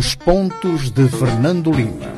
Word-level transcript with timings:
Os 0.00 0.14
pontos 0.14 0.90
de 0.90 1.06
Fernando 1.08 1.70
Lima. 1.70 2.14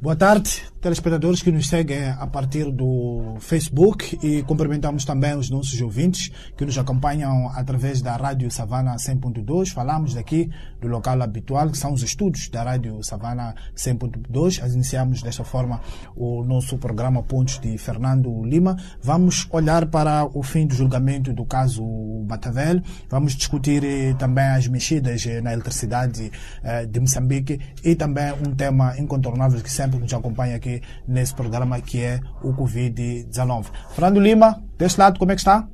Boa 0.00 0.16
tarde, 0.16 0.62
telespectadores 0.84 1.40
que 1.40 1.50
nos 1.50 1.66
seguem 1.66 2.10
a 2.10 2.26
partir 2.26 2.70
do 2.70 3.36
Facebook 3.40 4.18
e 4.22 4.42
cumprimentamos 4.42 5.06
também 5.06 5.34
os 5.34 5.48
nossos 5.48 5.80
ouvintes 5.80 6.30
que 6.58 6.66
nos 6.66 6.76
acompanham 6.76 7.48
através 7.54 8.02
da 8.02 8.14
Rádio 8.14 8.50
Savana 8.50 8.94
100.2. 8.96 9.70
Falamos 9.70 10.12
daqui 10.12 10.50
do 10.82 10.86
local 10.86 11.22
habitual, 11.22 11.70
que 11.70 11.78
são 11.78 11.94
os 11.94 12.02
estudos 12.02 12.50
da 12.50 12.64
Rádio 12.64 13.02
Savana 13.02 13.54
100.2. 13.74 14.62
Iniciamos 14.74 15.22
desta 15.22 15.42
forma 15.42 15.80
o 16.14 16.44
nosso 16.44 16.76
programa 16.76 17.22
Pontos 17.22 17.58
de 17.58 17.78
Fernando 17.78 18.44
Lima. 18.44 18.76
Vamos 19.02 19.48
olhar 19.52 19.86
para 19.86 20.26
o 20.36 20.42
fim 20.42 20.66
do 20.66 20.74
julgamento 20.74 21.32
do 21.32 21.46
caso 21.46 21.82
Batavel. 22.26 22.82
Vamos 23.08 23.32
discutir 23.32 23.82
eh, 23.84 24.14
também 24.18 24.44
as 24.44 24.68
mexidas 24.68 25.24
eh, 25.24 25.40
na 25.40 25.54
eletricidade 25.54 26.30
eh, 26.62 26.84
de 26.84 27.00
Moçambique 27.00 27.58
e 27.82 27.94
também 27.94 28.34
um 28.46 28.54
tema 28.54 28.94
incontornável 28.98 29.62
que 29.62 29.72
sempre 29.72 29.98
nos 29.98 30.12
acompanha 30.12 30.56
aqui 30.56 30.73
nesse 31.06 31.34
programa 31.34 31.80
que 31.80 32.00
é 32.00 32.20
o 32.42 32.52
Covid-19. 32.52 33.66
Fernando 33.90 34.20
Lima, 34.20 34.62
deste 34.78 34.98
lado, 34.98 35.18
como 35.18 35.32
é 35.32 35.34
que 35.34 35.40
está? 35.40 35.68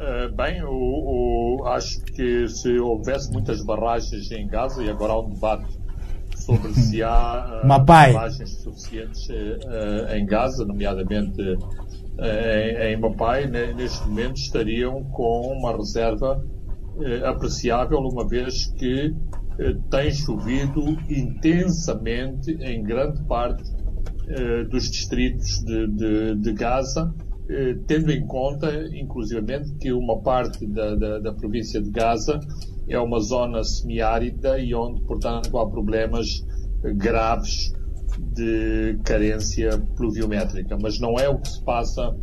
Uh, 0.00 0.34
bem, 0.34 0.62
o, 0.64 1.60
o, 1.60 1.66
acho 1.66 2.02
que 2.04 2.48
se 2.48 2.78
houvesse 2.78 3.30
muitas 3.30 3.62
barragens 3.62 4.30
em 4.30 4.46
Gaza, 4.46 4.82
e 4.82 4.88
agora 4.88 5.12
há 5.12 5.20
um 5.20 5.28
debate 5.28 5.78
sobre 6.36 6.72
se 6.72 7.02
há 7.02 7.60
uh, 7.64 7.68
barragens 7.84 8.62
suficientes 8.62 9.28
uh, 9.28 10.14
em 10.14 10.24
Gaza, 10.24 10.64
nomeadamente 10.64 11.42
em, 11.42 12.92
em 12.92 12.96
Mapai, 12.98 13.46
neste 13.46 14.06
momento 14.08 14.36
estariam 14.36 15.04
com 15.04 15.52
uma 15.52 15.76
reserva 15.76 16.42
apreciável, 17.24 17.98
uma 17.98 18.26
vez 18.26 18.66
que 18.78 19.14
tem 19.90 20.10
chovido 20.12 20.82
intensamente 21.08 22.50
em 22.52 22.82
grande 22.82 23.22
parte 23.24 23.62
eh, 24.28 24.64
dos 24.64 24.90
distritos 24.90 25.62
de, 25.64 25.86
de, 25.88 26.34
de 26.36 26.52
Gaza, 26.52 27.12
eh, 27.48 27.76
tendo 27.86 28.10
em 28.10 28.26
conta, 28.26 28.70
inclusivamente, 28.94 29.74
que 29.74 29.92
uma 29.92 30.20
parte 30.22 30.66
da, 30.66 30.94
da, 30.94 31.18
da 31.18 31.32
província 31.32 31.80
de 31.80 31.90
Gaza 31.90 32.38
é 32.88 32.98
uma 32.98 33.20
zona 33.20 33.62
semiárida 33.64 34.58
e 34.58 34.74
onde, 34.74 35.02
portanto, 35.02 35.58
há 35.58 35.68
problemas 35.68 36.26
graves 36.96 37.72
de 38.34 38.98
carência 39.04 39.70
pluviométrica. 39.96 40.76
Mas 40.80 40.98
não 40.98 41.18
é 41.18 41.28
o 41.28 41.38
que 41.38 41.48
se 41.48 41.64
passa, 41.64 42.16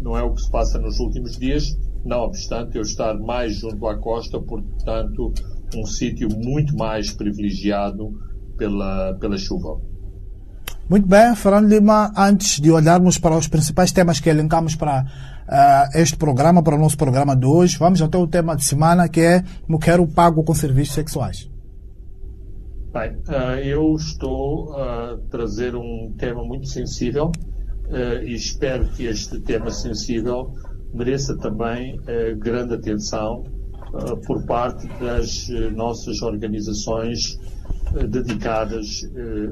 não 0.00 0.16
é 0.16 0.22
o 0.22 0.34
que 0.34 0.42
se 0.42 0.50
passa 0.50 0.78
nos 0.78 0.98
últimos 1.00 1.36
dias, 1.36 1.64
não 2.04 2.20
obstante 2.20 2.76
eu 2.76 2.82
estar 2.82 3.18
mais 3.18 3.56
junto 3.56 3.86
à 3.86 3.98
costa, 3.98 4.40
portanto, 4.40 5.32
um 5.76 5.86
sítio 5.86 6.28
muito 6.28 6.76
mais 6.76 7.12
privilegiado 7.12 8.10
pela, 8.56 9.14
pela 9.20 9.36
chuva. 9.36 9.80
Muito 10.88 11.06
bem, 11.06 11.34
Fernando 11.36 11.68
Lima, 11.68 12.10
antes 12.16 12.58
de 12.60 12.70
olharmos 12.70 13.18
para 13.18 13.36
os 13.36 13.46
principais 13.46 13.92
temas 13.92 14.20
que 14.20 14.30
elencamos 14.30 14.74
para 14.74 15.02
uh, 15.02 15.98
este 15.98 16.16
programa, 16.16 16.62
para 16.62 16.76
o 16.76 16.78
nosso 16.78 16.96
programa 16.96 17.36
de 17.36 17.44
hoje, 17.44 17.76
vamos 17.76 18.00
até 18.00 18.16
o 18.16 18.26
tema 18.26 18.56
de 18.56 18.64
semana 18.64 19.06
que 19.06 19.20
é 19.20 19.44
Quero 19.82 20.06
Pago 20.06 20.42
com 20.42 20.54
Serviços 20.54 20.94
Sexuais. 20.94 21.50
Bem, 22.90 23.16
uh, 23.28 23.58
eu 23.62 23.94
estou 23.96 24.74
a 24.76 25.18
trazer 25.30 25.76
um 25.76 26.14
tema 26.16 26.42
muito 26.42 26.66
sensível 26.66 27.26
uh, 27.26 28.24
e 28.24 28.34
espero 28.34 28.88
que 28.88 29.04
este 29.04 29.38
tema 29.40 29.70
sensível 29.70 30.54
mereça 30.94 31.36
também 31.36 32.00
grande 32.38 32.72
atenção 32.72 33.44
por 34.26 34.44
parte 34.44 34.86
das 35.00 35.48
eh, 35.50 35.70
nossas 35.70 36.20
organizações 36.22 37.38
eh, 37.94 38.06
dedicadas 38.06 39.08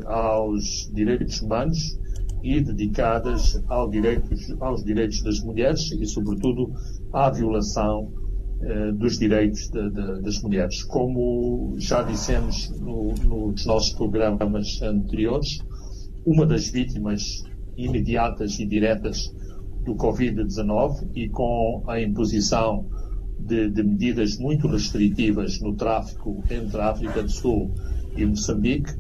aos 0.07 0.91
direitos 0.93 1.41
humanos 1.41 1.99
e 2.43 2.61
dedicadas 2.61 3.61
direitos, 3.91 4.55
aos 4.61 4.85
direitos 4.85 5.23
das 5.23 5.41
mulheres 5.41 5.91
e, 5.93 6.07
sobretudo, 6.07 6.73
à 7.13 7.31
violação 7.31 8.13
dos 8.95 9.19
direitos 9.19 9.69
de, 9.69 9.91
de, 9.91 10.23
das 10.23 10.41
mulheres. 10.41 10.83
Como 10.85 11.75
já 11.79 12.03
dissemos 12.03 12.71
no, 12.81 13.13
nos 13.13 13.67
nossos 13.67 13.93
programas 13.93 14.81
anteriores, 14.81 15.59
uma 16.25 16.47
das 16.47 16.69
vítimas 16.69 17.43
imediatas 17.77 18.59
e 18.59 18.65
diretas 18.65 19.31
do 19.85 19.95
Covid-19 19.95 21.09
e 21.15 21.29
com 21.29 21.85
a 21.87 22.01
imposição 22.01 22.87
de, 23.39 23.71
de, 23.71 23.83
medidas 23.83 24.39
muito 24.39 24.67
restritivas 24.67 25.61
no 25.61 25.75
tráfico 25.75 26.43
entre 26.51 26.81
a 26.81 26.91
África 26.91 27.23
do 27.23 27.31
Sul 27.31 27.73
e 28.17 28.25
Moçambique, 28.25 28.93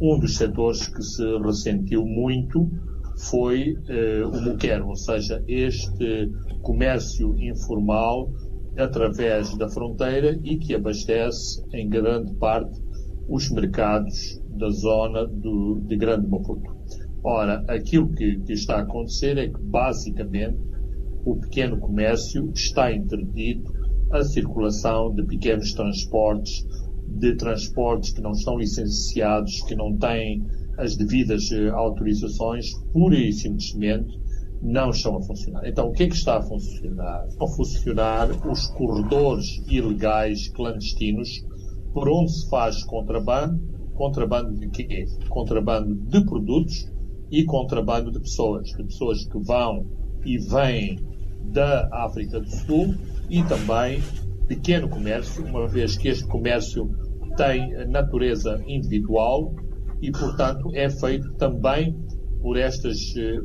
um 0.00 0.18
dos 0.18 0.36
setores 0.36 0.86
que 0.88 1.02
se 1.02 1.24
ressentiu 1.38 2.04
muito 2.04 2.68
foi 3.16 3.76
eh, 3.88 4.24
o 4.24 4.40
muquero, 4.40 4.88
ou 4.88 4.96
seja, 4.96 5.42
este 5.46 6.30
comércio 6.62 7.36
informal 7.38 8.28
através 8.76 9.56
da 9.56 9.68
fronteira 9.68 10.38
e 10.42 10.58
que 10.58 10.74
abastece 10.74 11.62
em 11.72 11.88
grande 11.88 12.34
parte 12.34 12.82
os 13.28 13.50
mercados 13.50 14.42
da 14.48 14.68
zona 14.70 15.26
do, 15.26 15.80
de 15.86 15.96
Grande 15.96 16.28
Maputo. 16.28 16.74
Ora, 17.22 17.64
aquilo 17.68 18.12
que, 18.12 18.40
que 18.40 18.52
está 18.52 18.76
a 18.76 18.82
acontecer 18.82 19.38
é 19.38 19.48
que 19.48 19.60
basicamente 19.62 20.58
o 21.24 21.36
pequeno 21.36 21.78
comércio 21.78 22.50
está 22.54 22.92
interdito 22.92 23.72
a 24.14 24.24
circulação 24.24 25.12
de 25.12 25.24
pequenos 25.24 25.72
transportes, 25.72 26.64
de 27.06 27.34
transportes 27.36 28.12
que 28.12 28.20
não 28.20 28.32
estão 28.32 28.56
licenciados, 28.58 29.62
que 29.62 29.74
não 29.74 29.96
têm 29.96 30.44
as 30.78 30.96
devidas 30.96 31.50
eh, 31.52 31.68
autorizações, 31.70 32.74
pura 32.92 33.16
e 33.16 33.32
simplesmente 33.32 34.18
não 34.62 34.90
estão 34.90 35.16
a 35.16 35.22
funcionar. 35.22 35.66
Então, 35.66 35.88
o 35.88 35.92
que 35.92 36.04
é 36.04 36.08
que 36.08 36.14
está 36.14 36.38
a 36.38 36.42
funcionar? 36.42 37.26
Estão 37.28 37.46
a 37.46 37.50
funcionar 37.50 38.48
os 38.48 38.66
corredores 38.68 39.62
ilegais 39.68 40.48
clandestinos 40.48 41.44
por 41.92 42.08
onde 42.08 42.32
se 42.32 42.48
faz 42.48 42.82
contrabando. 42.84 43.74
Contrabando 43.94 44.58
de 44.58 44.68
quê? 44.70 45.06
Contrabando 45.28 45.94
de 45.94 46.24
produtos 46.24 46.90
e 47.30 47.44
contrabando 47.44 48.10
de 48.10 48.18
pessoas. 48.20 48.68
De 48.70 48.82
pessoas 48.82 49.24
que 49.24 49.38
vão 49.38 49.86
e 50.24 50.38
vêm 50.38 50.98
da 51.52 51.88
África 51.92 52.40
do 52.40 52.50
Sul 52.50 52.94
e 53.28 53.42
também 53.44 54.02
pequeno 54.46 54.88
comércio, 54.88 55.44
uma 55.44 55.66
vez 55.66 55.96
que 55.96 56.08
este 56.08 56.26
comércio 56.26 56.90
tem 57.36 57.86
natureza 57.88 58.62
individual 58.66 59.54
e, 60.00 60.10
portanto, 60.10 60.70
é 60.74 60.88
feito 60.90 61.32
também 61.34 61.96
por 62.40 62.58
estas, 62.58 62.98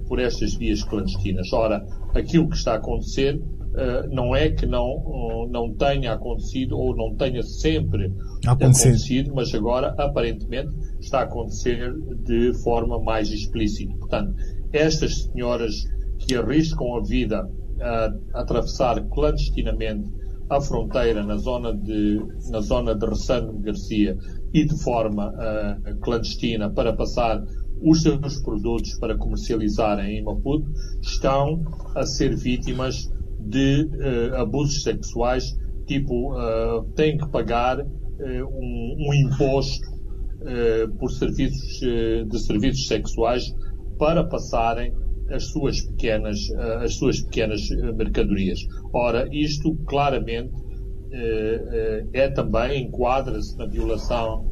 por 0.07 0.19
estas 0.19 0.55
vias 0.55 0.83
clandestinas. 0.83 1.51
Ora, 1.53 1.85
aquilo 2.13 2.49
que 2.49 2.57
está 2.57 2.73
a 2.73 2.75
acontecer 2.75 3.35
uh, 3.35 4.13
não 4.13 4.35
é 4.35 4.49
que 4.49 4.65
não, 4.65 4.85
uh, 4.85 5.49
não 5.49 5.73
tenha 5.73 6.13
acontecido 6.13 6.77
ou 6.77 6.95
não 6.95 7.15
tenha 7.15 7.41
sempre 7.41 8.11
acontecido. 8.45 8.87
acontecido, 8.87 9.31
mas 9.33 9.53
agora, 9.53 9.95
aparentemente, 9.97 10.75
está 10.99 11.21
a 11.21 11.23
acontecer 11.23 11.93
de 12.25 12.53
forma 12.61 13.01
mais 13.01 13.29
explícita. 13.31 13.95
Portanto, 13.97 14.33
estas 14.73 15.23
senhoras 15.23 15.73
que 16.19 16.35
arriscam 16.35 16.97
a 16.97 17.01
vida 17.01 17.49
a 17.81 18.41
atravessar 18.41 19.01
clandestinamente 19.09 20.09
a 20.49 20.59
fronteira 20.59 21.23
na 21.23 21.37
zona 21.37 21.73
de, 21.73 22.19
na 22.49 22.59
zona 22.59 22.95
de 22.95 23.05
Ressano 23.05 23.59
Garcia 23.59 24.17
e 24.53 24.65
de 24.65 24.83
forma 24.83 25.31
uh, 25.31 25.99
clandestina 25.99 26.71
para 26.71 26.91
passar 26.93 27.43
os 27.81 28.01
seus 28.01 28.41
produtos 28.41 28.97
para 28.99 29.15
comercializarem 29.17 30.17
em 30.17 30.23
Maputo, 30.23 30.69
estão 31.01 31.61
a 31.95 32.05
ser 32.05 32.35
vítimas 32.35 33.09
de 33.39 33.83
uh, 33.83 34.35
abusos 34.37 34.81
sexuais, 34.81 35.55
tipo, 35.85 36.33
uh, 36.33 36.83
têm 36.95 37.17
que 37.17 37.29
pagar 37.29 37.79
um, 38.19 38.95
um, 38.99 39.13
imposto 39.13 39.97
por 40.99 41.09
serviços 41.09 41.79
de 41.79 42.39
serviços 42.39 42.85
sexuais 42.87 43.43
para 43.97 44.25
passarem 44.25 44.93
as 45.31 45.47
suas 45.51 45.81
pequenas, 45.81 46.49
eh, 46.49 46.85
as 46.85 46.95
suas 46.95 47.21
pequenas 47.21 47.69
eh, 47.71 47.91
mercadorias. 47.93 48.59
Ora, 48.93 49.27
isto 49.31 49.75
claramente 49.85 50.53
eh, 51.11 52.05
é 52.13 52.29
também, 52.29 52.85
enquadra-se 52.87 53.57
na 53.57 53.65
violação 53.65 54.47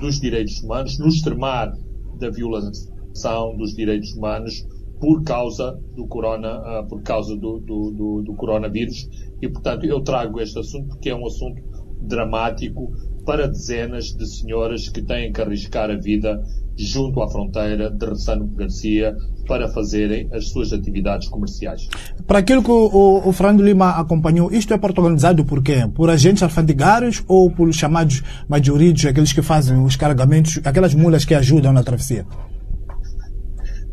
dos 0.00 0.20
direitos 0.20 0.62
humanos, 0.62 0.98
no 0.98 1.08
extremar 1.08 1.72
da 2.20 2.28
violação 2.28 3.56
dos 3.56 3.74
direitos 3.74 4.14
humanos 4.14 4.66
por 5.00 5.22
causa 5.24 5.80
do 5.94 6.06
corona, 6.06 6.84
por 6.90 7.02
causa 7.02 7.34
do, 7.34 7.58
do, 7.60 7.90
do, 7.90 8.22
do 8.22 8.34
coronavírus 8.34 9.08
e, 9.40 9.48
portanto, 9.48 9.86
eu 9.86 10.02
trago 10.02 10.40
este 10.42 10.58
assunto 10.58 10.88
porque 10.88 11.08
é 11.08 11.16
um 11.16 11.26
assunto 11.26 11.62
dramático 12.02 12.92
para 13.24 13.48
dezenas 13.48 14.06
de 14.12 14.26
senhoras 14.26 14.90
que 14.90 15.02
têm 15.02 15.32
que 15.32 15.40
arriscar 15.40 15.90
a 15.90 15.96
vida 15.96 16.38
junto 16.76 17.22
à 17.22 17.30
fronteira 17.30 17.90
de 17.90 18.06
Ressano 18.06 18.46
Garcia 18.48 19.16
para 19.46 19.68
fazerem 19.68 20.28
as 20.32 20.48
suas 20.48 20.72
atividades 20.72 21.28
comerciais. 21.28 21.88
Para 22.26 22.40
aquilo 22.40 22.62
que 22.62 22.70
o, 22.70 23.22
o 23.24 23.32
Fernando 23.32 23.62
Lima 23.62 23.90
acompanhou, 23.90 24.52
isto 24.52 24.74
é 24.74 24.78
protagonizado 24.78 25.44
por 25.44 25.62
quem? 25.62 25.88
Por 25.88 26.10
agentes 26.10 26.42
alfandegários 26.42 27.24
ou 27.26 27.50
por 27.50 27.72
chamados 27.72 28.22
majorídeos, 28.48 29.06
aqueles 29.06 29.32
que 29.32 29.42
fazem 29.42 29.82
os 29.82 29.96
carregamentos, 29.96 30.60
aquelas 30.64 30.94
mulas 30.94 31.24
que 31.24 31.34
ajudam 31.34 31.72
na 31.72 31.82
travessia? 31.82 32.26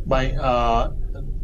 Bem, 0.06 0.36
uh, 0.38 0.94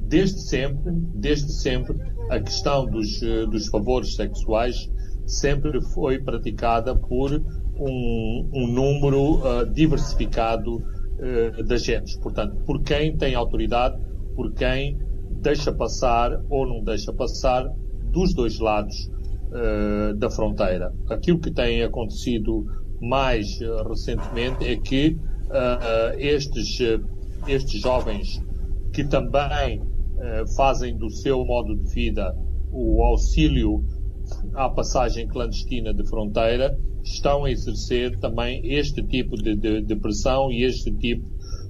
desde 0.07 0.41
sempre, 0.41 0.91
desde 1.15 1.53
sempre, 1.53 1.95
a 2.29 2.39
questão 2.39 2.85
dos, 2.85 3.19
dos 3.49 3.67
favores 3.67 4.15
sexuais 4.15 4.89
sempre 5.25 5.79
foi 5.93 6.19
praticada 6.19 6.95
por 6.95 7.31
um, 7.79 8.49
um 8.53 8.67
número 8.67 9.35
uh, 9.35 9.65
diversificado 9.71 10.83
uh, 11.19 11.63
de 11.63 11.73
agentes. 11.73 12.17
Portanto, 12.17 12.55
por 12.65 12.81
quem 12.83 13.15
tem 13.17 13.35
autoridade, 13.35 13.97
por 14.35 14.53
quem 14.53 14.97
deixa 15.41 15.71
passar 15.71 16.41
ou 16.49 16.67
não 16.67 16.83
deixa 16.83 17.13
passar 17.13 17.65
dos 18.11 18.33
dois 18.33 18.59
lados 18.59 18.95
uh, 19.51 20.13
da 20.15 20.29
fronteira. 20.29 20.93
Aquilo 21.09 21.39
que 21.39 21.51
tem 21.51 21.83
acontecido 21.83 22.65
mais 23.01 23.59
recentemente 23.87 24.67
é 24.67 24.75
que 24.75 25.17
estes, 26.17 26.77
estes 27.47 27.81
jovens 27.81 28.43
que 28.93 29.05
também 29.05 29.81
fazem 30.57 30.97
do 30.97 31.09
seu 31.09 31.45
modo 31.45 31.77
de 31.77 31.89
vida 31.93 32.35
o 32.71 33.01
auxílio 33.01 33.81
à 34.53 34.69
passagem 34.69 35.27
clandestina 35.27 35.93
de 35.93 36.07
fronteira 36.07 36.77
estão 37.03 37.45
a 37.45 37.51
exercer 37.51 38.17
também 38.19 38.61
este 38.63 39.01
tipo 39.03 39.35
de, 39.35 39.55
de, 39.55 39.81
de 39.81 39.95
pressão 39.95 40.51
e 40.51 40.63
este 40.63 40.91
tipo 40.91 41.25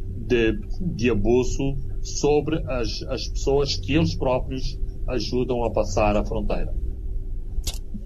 de, 0.06 0.54
de 0.80 1.10
abuso 1.10 1.78
sobre 2.02 2.62
as, 2.68 3.02
as 3.10 3.28
pessoas 3.28 3.76
que 3.76 3.94
eles 3.94 4.16
próprios 4.16 4.78
ajudam 5.08 5.64
a 5.64 5.72
passar 5.72 6.16
a 6.16 6.26
fronteira. 6.26 6.74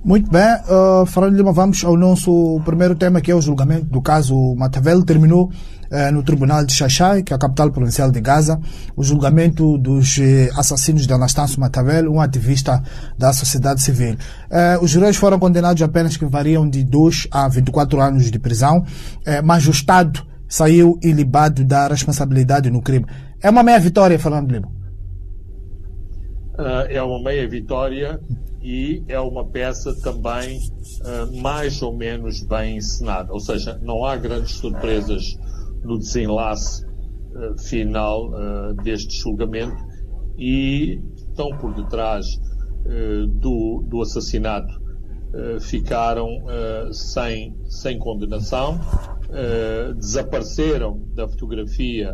Muito 0.05 0.29
bem, 0.29 0.43
uh, 0.43 1.05
Fernando 1.05 1.37
Lima, 1.37 1.53
vamos 1.53 1.81
ao 1.85 1.95
nosso 1.95 2.59
primeiro 2.65 2.93
tema, 2.93 3.21
que 3.21 3.31
é 3.31 3.35
o 3.35 3.41
julgamento 3.41 3.85
do 3.85 4.01
caso 4.01 4.53
Matavel. 4.53 5.01
Terminou 5.05 5.45
uh, 5.45 6.11
no 6.11 6.21
Tribunal 6.21 6.65
de 6.65 6.73
Xaxai, 6.73 7.23
que 7.23 7.31
é 7.31 7.35
a 7.37 7.39
capital 7.39 7.71
provincial 7.71 8.11
de 8.11 8.19
Gaza, 8.19 8.59
o 8.97 9.03
julgamento 9.03 9.77
dos 9.77 10.17
uh, 10.17 10.59
assassinos 10.59 11.07
de 11.07 11.13
Anastácio 11.13 11.57
Matavel, 11.57 12.11
um 12.11 12.19
ativista 12.19 12.83
da 13.17 13.31
sociedade 13.31 13.81
civil. 13.81 14.15
Uh, 14.15 14.83
os 14.83 14.91
juros 14.91 15.15
foram 15.15 15.39
condenados 15.39 15.81
a 15.81 15.87
penas 15.87 16.17
que 16.17 16.25
variam 16.25 16.69
de 16.69 16.83
2 16.83 17.29
a 17.31 17.47
24 17.47 18.01
anos 18.01 18.29
de 18.29 18.39
prisão, 18.39 18.83
mas 19.43 19.65
o 19.67 19.71
Estado 19.71 20.21
saiu 20.49 20.99
ilibado 21.01 21.63
da 21.63 21.87
responsabilidade 21.87 22.69
no 22.69 22.81
crime. 22.81 23.05
É 23.41 23.49
uma 23.49 23.63
meia 23.63 23.79
vitória, 23.79 24.19
Fernando 24.19 24.51
Lima? 24.51 24.69
é 26.89 27.01
uma 27.01 27.23
meia 27.23 27.49
vitória 27.49 28.19
e 28.63 29.03
é 29.09 29.19
uma 29.19 29.45
peça 29.45 29.93
também 30.01 30.57
uh, 30.57 31.41
mais 31.41 31.81
ou 31.81 31.95
menos 31.95 32.41
bem 32.43 32.77
encenada. 32.77 33.33
Ou 33.33 33.39
seja, 33.39 33.77
não 33.83 34.05
há 34.05 34.15
grandes 34.15 34.53
surpresas 34.53 35.37
no 35.83 35.99
desenlace 35.99 36.85
uh, 36.85 37.61
final 37.61 38.29
uh, 38.29 38.73
deste 38.81 39.19
julgamento 39.21 39.75
e 40.37 40.97
estão 41.29 41.49
por 41.57 41.73
detrás 41.73 42.25
do, 43.39 43.81
do, 43.87 44.01
assassinato 44.01 44.73
ficaram 45.61 46.27
sem, 46.91 47.55
sem 47.69 47.97
condenação, 47.97 48.77
desapareceram 49.95 50.99
da 51.15 51.25
fotografia 51.29 52.13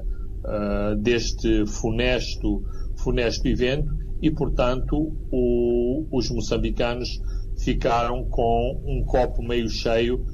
deste 1.02 1.66
funesto, 1.66 2.62
funesto 2.98 3.48
evento 3.48 3.90
e, 4.22 4.30
portanto, 4.32 5.16
o, 5.32 6.06
os 6.12 6.30
moçambicanos 6.30 7.10
ficaram 7.64 8.26
com 8.26 8.82
um 8.86 9.04
copo 9.06 9.42
meio 9.42 9.70
cheio 9.70 10.26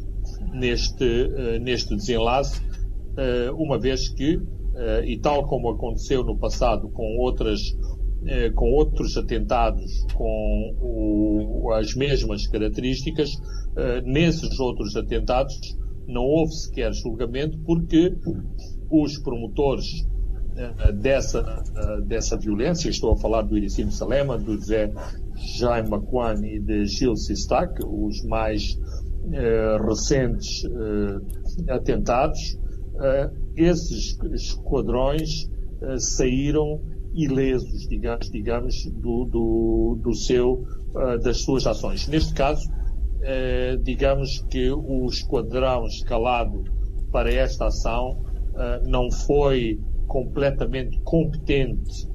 neste, 0.54 1.04
uh, 1.04 1.60
neste 1.60 1.96
desenlace, 1.96 2.62
uh, 2.62 3.56
uma 3.56 3.80
vez 3.80 4.10
que, 4.10 4.38
uh, 4.38 5.04
e 5.06 5.20
tal 5.20 5.48
como 5.48 5.70
aconteceu 5.70 6.24
no 6.24 6.38
passado 6.38 6.90
com 6.90 7.18
outras 7.18 7.62
com 8.56 8.72
outros 8.72 9.16
atentados 9.18 10.04
com 10.16 10.76
o, 10.82 11.72
as 11.74 11.94
mesmas 11.94 12.48
características, 12.48 13.30
nesses 14.04 14.60
outros 14.60 14.96
atentados 14.96 15.54
não 16.08 16.24
houve 16.24 16.52
sequer 16.54 16.92
julgamento 16.94 17.60
porque 17.60 18.16
os 18.90 19.18
promotores 19.20 19.86
eh, 20.02 20.15
dessa, 20.94 21.64
eh, 21.76 22.02
dessa 22.02 22.38
violência. 22.38 22.90
Estou 22.90 23.14
a 23.14 23.18
falar 23.18 23.42
do 23.44 23.58
Iricino 23.58 23.92
Salema, 23.92 24.38
do 24.38 24.58
Zé 24.58 24.92
Jaime 25.58 25.90
Macuan 25.90 26.36
e 26.46 26.60
de 26.60 26.86
Gil 26.86 27.16
Sistak, 27.16 27.84
os 27.86 28.24
mais 28.24 28.80
eh, 29.32 29.78
recentes 29.86 30.64
atentados. 31.70 32.58
esses 33.58 34.18
esquadrões 34.34 35.50
saíram 35.98 36.82
ilesos, 37.14 37.88
digamos, 37.90 38.32
digamos 38.32 38.86
do, 38.86 39.26
do, 39.26 40.00
do 40.02 40.14
seu, 40.14 40.64
das 41.22 41.42
suas 41.42 41.68
ações. 41.68 42.08
Neste 42.08 42.34
caso, 42.34 42.70
digamos 43.84 44.46
que 44.50 44.72
o 44.72 45.06
esquadrão 45.08 45.86
escalado 45.88 46.64
para 47.12 47.30
esta 47.34 47.66
ação 47.66 48.24
não 48.86 49.12
foi 49.12 49.78
completamente 50.08 51.00
competente 51.04 52.08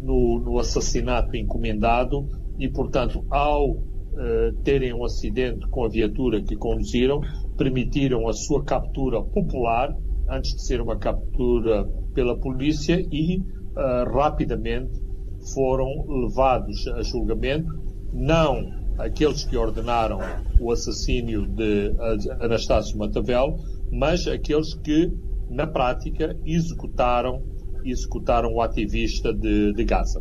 no, 0.00 0.40
no 0.40 0.58
assassinato 0.58 1.36
encomendado 1.36 2.28
e, 2.58 2.68
portanto, 2.68 3.24
ao 3.30 3.70
uh, 3.72 4.52
terem 4.64 4.92
um 4.94 5.04
acidente 5.04 5.66
com 5.68 5.84
a 5.84 5.88
viatura 5.88 6.42
que 6.42 6.56
conduziram, 6.56 7.20
permitiram 7.56 8.28
a 8.28 8.32
sua 8.32 8.64
captura 8.64 9.22
popular 9.22 9.94
antes 10.28 10.54
de 10.54 10.62
ser 10.66 10.80
uma 10.80 10.98
captura 10.98 11.84
pela 12.14 12.38
polícia 12.38 13.00
e 13.12 13.38
uh, 13.38 14.12
rapidamente 14.12 15.00
foram 15.54 15.86
levados 16.08 16.86
a 16.88 17.02
julgamento, 17.02 17.68
não 18.12 18.86
aqueles 18.98 19.44
que 19.44 19.56
ordenaram 19.56 20.18
o 20.60 20.72
assassínio 20.72 21.46
de 21.46 21.92
Anastácio 22.40 22.96
Matavel, 22.98 23.56
mas 23.92 24.26
aqueles 24.26 24.74
que 24.74 25.12
na 25.50 25.66
prática, 25.66 26.36
executaram, 26.44 27.42
executaram 27.84 28.52
o 28.52 28.60
ativista 28.60 29.32
de, 29.32 29.72
de 29.72 29.84
Gaza. 29.84 30.20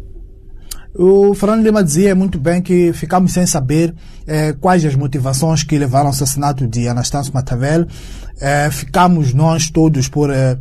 O 0.98 1.34
Fernando 1.34 1.64
Lima 1.64 1.84
dizia 1.84 2.16
muito 2.16 2.40
bem 2.40 2.62
que 2.62 2.94
ficamos 2.94 3.34
sem 3.34 3.46
saber 3.46 3.94
eh, 4.26 4.54
quais 4.54 4.86
as 4.86 4.96
motivações 4.96 5.62
que 5.62 5.78
levaram 5.78 6.06
ao 6.06 6.12
assassinato 6.12 6.66
de 6.66 6.88
Anastácio 6.88 7.34
Matavel. 7.34 7.86
Eh, 8.40 8.70
ficamos 8.72 9.34
nós 9.34 9.70
todos 9.70 10.08
por 10.08 10.30
eh, 10.30 10.58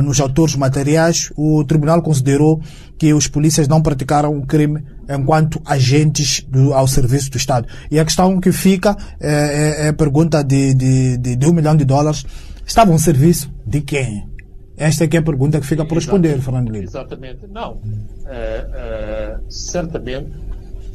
nos 0.00 0.20
autores 0.20 0.54
materiais. 0.54 1.32
O 1.36 1.64
tribunal 1.64 2.00
considerou 2.02 2.60
que 2.96 3.12
os 3.12 3.26
polícias 3.26 3.66
não 3.66 3.82
praticaram 3.82 4.38
o 4.38 4.46
crime 4.46 4.80
enquanto 5.08 5.60
agentes 5.64 6.46
do, 6.48 6.72
ao 6.72 6.86
serviço 6.86 7.28
do 7.32 7.36
Estado. 7.36 7.66
E 7.90 7.98
a 7.98 8.04
questão 8.04 8.38
que 8.38 8.52
fica 8.52 8.96
é, 9.20 9.88
a 9.88 9.92
pergunta 9.92 10.44
de, 10.44 10.72
de, 10.72 11.18
de, 11.18 11.34
de 11.34 11.46
um 11.46 11.52
milhão 11.52 11.76
de 11.76 11.84
dólares 11.84 12.24
Estava 12.66 12.90
um 12.92 12.98
serviço 12.98 13.52
de 13.66 13.80
quem? 13.80 14.28
Esta 14.76 15.04
é 15.04 15.08
que 15.08 15.16
é 15.16 15.20
a 15.20 15.22
pergunta 15.22 15.60
que 15.60 15.66
fica 15.66 15.84
por 15.84 15.94
responder, 15.94 16.40
Fernando 16.40 16.70
Lima. 16.70 16.84
Exatamente. 16.84 17.46
Não. 17.46 17.80
É, 18.26 18.68
é, 18.74 19.40
certamente 19.48 20.32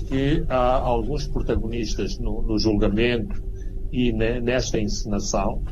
que 0.07 0.43
há 0.49 0.75
alguns 0.75 1.27
protagonistas 1.27 2.17
no, 2.17 2.41
no 2.41 2.57
julgamento 2.59 3.41
e 3.91 4.11
ne, 4.11 4.41
nesta 4.41 4.79
encenação 4.79 5.63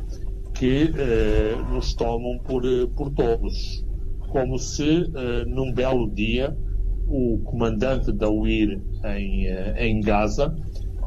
que 0.54 0.92
é, 0.96 1.56
nos 1.70 1.94
tomam 1.94 2.38
por, 2.38 2.62
por 2.96 3.10
todos. 3.12 3.84
Como 4.30 4.58
se, 4.58 5.06
num 5.46 5.72
belo 5.72 6.10
dia, 6.10 6.54
o 7.06 7.38
comandante 7.44 8.12
da 8.12 8.28
UIR 8.28 8.78
em, 9.16 9.46
em 9.78 10.00
Gaza 10.00 10.54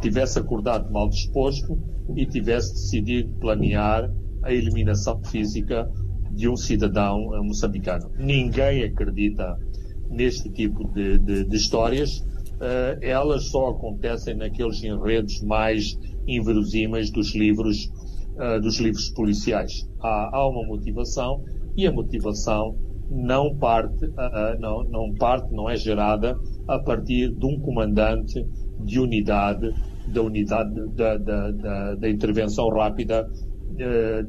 tivesse 0.01 0.39
acordado 0.39 0.91
mal 0.91 1.07
disposto 1.07 1.77
e 2.15 2.25
tivesse 2.25 2.73
decidido 2.73 3.29
planear 3.39 4.11
a 4.43 4.51
eliminação 4.51 5.21
física 5.23 5.89
de 6.31 6.47
um 6.47 6.55
cidadão 6.55 7.29
moçambicano. 7.43 8.09
Ninguém 8.17 8.83
acredita 8.83 9.57
neste 10.11 10.49
tipo 10.49 10.87
de, 10.93 11.17
de, 11.17 11.45
de 11.45 11.55
histórias. 11.55 12.19
Uh, 12.19 12.97
elas 13.01 13.49
só 13.49 13.69
acontecem 13.69 14.35
naqueles 14.35 14.83
enredos 14.83 15.41
mais 15.41 15.97
inverosímeis 16.27 17.09
dos 17.09 17.33
livros, 17.33 17.91
uh, 18.35 18.61
dos 18.61 18.79
livros 18.79 19.09
policiais. 19.09 19.87
Há, 19.99 20.29
há, 20.37 20.47
uma 20.47 20.67
motivação 20.67 21.43
e 21.75 21.87
a 21.87 21.91
motivação 21.91 22.75
não 23.09 23.57
parte, 23.57 24.05
uh, 24.05 24.59
não, 24.59 24.83
não 24.83 25.13
parte, 25.15 25.51
não 25.51 25.69
é 25.69 25.75
gerada 25.75 26.37
a 26.67 26.77
partir 26.77 27.33
de 27.33 27.45
um 27.45 27.59
comandante 27.59 28.45
de 28.85 28.99
unidade, 28.99 29.73
da 30.07 30.21
unidade 30.21 30.73
da, 30.95 31.17
da, 31.17 31.51
da, 31.51 31.95
da 31.95 32.09
intervenção 32.09 32.69
rápida 32.69 33.27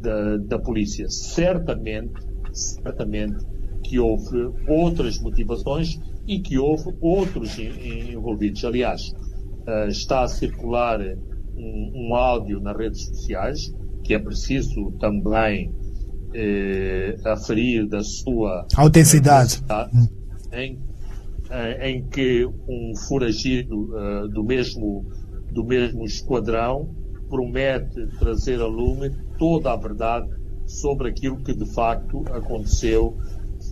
da, 0.01 0.37
da 0.37 0.59
polícia. 0.59 1.09
Certamente 1.09 2.33
certamente 2.53 3.45
que 3.85 3.99
houve 3.99 4.51
outras 4.69 5.19
motivações 5.19 5.99
e 6.27 6.41
que 6.41 6.59
houve 6.59 6.95
outros 7.01 7.59
envolvidos. 7.59 8.65
Aliás, 8.65 9.13
uh, 9.67 9.89
está 9.89 10.23
a 10.23 10.29
circular 10.29 11.01
um, 11.57 11.93
um, 11.95 12.15
áudio 12.15 12.61
nas 12.61 12.77
redes 12.77 13.07
sociais 13.07 13.73
que 14.05 14.15
é 14.15 14.19
preciso 14.19 14.91
também 14.99 15.73
eh, 16.35 17.15
aferir 17.25 17.87
da 17.87 18.03
sua 18.03 18.67
autenticidade 18.77 19.63
em, 20.53 20.81
eh, 21.49 21.91
em 21.91 22.09
que 22.09 22.45
um 22.45 22.97
foragido 23.07 23.95
uh, 23.95 24.29
do 24.29 24.43
mesmo 24.43 25.07
do 25.53 25.65
mesmo 25.65 26.05
esquadrão 26.05 26.93
promete 27.29 28.09
trazer 28.19 28.61
a 28.61 28.67
lume 28.67 29.11
toda 29.43 29.73
a 29.73 29.77
verdade 29.77 30.29
sobre 30.67 31.09
aquilo 31.09 31.43
que 31.43 31.53
de 31.53 31.67
facto 31.75 32.23
aconteceu 32.33 33.17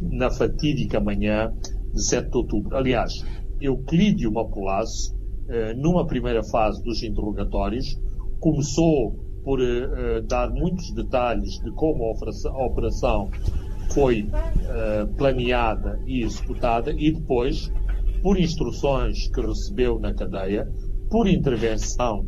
na 0.02 0.28
fatídica 0.28 0.98
manhã 0.98 1.54
de 1.94 2.02
7 2.02 2.28
de 2.28 2.38
outubro. 2.38 2.76
Aliás, 2.76 3.24
Euclídio 3.60 4.32
Mapulasse, 4.32 5.14
eh, 5.48 5.72
numa 5.74 6.04
primeira 6.04 6.42
fase 6.42 6.82
dos 6.82 7.04
interrogatórios, 7.04 7.96
começou 8.40 9.12
por 9.44 9.60
eh, 9.62 10.20
dar 10.22 10.50
muitos 10.50 10.92
detalhes 10.92 11.60
de 11.60 11.70
como 11.76 12.02
a 12.04 12.66
operação 12.66 13.30
foi 13.94 14.28
eh, 14.28 15.06
planeada 15.16 16.00
e 16.04 16.24
executada 16.24 16.90
e 16.90 17.12
depois, 17.12 17.72
por 18.24 18.36
instruções 18.36 19.28
que 19.28 19.40
recebeu 19.40 20.00
na 20.00 20.12
cadeia, 20.12 20.68
por 21.08 21.28
intervenção 21.28 22.26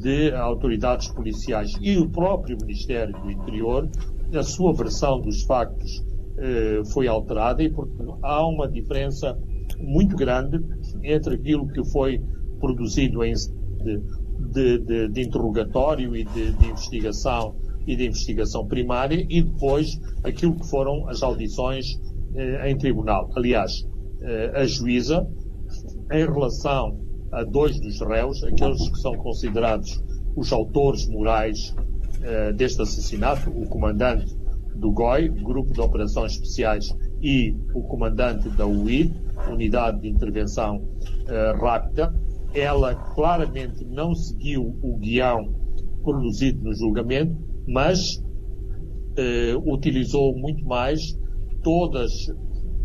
de 0.00 0.32
autoridades 0.34 1.08
policiais 1.08 1.72
e 1.80 1.98
o 1.98 2.08
próprio 2.08 2.56
Ministério 2.60 3.14
do 3.20 3.30
Interior, 3.30 3.88
a 4.34 4.42
sua 4.42 4.72
versão 4.72 5.20
dos 5.20 5.42
factos 5.42 6.02
eh, 6.38 6.82
foi 6.92 7.06
alterada 7.06 7.62
e, 7.62 7.70
portanto, 7.70 8.18
há 8.22 8.46
uma 8.46 8.66
diferença 8.66 9.38
muito 9.78 10.16
grande 10.16 10.58
entre 11.02 11.34
aquilo 11.34 11.68
que 11.68 11.84
foi 11.84 12.20
produzido 12.58 13.22
em 13.22 13.34
de, 13.34 14.02
de, 14.52 14.78
de, 14.78 15.08
de 15.08 15.22
interrogatório 15.22 16.16
e 16.16 16.24
de, 16.24 16.66
investigação 16.66 17.56
e 17.86 17.96
de 17.96 18.06
investigação 18.06 18.66
primária 18.66 19.26
e 19.28 19.42
depois 19.42 19.98
aquilo 20.22 20.54
que 20.54 20.68
foram 20.68 21.08
as 21.08 21.22
audições 21.22 22.00
eh, 22.34 22.70
em 22.70 22.76
tribunal. 22.76 23.30
Aliás, 23.36 23.86
eh, 24.22 24.52
a 24.54 24.64
juíza, 24.64 25.26
em 26.10 26.24
relação 26.24 27.09
a 27.32 27.44
dois 27.44 27.80
dos 27.80 28.00
réus, 28.00 28.42
aqueles 28.42 28.88
que 28.88 28.98
são 28.98 29.14
considerados 29.14 30.02
os 30.36 30.52
autores 30.52 31.08
morais 31.08 31.74
eh, 32.22 32.52
deste 32.52 32.82
assassinato, 32.82 33.50
o 33.50 33.66
comandante 33.66 34.36
do 34.74 34.90
GOI, 34.92 35.28
Grupo 35.28 35.72
de 35.72 35.80
Operações 35.80 36.32
Especiais, 36.32 36.94
e 37.22 37.54
o 37.74 37.82
comandante 37.82 38.48
da 38.50 38.66
UID, 38.66 39.14
Unidade 39.50 40.00
de 40.00 40.08
Intervenção 40.08 40.76
uh, 40.78 41.60
Rápida, 41.60 42.14
ela 42.54 42.94
claramente 42.94 43.84
não 43.84 44.14
seguiu 44.14 44.78
o 44.82 44.96
guião 44.96 45.54
produzido 46.02 46.62
no 46.62 46.74
julgamento, 46.74 47.36
mas 47.68 48.16
uh, 48.16 49.72
utilizou 49.72 50.36
muito 50.36 50.64
mais 50.64 51.18
todas, 51.62 52.12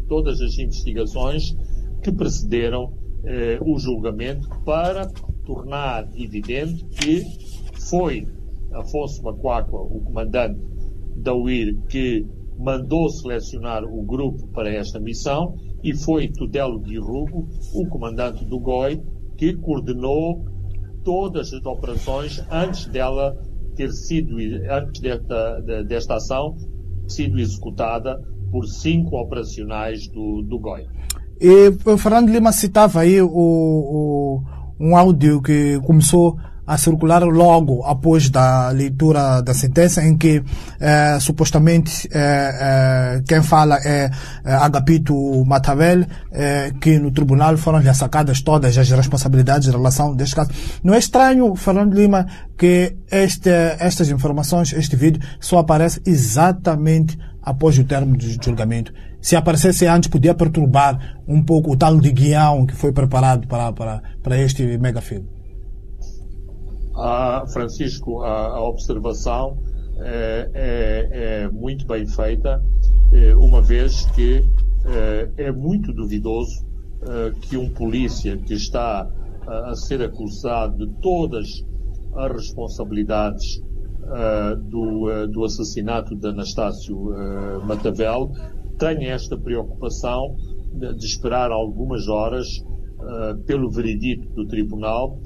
todas 0.08 0.42
as 0.42 0.58
investigações 0.58 1.56
que 2.04 2.12
precederam 2.12 2.94
uh, 3.26 3.72
o 3.72 3.78
julgamento 3.78 4.48
para 4.64 5.08
tornar 5.46 6.08
evidente 6.16 6.86
que 6.86 7.24
foi 7.90 8.28
Afonso 8.74 9.24
Macuacua, 9.24 9.82
o 9.82 10.02
comandante 10.02 10.60
da 11.18 11.34
UIR 11.34 11.78
que 11.88 12.26
mandou 12.58 13.10
selecionar 13.10 13.84
o 13.84 14.02
grupo 14.04 14.48
para 14.50 14.70
esta 14.70 15.00
missão 15.00 15.56
e 15.84 15.94
foi 15.94 16.30
Tudelo 16.30 16.82
de 16.82 16.98
Rugo, 16.98 17.48
o 17.74 17.88
comandante 17.88 18.46
do 18.46 18.60
GOI, 18.60 19.02
que 19.38 19.54
coordenou 19.54 20.46
todas 21.04 21.54
as 21.54 21.66
operações 21.66 22.44
antes 22.50 22.88
dela 22.88 23.36
ter 23.76 23.92
sido, 23.92 24.38
antes 24.70 25.02
desta, 25.02 25.60
desta 25.84 26.16
ação, 26.16 26.56
sido 27.08 27.40
executada 27.40 28.20
por 28.52 28.66
cinco 28.66 29.18
operacionais 29.18 30.08
do, 30.08 30.42
do 30.42 30.58
GOI. 30.58 30.88
E 31.40 31.72
Fernando 31.98 32.30
Lima 32.30 32.52
citava 32.52 33.02
aí 33.02 33.22
o, 33.22 33.28
o, 33.30 34.44
um 34.80 34.96
áudio 34.96 35.42
que 35.42 35.80
começou 35.86 36.38
a 36.68 36.78
circular 36.78 37.24
logo 37.24 37.84
após 37.84 38.30
da 38.30 38.70
leitura 38.70 39.42
da 39.42 39.54
sentença, 39.54 40.04
em 40.04 40.18
que 40.18 40.44
eh, 40.80 41.18
supostamente 41.20 42.08
eh, 42.12 42.18
eh, 42.18 43.24
quem 43.28 43.44
fala 43.44 43.78
é 43.86 44.10
Agapito 44.44 45.14
Matavel, 45.46 46.06
que 46.82 46.98
no 46.98 47.12
tribunal 47.12 47.56
foram 47.58 47.80
lhe 47.80 47.94
sacadas 47.94 48.42
todas 48.42 48.78
as 48.78 48.90
responsabilidades 48.90 49.68
em 49.68 49.72
relação 49.72 50.16
deste 50.16 50.36
caso. 50.36 50.50
Não 50.84 50.94
é 50.94 50.98
estranho, 50.98 51.56
Fernando 51.56 51.94
Lima, 51.94 52.26
que 52.58 52.96
este, 53.12 53.50
estas 53.80 54.10
informações, 54.10 54.74
este 54.74 54.96
vídeo, 54.96 55.22
só 55.40 55.60
aparece 55.60 56.02
exatamente 56.06 57.18
após 57.44 57.78
o 57.78 57.84
término 57.84 58.18
do 58.18 58.44
julgamento. 58.44 58.92
Se 59.26 59.36
aparecesse 59.36 59.88
antes, 59.88 60.08
podia 60.08 60.36
perturbar 60.36 61.20
um 61.28 61.44
pouco 61.44 61.72
o 61.74 61.76
tal 61.76 62.00
de 62.00 62.12
guião 62.12 62.64
que 62.64 62.76
foi 62.76 62.92
preparado 62.92 63.48
para, 63.48 63.74
para, 63.74 64.04
para 64.22 64.40
este 64.40 64.78
mega 64.78 65.02
filme. 65.02 65.28
Ah, 66.96 67.44
Francisco, 67.52 68.22
a, 68.22 68.50
a 68.50 68.62
observação 68.62 69.58
é, 69.98 70.52
é, 70.54 71.10
é, 71.12 71.48
muito 71.50 71.88
bem 71.88 72.06
feita, 72.06 72.64
é, 73.12 73.36
uma 73.36 73.64
vez 73.64 74.06
que 74.14 74.48
é, 74.86 75.46
é 75.46 75.52
muito 75.52 75.92
duvidoso 75.92 76.64
é, 77.02 77.32
que 77.42 77.58
um 77.58 77.68
polícia 77.68 78.38
que 78.38 78.54
está 78.54 79.10
a 79.48 79.74
ser 79.74 80.04
acusado 80.04 80.86
de 80.86 81.02
todas 81.02 81.66
as 82.16 82.32
responsabilidades 82.32 83.60
do, 84.70 85.26
do, 85.32 85.44
assassinato 85.44 86.16
de 86.16 86.28
Anastácio 86.28 87.10
Matavel 87.66 88.32
tenha 88.78 89.14
esta 89.14 89.38
preocupação 89.38 90.36
de, 90.74 90.96
de 90.96 91.06
esperar 91.06 91.52
algumas 91.52 92.08
horas 92.08 92.48
pelo 93.46 93.70
veredito 93.70 94.28
do 94.34 94.48
tribunal 94.48 95.20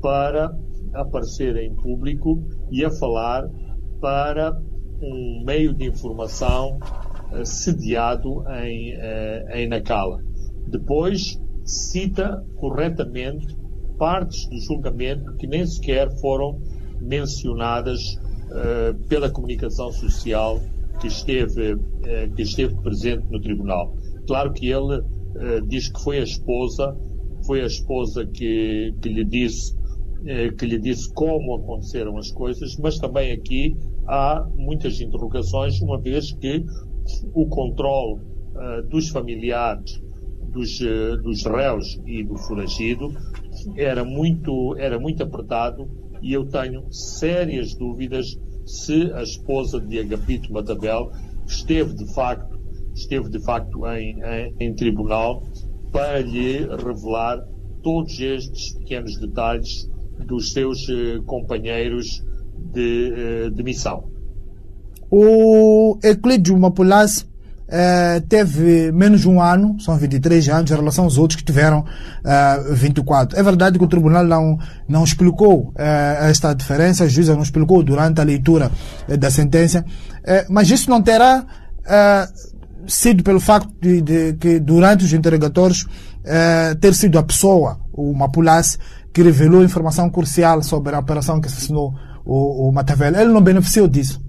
para 0.00 0.56
aparecer 0.94 1.56
em 1.56 1.74
público 1.74 2.42
e 2.70 2.84
a 2.84 2.90
falar 2.90 3.44
para 4.00 4.56
um 5.00 5.42
meio 5.44 5.74
de 5.74 5.84
informação 5.84 6.78
uh, 7.32 7.44
sediado 7.44 8.44
em, 8.62 8.94
uh, 8.94 9.50
em 9.54 9.68
Nacala. 9.68 10.20
Depois 10.66 11.38
cita 11.64 12.44
corretamente 12.56 13.56
partes 13.98 14.48
do 14.48 14.58
julgamento 14.60 15.34
que 15.36 15.46
nem 15.46 15.66
sequer 15.66 16.08
foram 16.20 16.60
mencionadas 17.00 18.00
uh, 18.14 18.94
pela 19.08 19.30
comunicação 19.30 19.90
social 19.92 20.60
que 20.98 21.06
esteve, 21.08 21.76
que 22.34 22.42
esteve 22.42 22.74
presente 22.82 23.26
no 23.30 23.40
tribunal. 23.40 23.94
Claro 24.26 24.52
que 24.52 24.68
ele 24.68 25.02
diz 25.66 25.90
que 25.90 26.02
foi 26.02 26.18
a 26.18 26.22
esposa, 26.22 26.96
foi 27.46 27.62
a 27.62 27.66
esposa 27.66 28.26
que, 28.26 28.94
que 29.00 29.08
lhe 29.08 29.24
disse 29.24 29.74
eh, 30.24 30.50
que 30.52 30.64
lhe 30.66 30.78
disse 30.78 31.12
como 31.12 31.54
aconteceram 31.54 32.16
as 32.16 32.30
coisas, 32.30 32.76
mas 32.78 32.98
também 32.98 33.32
aqui 33.32 33.76
há 34.08 34.44
muitas 34.56 35.00
interrogações, 35.00 35.80
uma 35.80 36.00
vez 36.00 36.32
que 36.32 36.64
o 37.34 37.46
controle 37.46 38.20
dos 38.88 39.10
familiares 39.10 40.02
dos, 40.52 40.78
dos 41.22 41.44
réus 41.44 42.00
e 42.06 42.24
do 42.24 42.36
foragido 42.38 43.08
era 43.76 44.04
muito, 44.04 44.74
era 44.78 44.98
muito 44.98 45.22
apertado 45.22 45.88
e 46.22 46.32
eu 46.32 46.46
tenho 46.46 46.90
sérias 46.90 47.74
dúvidas 47.74 48.26
se 48.66 49.12
a 49.14 49.22
esposa 49.22 49.80
de 49.80 50.00
Agapito 50.00 50.52
Matabel 50.52 51.10
esteve 51.46 51.94
de 51.94 52.12
facto, 52.12 52.58
esteve 52.94 53.30
de 53.30 53.38
facto 53.40 53.86
em, 53.86 54.20
em, 54.22 54.54
em 54.58 54.74
tribunal 54.74 55.42
para 55.92 56.20
lhe 56.20 56.66
revelar 56.66 57.38
todos 57.82 58.18
estes 58.18 58.74
pequenos 58.74 59.16
detalhes 59.18 59.88
dos 60.26 60.52
seus 60.52 60.88
eh, 60.88 61.20
companheiros 61.24 62.24
de, 62.72 63.12
eh, 63.16 63.50
de 63.50 63.62
missão. 63.62 64.10
O 65.08 65.98
Euclides 66.02 66.58
Mapulas 66.58 67.26
eh, 67.68 68.22
teve 68.28 68.92
menos 68.92 69.22
de 69.22 69.28
um 69.28 69.42
ano, 69.42 69.76
são 69.80 69.96
23 69.96 70.48
anos, 70.50 70.70
em 70.70 70.74
relação 70.74 71.04
aos 71.04 71.18
outros 71.18 71.36
que 71.36 71.44
tiveram 71.44 71.84
eh, 72.24 72.64
24. 72.72 73.38
É 73.38 73.42
verdade 73.42 73.78
que 73.78 73.84
o 73.84 73.88
tribunal 73.88 74.24
não, 74.24 74.58
não 74.88 75.02
explicou 75.02 75.72
eh, 75.76 76.28
esta 76.30 76.54
diferença, 76.54 77.04
a 77.04 77.08
juíza 77.08 77.34
não 77.34 77.42
explicou 77.42 77.82
durante 77.82 78.20
a 78.20 78.24
leitura 78.24 78.70
da 79.18 79.30
sentença, 79.30 79.84
mas 80.48 80.68
isso 80.70 80.90
não 80.90 81.00
terá 81.00 81.44
sido 82.88 83.22
pelo 83.22 83.38
facto 83.38 83.72
de, 83.80 84.00
de, 84.00 84.32
que 84.34 84.58
durante 84.58 85.04
os 85.04 85.12
interrogatórios 85.12 85.86
ter 86.80 86.94
sido 86.94 87.16
a 87.16 87.22
pessoa, 87.22 87.78
o 87.92 88.12
Mapulas, 88.12 88.76
que 89.14 89.22
revelou 89.22 89.62
informação 89.62 90.10
crucial 90.10 90.62
sobre 90.64 90.96
a 90.96 90.98
operação 90.98 91.40
que 91.40 91.46
assassinou 91.46 91.94
o, 92.24 92.68
o 92.68 92.72
Matavel. 92.72 93.14
Ele 93.14 93.32
não 93.32 93.40
beneficiou 93.40 93.86
disso? 93.86 94.25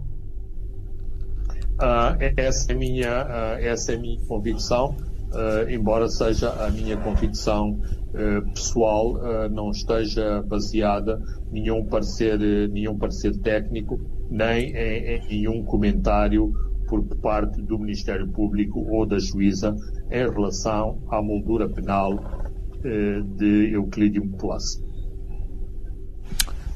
Uh, 1.77 2.17
essa, 2.35 2.71
é 2.71 2.75
minha, 2.75 3.23
uh, 3.23 3.59
essa 3.59 3.93
é 3.93 3.95
a 3.95 3.99
minha 3.99 4.17
convicção, 4.27 4.97
uh, 5.31 5.69
embora 5.69 6.09
seja 6.09 6.49
a 6.49 6.71
minha 6.71 6.97
convicção 6.97 7.79
pessoal, 8.55 9.13
não 9.51 9.69
esteja 9.69 10.41
baseada 10.41 11.21
nenhum 11.51 11.85
parecer, 11.85 12.39
nenhum 12.69 12.97
parecer 12.97 13.37
técnico, 13.41 13.99
nem 14.27 14.71
em, 14.71 15.17
em 15.17 15.27
nenhum 15.27 15.63
comentário 15.63 16.51
por 16.87 17.03
parte 17.17 17.61
do 17.61 17.77
Ministério 17.77 18.27
Público 18.29 18.79
ou 18.89 19.05
da 19.05 19.19
juíza 19.19 19.75
em 20.09 20.27
relação 20.31 20.99
à 21.11 21.21
moldura 21.21 21.69
penal 21.69 22.17
de 23.35 23.73
Euclídio 23.73 24.27
Plus. 24.39 24.81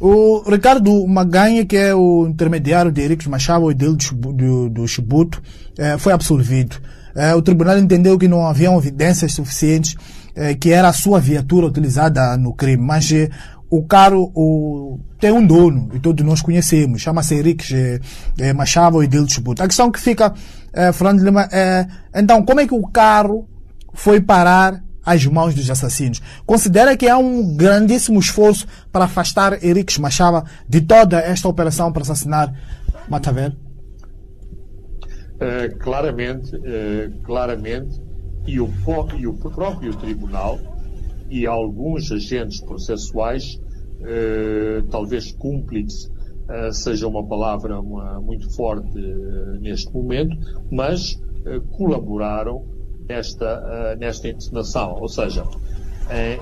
O 0.03 0.41
Ricardo 0.49 1.05
Maganha, 1.07 1.63
que 1.63 1.77
é 1.77 1.93
o 1.93 2.25
intermediário 2.27 2.91
de 2.91 3.01
Ericos 3.01 3.27
Machado 3.27 3.69
e 3.69 3.75
dele 3.75 3.95
do, 4.71 4.87
Chibuto, 4.87 5.39
eh, 5.77 5.95
foi 5.99 6.11
absolvido. 6.11 6.77
Eh, 7.15 7.35
o 7.35 7.41
tribunal 7.43 7.77
entendeu 7.77 8.17
que 8.17 8.27
não 8.27 8.47
haviam 8.47 8.75
evidências 8.79 9.31
suficientes 9.31 9.95
eh, 10.35 10.55
que 10.55 10.71
era 10.71 10.89
a 10.89 10.93
sua 10.93 11.19
viatura 11.19 11.67
utilizada 11.67 12.35
no 12.35 12.51
crime, 12.51 12.81
mas 12.81 13.11
o 13.69 13.83
carro 13.83 14.31
o, 14.33 14.99
tem 15.19 15.31
um 15.31 15.45
dono, 15.45 15.91
e 15.93 15.99
todos 15.99 16.25
nós 16.25 16.41
conhecemos, 16.41 16.99
chama-se 16.99 17.35
Henrique 17.35 18.01
eh, 18.39 18.53
Machado 18.53 19.03
e 19.03 19.07
do 19.07 19.31
Chibuto. 19.31 19.61
A 19.61 19.67
questão 19.67 19.91
que 19.91 19.99
fica, 19.99 20.33
Fernando 20.95 21.23
Lima, 21.23 21.47
é, 21.51 21.85
então, 22.15 22.43
como 22.43 22.59
é 22.59 22.65
que 22.65 22.73
o 22.73 22.87
carro 22.87 23.47
foi 23.93 24.19
parar 24.19 24.81
às 25.05 25.25
mãos 25.25 25.55
dos 25.55 25.69
assassinos. 25.69 26.21
Considera 26.45 26.95
que 26.95 27.07
há 27.07 27.17
um 27.17 27.55
grandíssimo 27.55 28.19
esforço 28.19 28.67
para 28.91 29.05
afastar 29.05 29.63
Henrique 29.63 29.99
Machava 29.99 30.45
de 30.67 30.81
toda 30.81 31.19
esta 31.19 31.47
operação 31.47 31.91
para 31.91 32.03
assassinar 32.03 32.53
Matavel? 33.09 33.51
Uh, 35.41 35.75
claramente, 35.79 36.55
uh, 36.55 37.23
claramente, 37.23 37.99
e 38.45 38.59
o, 38.59 38.69
e 39.17 39.27
o, 39.27 39.33
próprio 39.33 39.95
tribunal 39.95 40.59
e 41.29 41.47
alguns 41.47 42.11
agentes 42.11 42.61
processuais, 42.61 43.59
uh, 43.99 44.83
talvez 44.89 45.31
cúmplices 45.31 46.09
seja 46.73 47.07
uma 47.07 47.25
palavra 47.25 47.79
uma, 47.79 48.19
muito 48.19 48.53
forte 48.53 48.99
neste 49.61 49.89
momento, 49.93 50.35
mas 50.69 51.17
colaboraram 51.77 52.65
nesta, 53.11 53.59
uh, 53.59 53.99
nesta 53.99 54.29
encenação. 54.29 54.95
Ou 54.99 55.09
seja, 55.09 55.43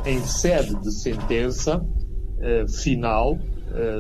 em, 0.06 0.18
em 0.18 0.20
sede 0.22 0.76
de 0.80 0.92
sentença 0.92 1.78
uh, 1.78 2.68
final 2.68 3.38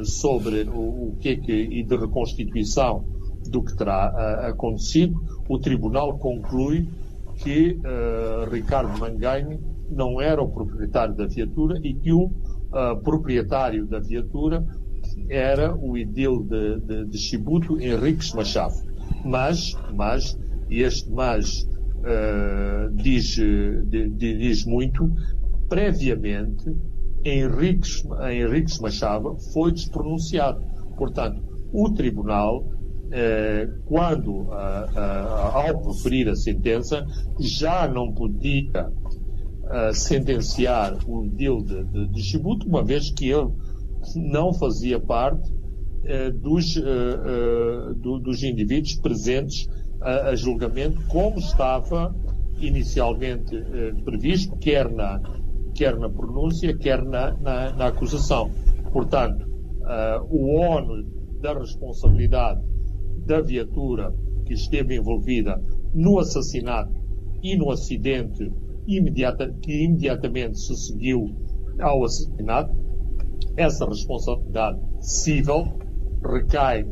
sobre 0.03 0.63
o, 0.63 1.09
o, 1.09 1.17
que 1.19 1.29
é 1.29 1.35
que, 1.35 1.51
e 1.53 1.83
de 1.83 1.95
reconstituição 1.95 3.05
do 3.51 3.61
que 3.61 3.77
terá 3.77 4.47
acontecido, 4.47 5.15
o 5.47 5.59
Tribunal 5.59 6.17
conclui 6.17 6.89
que 7.38 7.79
Ricardo 8.49 8.97
Manganho 8.97 9.59
não 9.88 10.19
era 10.19 10.41
o 10.41 10.49
proprietário 10.49 11.13
da 11.13 11.27
viatura 11.27 11.77
e 11.83 11.93
que 11.93 12.11
o 12.11 12.31
proprietário 13.03 13.85
da 13.85 13.99
viatura 13.99 14.65
era 15.29 15.75
o 15.75 15.95
idil 15.95 16.41
de, 16.41 16.79
de, 16.79 17.05
de 17.05 17.17
Chibuto, 17.19 17.79
Henriques 17.79 18.33
Machado. 18.33 18.73
Mas, 19.23 19.77
mas, 19.93 20.35
este 20.67 21.11
mas 21.11 21.68
uh, 22.00 22.96
diz, 22.96 23.36
diz 24.18 24.65
muito, 24.65 25.10
previamente 25.68 26.65
Henriques, 27.24 28.03
Henriques 28.32 28.79
Machado 28.79 29.38
foi 29.53 29.72
despronunciado. 29.72 30.62
Portanto, 30.98 31.41
o 31.72 31.89
Tribunal, 31.91 32.62
uh, 32.62 33.84
quando, 33.86 34.48
ao 34.51 35.82
proferir 35.82 36.29
a 36.29 36.36
sentença, 36.36 37.06
já 37.39 37.88
não 37.88 38.13
podia 38.13 38.91
sentenciar 39.94 40.98
o 41.08 41.29
deal 41.29 41.62
de, 41.62 41.84
de, 41.84 42.08
de 42.08 42.24
Chibuto, 42.24 42.68
uma 42.68 42.84
vez 42.84 43.12
que 43.12 43.29
ele 43.29 43.51
não 44.15 44.51
fazia 44.51 45.00
parte 45.00 45.53
dos, 46.41 46.74
do, 48.01 48.18
dos 48.18 48.42
indivíduos 48.42 48.96
presentes 48.96 49.68
a, 50.01 50.29
a 50.29 50.35
julgamento 50.35 51.00
como 51.07 51.40
estava 51.40 52.14
inicialmente 52.59 53.55
eh, 53.55 53.94
previsto, 54.03 54.55
quer 54.57 54.92
na, 54.92 55.22
quer 55.74 55.98
na 55.98 56.09
pronúncia, 56.09 56.75
quer 56.77 57.03
na, 57.03 57.31
na, 57.38 57.72
na 57.74 57.88
acusação. 57.88 58.51
Portanto, 58.92 59.46
uh, 59.81 60.25
o 60.29 60.55
ONU 60.59 61.03
da 61.42 61.53
responsabilidade 61.53 62.62
da 63.25 63.42
viatura 63.42 64.14
que 64.46 64.53
esteve 64.53 64.96
envolvida 64.96 65.62
no 65.94 66.20
assassinato 66.20 66.94
e 67.42 67.55
no 67.55 67.72
acidente 67.72 68.51
imediata, 68.88 69.53
que 69.62 69.83
imediatamente 69.83 70.59
se 70.59 70.75
seguiu 70.75 71.35
ao 71.79 72.03
assassinato, 72.03 72.75
essa 73.55 73.85
responsabilidade 73.85 74.79
civil 75.00 75.79
recai 76.24 76.85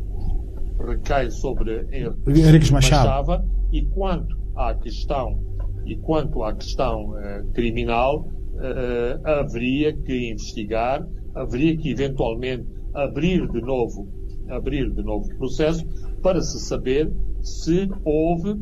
recai 0.80 1.32
sobre 1.32 1.88
Henriques 1.92 2.72
Machado. 2.72 3.44
e 3.72 3.86
quanto 3.86 4.36
à 4.56 4.74
questão 4.76 5.40
e 5.86 5.96
quanto 5.98 6.44
à 6.44 6.54
questão 6.54 7.18
eh, 7.18 7.44
criminal 7.54 8.30
eh, 8.60 9.20
haveria 9.24 9.96
que 9.96 10.32
investigar, 10.32 11.08
haveria 11.34 11.78
que 11.78 11.92
eventualmente 11.92 12.68
abrir 12.94 13.48
de 13.50 13.62
novo 13.62 14.08
abrir 14.50 14.92
de 14.92 15.04
novo 15.04 15.28
processo 15.38 15.86
para 16.22 16.42
se 16.42 16.60
saber 16.60 17.12
se 17.42 17.90
houve 18.04 18.56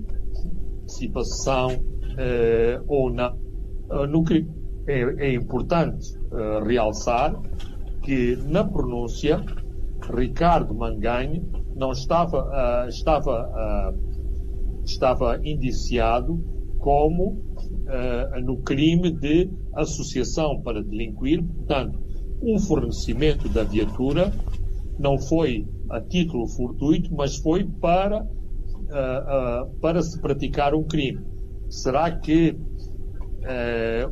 participação 0.84 1.70
eh, 2.18 2.80
ou 2.88 3.12
não 3.12 3.44
no 4.10 4.24
crime. 4.24 4.50
É, 4.88 5.28
é 5.28 5.34
importante 5.34 6.14
realçar 6.66 7.36
que 8.04 8.36
na 8.48 8.64
pronúncia 8.64 9.44
Ricardo 10.16 10.74
Manganho 10.74 11.44
não 11.76 11.92
estava, 11.92 12.46
uh, 12.46 12.88
estava, 12.88 13.50
uh, 13.50 14.84
estava 14.84 15.40
indiciado 15.44 16.42
como 16.80 17.32
uh, 17.34 18.42
no 18.44 18.62
crime 18.62 19.12
de 19.12 19.50
associação 19.74 20.62
para 20.62 20.82
delinquir. 20.82 21.44
Portanto, 21.44 22.00
o 22.42 22.58
fornecimento 22.60 23.50
da 23.50 23.64
viatura 23.64 24.32
não 24.98 25.18
foi 25.18 25.68
a 25.90 26.00
título 26.00 26.48
fortuito, 26.48 27.14
mas 27.14 27.38
foi 27.38 27.66
para, 27.66 28.26
para 29.82 30.02
se 30.02 30.20
praticar 30.22 30.74
um 30.74 30.84
crime. 30.84 31.24
Será 31.70 32.12
que 32.12 32.58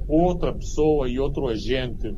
outra 0.07 0.53
pessoa 0.53 1.07
e 1.07 1.19
outro 1.19 1.47
agente 1.47 2.13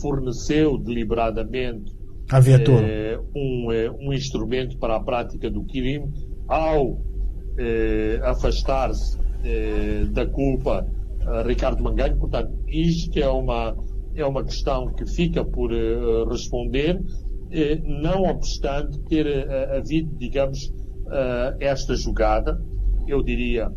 forneceu 0.00 0.78
deliberadamente 0.78 1.92
a 2.30 2.40
viatura. 2.40 2.86
É, 2.86 3.18
um, 3.34 3.72
é, 3.72 3.90
um 3.90 4.12
instrumento 4.12 4.78
para 4.78 4.96
a 4.96 5.00
prática 5.00 5.50
do 5.50 5.64
crime 5.64 6.10
ao 6.48 6.98
é, 7.58 8.20
afastar-se 8.22 9.18
da 10.12 10.26
culpa 10.26 10.86
Ricardo 11.46 11.82
Manganho. 11.82 12.18
Portanto, 12.18 12.52
isto 12.68 13.18
é 13.18 13.28
uma, 13.28 13.74
é 14.14 14.24
uma 14.24 14.44
questão 14.44 14.92
que 14.92 15.06
fica 15.06 15.42
por 15.42 15.70
responder, 16.28 17.00
não 17.82 18.24
obstante 18.24 18.98
ter 19.08 19.50
havido, 19.74 20.14
digamos, 20.18 20.70
esta 21.58 21.96
jogada, 21.96 22.60
eu 23.08 23.22
diria, 23.22 23.72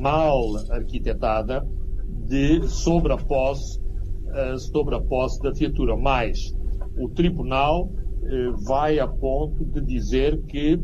mal 0.00 0.56
arquitetada, 0.68 1.64
de 2.26 2.66
sobre 2.66 3.12
a 3.12 3.16
posse, 3.16 3.80
sobre 4.72 4.96
a 4.96 5.00
posse 5.00 5.40
da 5.40 5.52
viatura. 5.52 5.96
Mais, 5.96 6.52
o 6.98 7.08
tribunal 7.08 7.90
eh, 8.24 8.50
vai 8.66 8.98
a 8.98 9.06
ponto 9.06 9.64
de 9.64 9.80
dizer 9.80 10.42
que 10.46 10.80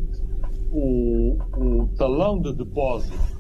o, 0.70 1.37
o 1.57 1.88
talão 1.96 2.40
de 2.40 2.53
depósito 2.55 3.35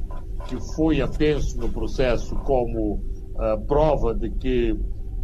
que 0.46 0.60
foi 0.74 1.00
apenso 1.00 1.58
no 1.58 1.68
processo 1.68 2.34
como 2.36 2.94
uh, 2.94 3.66
prova 3.66 4.14
de 4.14 4.30
que, 4.30 4.76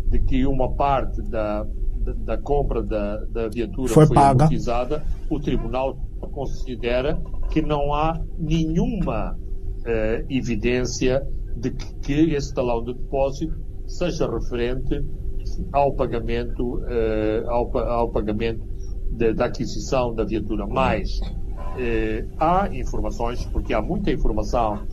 de 0.08 0.18
que 0.20 0.46
uma 0.46 0.72
parte 0.74 1.20
da, 1.22 1.64
da, 1.64 2.12
da 2.12 2.38
compra 2.38 2.82
da, 2.82 3.16
da 3.26 3.48
viatura 3.48 3.92
foi, 3.92 4.06
foi 4.06 4.14
paga. 4.14 4.44
amortizada, 4.44 5.04
o 5.28 5.38
tribunal 5.38 5.96
considera 6.32 7.20
que 7.50 7.60
não 7.60 7.92
há 7.92 8.20
nenhuma 8.38 9.34
uh, 9.34 10.26
evidência 10.28 11.22
de 11.56 11.70
que, 11.70 11.94
que 12.00 12.34
esse 12.34 12.54
talão 12.54 12.82
de 12.82 12.94
depósito 12.94 13.54
seja 13.86 14.30
referente 14.30 15.04
ao 15.72 15.94
pagamento, 15.94 16.78
uh, 16.78 17.48
ao, 17.48 17.78
ao, 17.78 18.10
pagamento 18.10 18.62
de, 19.12 19.32
da 19.32 19.46
aquisição 19.46 20.14
da 20.14 20.24
viatura. 20.24 20.66
Mas 20.66 21.18
uh, 21.20 22.28
há 22.38 22.68
informações, 22.72 23.44
porque 23.46 23.72
há 23.72 23.82
muita 23.82 24.10
informação 24.10 24.86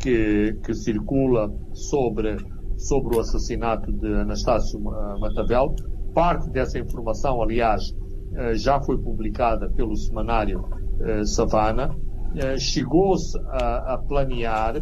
que, 0.00 0.56
que 0.64 0.74
circula 0.74 1.52
sobre, 1.72 2.36
sobre 2.76 3.16
o 3.16 3.20
assassinato 3.20 3.92
de 3.92 4.14
Anastácio 4.14 4.80
Matavel. 4.80 5.74
Parte 6.14 6.50
dessa 6.50 6.78
informação, 6.78 7.42
aliás, 7.42 7.90
uh, 7.90 8.54
já 8.54 8.80
foi 8.80 8.98
publicada 8.98 9.70
pelo 9.70 9.96
semanário 9.96 10.64
Savana 11.24 11.90
chegou-se 12.58 13.36
a, 13.48 13.94
a 13.94 13.98
planear 13.98 14.80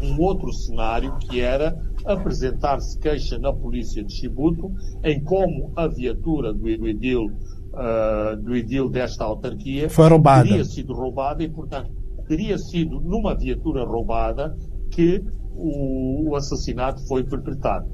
um 0.00 0.20
outro 0.20 0.52
cenário 0.52 1.16
que 1.18 1.40
era 1.40 1.76
apresentar-se 2.04 2.98
queixa 2.98 3.38
na 3.38 3.52
polícia 3.52 4.02
de 4.04 4.12
Chibuto 4.12 4.72
em 5.04 5.22
como 5.22 5.72
a 5.76 5.86
viatura 5.86 6.52
do 6.52 6.68
Edil, 6.68 7.26
uh, 7.26 8.36
do 8.42 8.54
Edil 8.54 8.88
desta 8.88 9.24
autarquia 9.24 9.90
Foi 9.90 10.08
roubada. 10.08 10.48
teria 10.48 10.64
sido 10.64 10.94
roubada 10.94 11.42
e, 11.42 11.48
portanto, 11.48 11.90
teria 12.26 12.58
sido 12.58 13.00
numa 13.00 13.34
viatura 13.36 13.84
roubada 13.84 14.56
que 14.90 15.22
o, 15.54 16.30
o 16.30 16.36
assassinato 16.36 17.06
foi 17.06 17.24
perpetrado. 17.24 17.86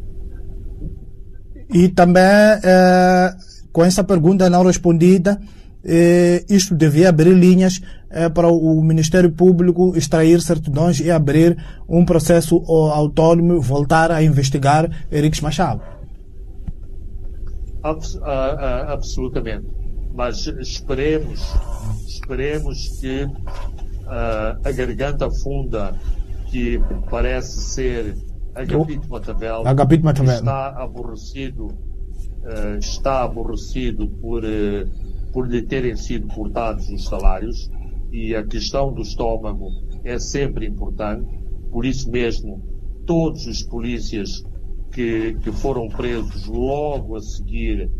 E 1.72 1.88
também, 1.88 2.22
eh, 2.22 3.34
com 3.72 3.84
essa 3.84 4.04
pergunta 4.04 4.50
não 4.50 4.64
respondida, 4.64 5.40
eh, 5.82 6.44
isto 6.48 6.74
devia 6.74 7.08
abrir 7.08 7.32
linhas 7.32 7.80
eh, 8.14 8.29
para 8.29 8.46
o 8.46 8.81
Ministério 8.81 9.33
Público 9.33 9.96
extrair 9.96 10.40
certidões 10.40 11.00
e 11.00 11.11
abrir 11.11 11.57
um 11.88 12.05
processo 12.05 12.59
autônomo, 12.92 13.61
voltar 13.61 14.12
a 14.12 14.22
investigar 14.22 14.88
Henriques 15.11 15.40
Machado. 15.40 15.83
Abs, 17.83 18.16
absolutamente. 18.87 19.66
Mas 20.14 20.46
esperemos, 20.46 21.40
esperemos 22.07 23.00
que 23.00 23.24
uh, 23.24 23.33
a 24.64 24.72
garganta 24.72 25.29
funda, 25.42 25.92
que 26.46 26.81
parece 27.11 27.61
ser 27.62 28.16
Agapito 28.55 29.11
Matavel, 29.11 29.66
Agapito 29.66 30.05
Matavel. 30.05 30.35
está 30.37 30.68
aborrecido, 30.81 31.68
está 32.79 33.24
aborrecido 33.24 34.07
por, 34.07 34.44
por 35.33 35.48
lhe 35.48 35.62
terem 35.62 35.96
sido 35.96 36.29
cortados 36.29 36.88
os 36.88 37.07
salários 37.07 37.68
e 38.14 38.33
a 38.33 38.46
questão 38.46 38.92
do 38.92 39.03
estômago 39.03 39.68
é 40.05 40.20
sempre 40.20 40.66
importante. 40.66 41.27
Por 41.72 41.85
isso 41.85 42.09
mesmo, 42.09 42.62
todos 43.05 43.44
os 43.48 43.64
polícias 43.64 44.44
que, 44.92 45.35
que 45.42 45.50
foram 45.50 45.88
presos 45.88 46.46
logo 46.46 47.16
a 47.16 47.20
seguir 47.20 47.90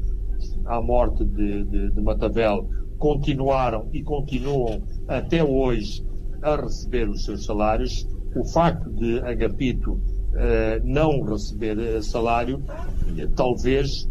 à 0.67 0.81
morte 0.81 1.25
de, 1.25 1.65
de, 1.65 1.91
de 1.91 2.01
Matavel 2.01 2.69
continuaram 2.97 3.89
e 3.93 4.05
continuam 4.05 4.85
até 5.09 5.43
hoje 5.43 6.07
a 6.43 6.55
receber 6.55 7.09
os 7.09 7.25
seus 7.25 7.45
salários. 7.45 8.07
O 8.37 8.45
facto 8.45 8.89
de 8.93 9.19
Agapito 9.19 10.01
eh, 10.37 10.81
não 10.85 11.23
receber 11.23 11.77
eh, 11.79 12.01
salário 12.01 12.63
eh, 13.19 13.27
talvez 13.35 14.09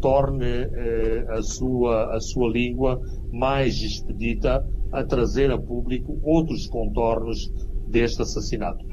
torne 0.00 0.68
eh, 0.72 1.24
a, 1.28 1.42
sua, 1.42 2.14
a 2.14 2.20
sua 2.20 2.50
língua 2.50 3.00
mais 3.32 3.74
expedita 3.76 4.64
a 4.92 5.04
trazer 5.04 5.50
a 5.50 5.58
público 5.58 6.18
outros 6.22 6.66
contornos 6.66 7.50
deste 7.88 8.22
assassinato. 8.22 8.84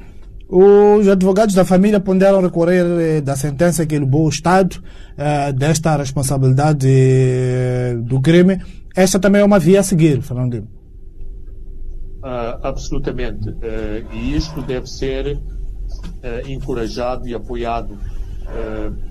Os 0.50 1.06
advogados 1.06 1.54
da 1.54 1.62
família 1.62 2.00
ponderam 2.00 2.40
recorrer 2.40 2.86
eh, 3.00 3.20
da 3.20 3.36
sentença 3.36 3.84
que 3.84 3.94
elevou 3.94 4.24
o 4.24 4.28
Estado 4.30 4.82
eh, 5.18 5.52
desta 5.52 5.94
responsabilidade 5.94 6.88
eh, 6.88 7.94
do 8.00 8.18
crime. 8.18 8.58
Esta 8.96 9.18
também 9.18 9.42
é 9.42 9.44
uma 9.44 9.58
via 9.58 9.80
a 9.80 9.82
seguir, 9.82 10.22
Fernando. 10.22 10.66
Uh, 12.18 12.58
absolutamente. 12.62 13.54
E 14.12 14.34
isto 14.34 14.60
deve 14.62 14.88
ser 14.88 15.38
encorajado 16.48 17.28
e 17.28 17.34
apoiado 17.34 17.96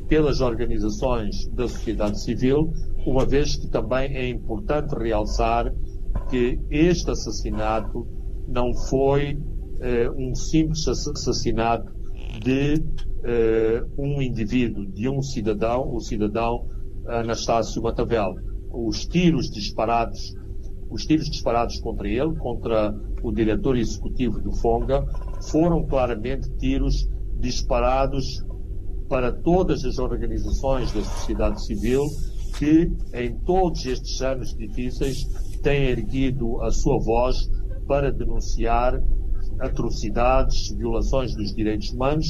pelas 0.07 0.41
organizações 0.41 1.47
da 1.49 1.67
sociedade 1.67 2.21
civil, 2.21 2.71
uma 3.05 3.25
vez 3.25 3.55
que 3.55 3.69
também 3.69 4.15
é 4.15 4.27
importante 4.27 4.95
realçar 4.95 5.71
que 6.29 6.59
este 6.69 7.11
assassinato 7.11 8.07
não 8.47 8.73
foi 8.89 9.37
um 10.17 10.33
simples 10.33 10.87
assassinato 10.87 11.91
de 12.43 12.83
um 13.97 14.21
indivíduo, 14.21 14.85
de 14.85 15.07
um 15.07 15.21
cidadão, 15.21 15.93
o 15.93 15.99
cidadão 15.99 16.67
Anastácio 17.07 17.81
Matavel. 17.81 18.33
Os 18.71 19.05
tiros 19.05 19.49
disparados 19.49 20.33
os 20.89 21.05
tiros 21.05 21.29
disparados 21.29 21.79
contra 21.81 22.07
ele, 22.07 22.33
contra 22.37 22.95
o 23.21 23.31
diretor 23.31 23.75
executivo 23.75 24.39
do 24.39 24.53
FONGA, 24.53 25.05
foram 25.51 25.85
claramente 25.85 26.49
tiros 26.57 27.09
disparados 27.37 28.41
para 29.07 29.31
todas 29.31 29.83
as 29.85 29.97
organizações 29.97 30.91
da 30.91 31.01
sociedade 31.01 31.65
civil 31.65 32.05
que, 32.57 32.91
em 33.13 33.37
todos 33.39 33.85
estes 33.85 34.21
anos 34.21 34.55
difíceis, 34.55 35.23
têm 35.61 35.83
erguido 35.89 36.61
a 36.61 36.71
sua 36.71 36.99
voz 36.99 37.37
para 37.87 38.11
denunciar 38.11 39.01
atrocidades, 39.59 40.75
violações 40.75 41.35
dos 41.35 41.53
direitos 41.53 41.91
humanos 41.91 42.27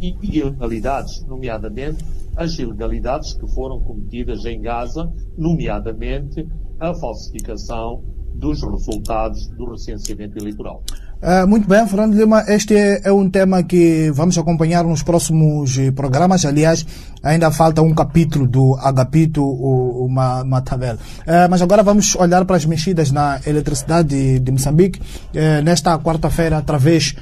e 0.00 0.16
ilegalidades, 0.22 1.24
nomeadamente 1.26 2.04
as 2.36 2.58
ilegalidades 2.58 3.34
que 3.34 3.46
foram 3.54 3.80
cometidas 3.80 4.44
em 4.44 4.60
Gaza, 4.60 5.10
nomeadamente 5.36 6.46
a 6.80 6.94
falsificação 6.94 8.02
dos 8.34 8.62
resultados 8.62 9.48
do 9.48 9.70
recenseamento 9.70 10.38
eleitoral. 10.38 10.82
Uh, 11.22 11.46
muito 11.46 11.68
bem, 11.68 11.86
Fernando 11.86 12.16
Lima, 12.16 12.42
este 12.48 12.74
é, 12.74 13.02
é, 13.04 13.12
um 13.12 13.30
tema 13.30 13.62
que 13.62 14.10
vamos 14.10 14.36
acompanhar 14.36 14.82
nos 14.82 15.04
próximos 15.04 15.78
eh, 15.78 15.92
programas. 15.92 16.44
Aliás, 16.44 16.84
ainda 17.22 17.48
falta 17.52 17.80
um 17.80 17.94
capítulo 17.94 18.44
do 18.44 18.74
Agapito, 18.80 19.40
o, 19.40 20.06
o 20.06 20.08
Matavel. 20.08 20.96
Uh, 20.96 21.46
mas 21.48 21.62
agora 21.62 21.84
vamos 21.84 22.16
olhar 22.16 22.44
para 22.44 22.56
as 22.56 22.66
mexidas 22.66 23.12
na 23.12 23.38
eletricidade 23.46 24.40
de, 24.40 24.50
Moçambique. 24.50 24.98
Uh, 24.98 25.62
nesta 25.62 25.96
quarta-feira, 25.96 26.58
através 26.58 27.14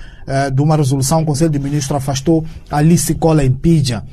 de 0.54 0.62
uma 0.62 0.76
resolução, 0.76 1.22
o 1.22 1.26
Conselho 1.26 1.50
de 1.50 1.58
Ministros 1.58 1.96
afastou 1.96 2.44
Alice 2.70 3.12
Cola 3.16 3.44
Empija 3.44 4.04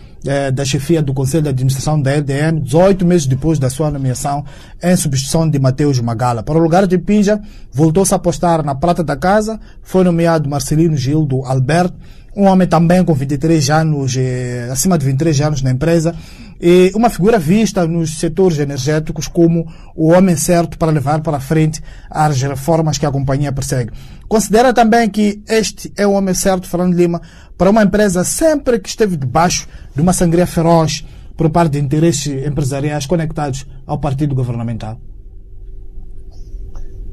da 0.54 0.66
chefia 0.66 1.02
do 1.02 1.14
Conselho 1.14 1.44
de 1.44 1.50
Administração 1.50 2.02
da 2.02 2.12
LDN, 2.12 2.60
18 2.60 3.06
meses 3.06 3.28
depois 3.28 3.60
da 3.60 3.70
sua 3.70 3.90
nomeação 3.92 4.44
em 4.82 4.96
substituição 4.96 5.50
de 5.50 5.60
Mateus 5.60 6.00
Magala. 6.00 6.44
Para 6.44 6.58
o 6.58 6.62
lugar 6.62 6.88
de 6.88 6.98
Pinja, 6.98 7.40
voltou-se 7.72 8.14
a 8.14 8.18
apostar 8.18 8.64
na 8.64 8.76
prata 8.76 9.04
da 9.04 9.16
casa, 9.16 9.60
foi 9.82 10.04
nomeado 10.04 10.50
Marcelino 10.50 10.98
Gildo 10.98 11.44
Alberto, 11.46 11.96
um 12.36 12.46
homem 12.46 12.68
também 12.68 13.04
com 13.04 13.14
23 13.14 13.70
anos, 13.72 14.16
eh, 14.16 14.70
acima 14.72 14.98
de 14.98 15.06
23 15.06 15.42
anos 15.42 15.62
na 15.64 15.72
empresa, 15.72 16.14
e 16.62 16.92
uma 16.96 17.10
figura 17.10 17.40
vista 17.40 17.88
nos 17.88 18.20
setores 18.20 18.60
energéticos 18.60 19.28
como 19.28 19.68
o 19.96 20.12
homem 20.12 20.36
certo 20.36 20.78
para 20.78 20.92
levar 20.92 21.22
para 21.22 21.40
frente 21.40 21.82
as 22.10 22.42
reformas 22.42 22.98
que 22.98 23.06
a 23.06 23.12
companhia 23.12 23.52
persegue. 23.52 23.92
Considera 24.28 24.74
também 24.74 25.10
que 25.10 25.42
este 25.48 25.92
é 25.98 26.06
o 26.06 26.12
homem 26.12 26.34
certo, 26.34 26.68
Fernando 26.68 26.96
Lima, 26.96 27.22
para 27.58 27.70
uma 27.70 27.84
empresa 27.84 28.24
sempre 28.24 28.80
que 28.80 28.90
esteve 28.90 29.18
debaixo 29.18 29.68
de 29.96 30.02
uma 30.02 30.14
sangria 30.14 30.46
feroz 30.46 31.06
por 31.36 31.50
parte 31.50 31.74
de 31.74 31.80
interesses 31.80 32.46
empresariais 32.46 33.06
conectados 33.06 33.66
ao 33.86 34.00
partido 34.00 34.36
governamental? 34.36 35.00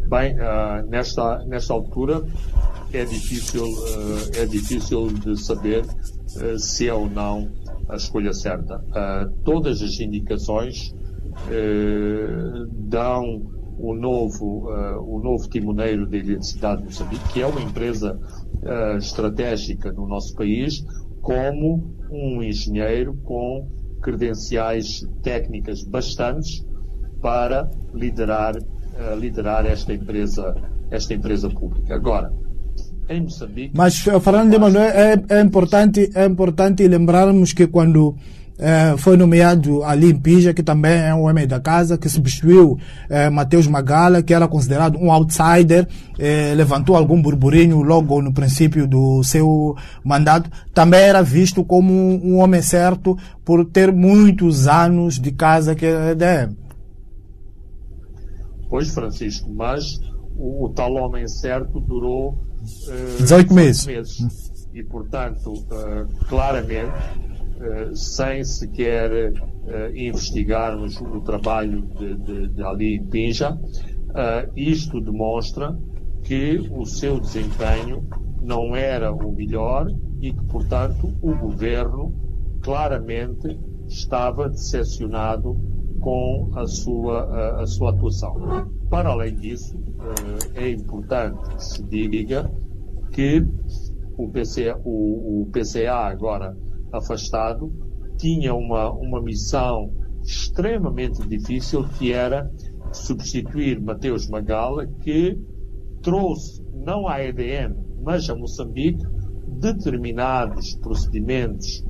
Bem, 0.09 0.35
uh, 0.35 0.87
nesta, 0.89 1.45
nesta 1.47 1.73
altura 1.73 2.23
é 2.93 3.05
difícil, 3.05 3.65
uh, 3.65 4.37
é 4.37 4.45
difícil 4.45 5.07
de 5.09 5.43
saber 5.43 5.83
uh, 5.83 6.59
se 6.59 6.89
é 6.89 6.95
ou 6.95 7.09
não 7.09 7.51
a 7.89 7.97
escolha 7.97 8.33
certa. 8.33 8.83
todas 9.45 9.83
as 9.83 10.01
indicações 10.01 10.95
dão 12.89 13.43
o 13.79 13.95
novo, 13.95 14.71
o 15.07 15.21
novo 15.23 15.47
timoneiro 15.51 16.09
da 16.09 16.17
Identidade 16.17 16.81
de 16.81 16.87
Moçambique, 16.87 17.33
que 17.35 17.43
é 17.43 17.47
uma 17.47 17.61
empresa 17.61 18.19
estratégica 18.97 19.93
no 19.93 20.09
nosso 20.09 20.35
país, 20.35 20.83
como 21.21 21.95
um 22.11 22.43
engenheiro 22.43 23.15
com 23.23 23.69
credenciais 24.01 25.07
técnicas 25.23 25.85
bastantes 25.85 26.65
para 27.21 27.71
liderar, 27.95 28.55
uh, 28.99 29.19
liderar 29.19 29.67
esta 29.67 29.93
empresa, 29.93 30.55
esta 30.91 31.15
empresa 31.15 31.49
pública. 31.49 31.95
Agora, 31.95 32.33
em 33.09 33.23
Moçambique. 33.23 33.73
Mas, 33.77 33.99
falando 34.23 34.51
de 34.51 34.59
Manuel, 34.59 34.91
é, 34.91 35.23
é, 35.29 35.41
importante, 35.41 36.11
é 36.15 36.25
importante 36.25 36.87
lembrarmos 36.89 37.53
que 37.53 37.67
quando 37.67 38.17
eh, 38.57 38.95
foi 38.99 39.17
nomeado 39.17 39.83
Ali 39.83 40.11
Impija, 40.11 40.55
que 40.55 40.63
também 40.63 40.93
é 40.93 41.15
um 41.15 41.23
homem 41.29 41.47
da 41.47 41.59
casa, 41.59 41.99
que 41.99 42.09
substituiu 42.09 42.79
eh, 43.11 43.29
Mateus 43.29 43.67
Magala, 43.67 44.23
que 44.23 44.33
era 44.33 44.47
considerado 44.47 44.97
um 44.97 45.11
outsider, 45.11 45.89
eh, 46.19 46.55
levantou 46.55 46.95
algum 46.95 47.21
burburinho 47.21 47.83
logo 47.83 48.23
no 48.23 48.33
princípio 48.33 48.87
do 48.87 49.25
seu 49.25 49.77
mandato. 50.05 50.49
Também 50.73 51.01
era 51.01 51.21
visto 51.21 51.65
como 51.65 51.93
um, 51.93 52.39
homem 52.39 52.63
certo 52.63 53.19
por 53.45 53.65
ter 53.65 53.93
muitos 53.93 54.69
anos 54.69 55.19
de 55.19 55.33
casa 55.33 55.75
que 55.75 55.87
é 55.87 56.49
EDM. 58.75 58.85
Pois, 58.85 58.93
Francisco, 58.93 59.49
mas 59.53 60.01
o, 60.37 60.65
o 60.65 60.69
tal 60.71 60.95
homem 60.95 61.29
certo 61.29 61.81
durou 61.81 62.39
18 63.19 63.55
meses. 63.55 63.87
meses. 63.87 64.69
E, 64.75 64.83
portanto, 64.83 65.53
claramente, 66.29 66.93
eh, 67.61 67.91
sem 67.95 68.43
sequer 68.43 69.33
uh, 69.33 69.97
investigarmos 69.97 71.01
o 71.01 71.21
trabalho 71.21 71.83
de, 71.83 72.17
de, 72.17 72.49
de 72.49 72.63
Ali 72.65 73.01
Pinja. 73.01 73.53
Uh, 73.53 74.51
isto 74.57 75.01
demonstra 75.01 75.79
que 76.25 76.59
o 76.73 76.85
seu 76.85 77.21
desempenho 77.21 78.05
não 78.43 78.75
era 78.75 79.13
o 79.13 79.33
melhor 79.33 79.87
e 80.21 80.33
que, 80.33 80.45
portanto, 80.47 81.15
o 81.23 81.35
governo 81.37 82.13
claramente 82.61 83.57
estava 83.87 84.49
decepcionado 84.49 85.57
com 86.05 86.51
a 86.55 86.67
sua, 86.67 87.23
a, 87.23 87.63
a 87.63 87.67
sua 87.67 87.91
atuação. 87.91 88.35
Para 88.91 89.09
além 89.09 89.35
disso, 89.37 89.75
eh, 90.55 90.67
é 90.67 90.71
importante 90.71 91.41
que 91.57 91.65
se 91.65 91.83
diga 91.85 92.53
que 93.11 93.43
o 94.19 94.29
PCA, 94.29 94.79
o, 94.85 95.43
o 95.43 95.47
PCA 95.51 95.95
agora 95.95 96.55
afastado, 96.93 97.73
tinha 98.19 98.55
uma, 98.55 98.93
uma 98.93 99.23
missão 99.23 99.91
extremamente 100.23 101.27
difícil 101.27 101.85
que 101.99 102.13
era 102.13 102.51
substituir 102.93 103.81
Mateus 103.81 104.29
Magala, 104.29 104.87
que 105.03 105.39
trouxe 106.03 106.63
não 106.85 107.09
à 107.09 107.25
EDM, 107.25 107.75
mas 108.03 108.29
a 108.29 108.37
Moçambique, 108.37 109.03
determinados 109.59 110.77
procedimentos 110.77 111.83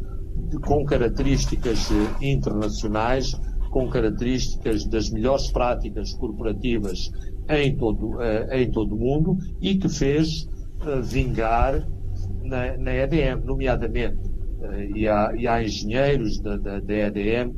de, 0.50 0.58
com 0.60 0.84
características 0.84 1.90
eh, 1.90 2.26
internacionais, 2.30 3.34
com 3.74 3.88
características 3.88 4.84
das 4.84 5.10
melhores 5.10 5.50
práticas 5.50 6.12
corporativas 6.14 7.10
em 7.50 7.76
todo, 7.76 8.10
uh, 8.10 8.52
em 8.52 8.70
todo 8.70 8.94
o 8.94 8.98
mundo 8.98 9.36
e 9.60 9.74
que 9.74 9.88
fez 9.88 10.44
uh, 10.86 11.02
vingar 11.02 11.84
na, 12.44 12.76
na, 12.76 12.94
EDM, 12.94 13.44
nomeadamente. 13.44 14.30
Uh, 14.60 14.96
e, 14.96 15.08
há, 15.08 15.34
e, 15.36 15.48
há, 15.48 15.60
engenheiros 15.60 16.40
da, 16.40 16.56
da, 16.56 16.78
da 16.78 16.94
EDM 16.94 17.52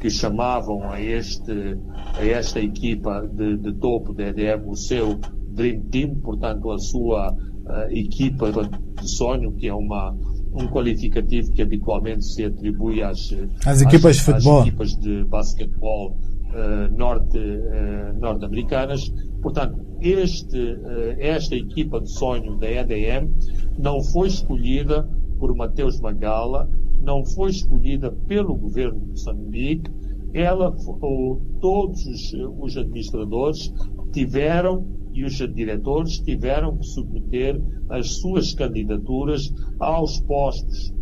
que 0.00 0.10
chamavam 0.10 0.90
a, 0.90 1.00
este, 1.00 1.78
a 2.14 2.26
esta 2.26 2.58
equipa 2.58 3.24
de, 3.24 3.56
de 3.56 3.72
topo 3.74 4.12
da 4.12 4.24
EDM 4.24 4.68
o 4.68 4.74
seu 4.74 5.16
Dream 5.52 5.80
Team, 5.90 6.16
portanto, 6.16 6.72
a 6.72 6.78
sua 6.78 7.32
equipa 7.90 8.50
de 8.50 9.08
sonho, 9.08 9.52
que 9.52 9.68
é 9.68 9.74
uma, 9.74 10.12
um 10.54 10.68
qualificativo 10.68 11.50
que 11.52 11.62
habitualmente 11.62 12.24
se 12.24 12.44
atribui 12.44 13.02
às, 13.02 13.32
equipas 13.82 14.04
às, 14.12 14.16
de 14.16 14.22
futebol. 14.22 14.60
Às 14.60 14.66
equipas 14.66 14.96
de 14.96 15.24
basquetebol 15.24 16.10
uh, 16.10 16.96
norte, 16.96 17.38
uh, 17.38 18.18
norte-americanas. 18.18 19.12
Portanto, 19.42 19.84
este, 20.00 20.78
esta 21.18 21.54
equipa 21.54 22.00
de 22.00 22.10
sonho 22.10 22.56
da 22.56 22.70
EDM 22.70 23.30
não 23.78 24.02
foi 24.02 24.28
escolhida 24.28 25.08
por 25.38 25.54
Mateus 25.54 26.00
Magala, 26.00 26.68
não 27.00 27.24
foi 27.24 27.50
escolhida 27.50 28.10
pelo 28.26 28.54
governo 28.54 29.00
de 29.00 29.06
Moçambique, 29.10 29.90
ela, 30.32 30.74
ou, 31.00 31.40
todos 31.60 32.04
os, 32.06 32.32
os 32.58 32.76
administradores 32.76 33.72
tiveram 34.12 34.84
e 35.14 35.24
os 35.24 35.34
diretores 35.54 36.18
tiveram 36.18 36.76
que 36.76 36.86
submeter 36.86 37.60
as 37.88 38.16
suas 38.16 38.52
candidaturas 38.52 39.52
aos 39.78 40.18
postos 40.20 40.92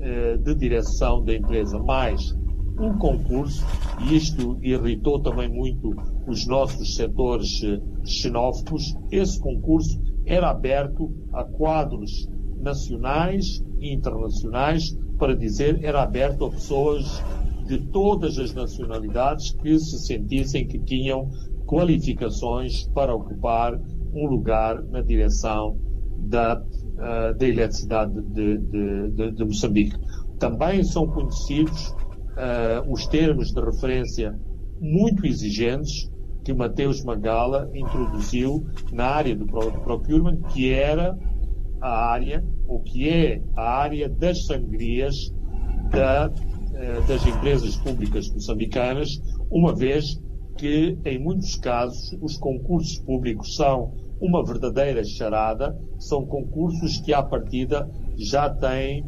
eh, 0.00 0.36
de 0.38 0.54
direção 0.54 1.24
da 1.24 1.34
empresa, 1.34 1.78
mais 1.78 2.36
um 2.78 2.96
concurso, 2.98 3.64
e 4.00 4.16
isto 4.16 4.58
irritou 4.62 5.20
também 5.20 5.48
muito 5.48 5.94
os 6.26 6.46
nossos 6.46 6.96
setores 6.96 7.62
eh, 7.62 7.80
xenófobos, 8.04 8.96
esse 9.10 9.38
concurso 9.38 10.00
era 10.26 10.50
aberto 10.50 11.14
a 11.32 11.44
quadros 11.44 12.28
nacionais 12.58 13.62
e 13.78 13.92
internacionais, 13.92 14.98
para 15.18 15.36
dizer, 15.36 15.84
era 15.84 16.02
aberto 16.02 16.46
a 16.46 16.50
pessoas 16.50 17.22
de 17.66 17.78
todas 17.78 18.38
as 18.38 18.52
nacionalidades 18.52 19.52
que 19.52 19.78
se 19.78 19.98
sentissem 19.98 20.66
que 20.66 20.78
tinham 20.78 21.28
qualificações 21.70 22.88
para 22.92 23.14
ocupar 23.14 23.80
um 24.12 24.26
lugar 24.26 24.82
na 24.86 25.00
direção 25.00 25.78
da, 26.18 26.60
uh, 26.60 27.38
da 27.38 27.46
eletricidade 27.46 28.20
de, 28.22 28.58
de, 28.58 29.10
de, 29.12 29.30
de, 29.30 29.44
Moçambique. 29.44 29.96
Também 30.40 30.82
são 30.82 31.06
conhecidos 31.06 31.90
uh, 31.90 32.92
os 32.92 33.06
termos 33.06 33.52
de 33.52 33.60
referência 33.60 34.36
muito 34.80 35.24
exigentes 35.24 36.10
que 36.44 36.52
Mateus 36.52 37.04
Magala 37.04 37.70
introduziu 37.72 38.66
na 38.92 39.04
área 39.04 39.36
do 39.36 39.46
procurement, 39.46 40.40
que 40.52 40.72
era 40.72 41.16
a 41.80 42.10
área, 42.10 42.44
ou 42.66 42.80
que 42.80 43.08
é 43.08 43.40
a 43.54 43.78
área 43.78 44.08
das 44.08 44.44
sangrias 44.44 45.14
da, 45.92 46.28
uh, 46.28 47.06
das 47.06 47.24
empresas 47.24 47.76
públicas 47.76 48.28
moçambicanas, 48.28 49.20
uma 49.52 49.72
vez 49.72 50.18
que, 50.60 50.98
em 51.06 51.18
muitos 51.18 51.56
casos, 51.56 52.14
os 52.20 52.36
concursos 52.36 52.98
públicos 52.98 53.56
são 53.56 53.94
uma 54.20 54.44
verdadeira 54.44 55.02
charada, 55.02 55.74
são 55.98 56.26
concursos 56.26 57.00
que, 57.00 57.14
à 57.14 57.22
partida, 57.22 57.88
já 58.14 58.50
têm 58.50 59.02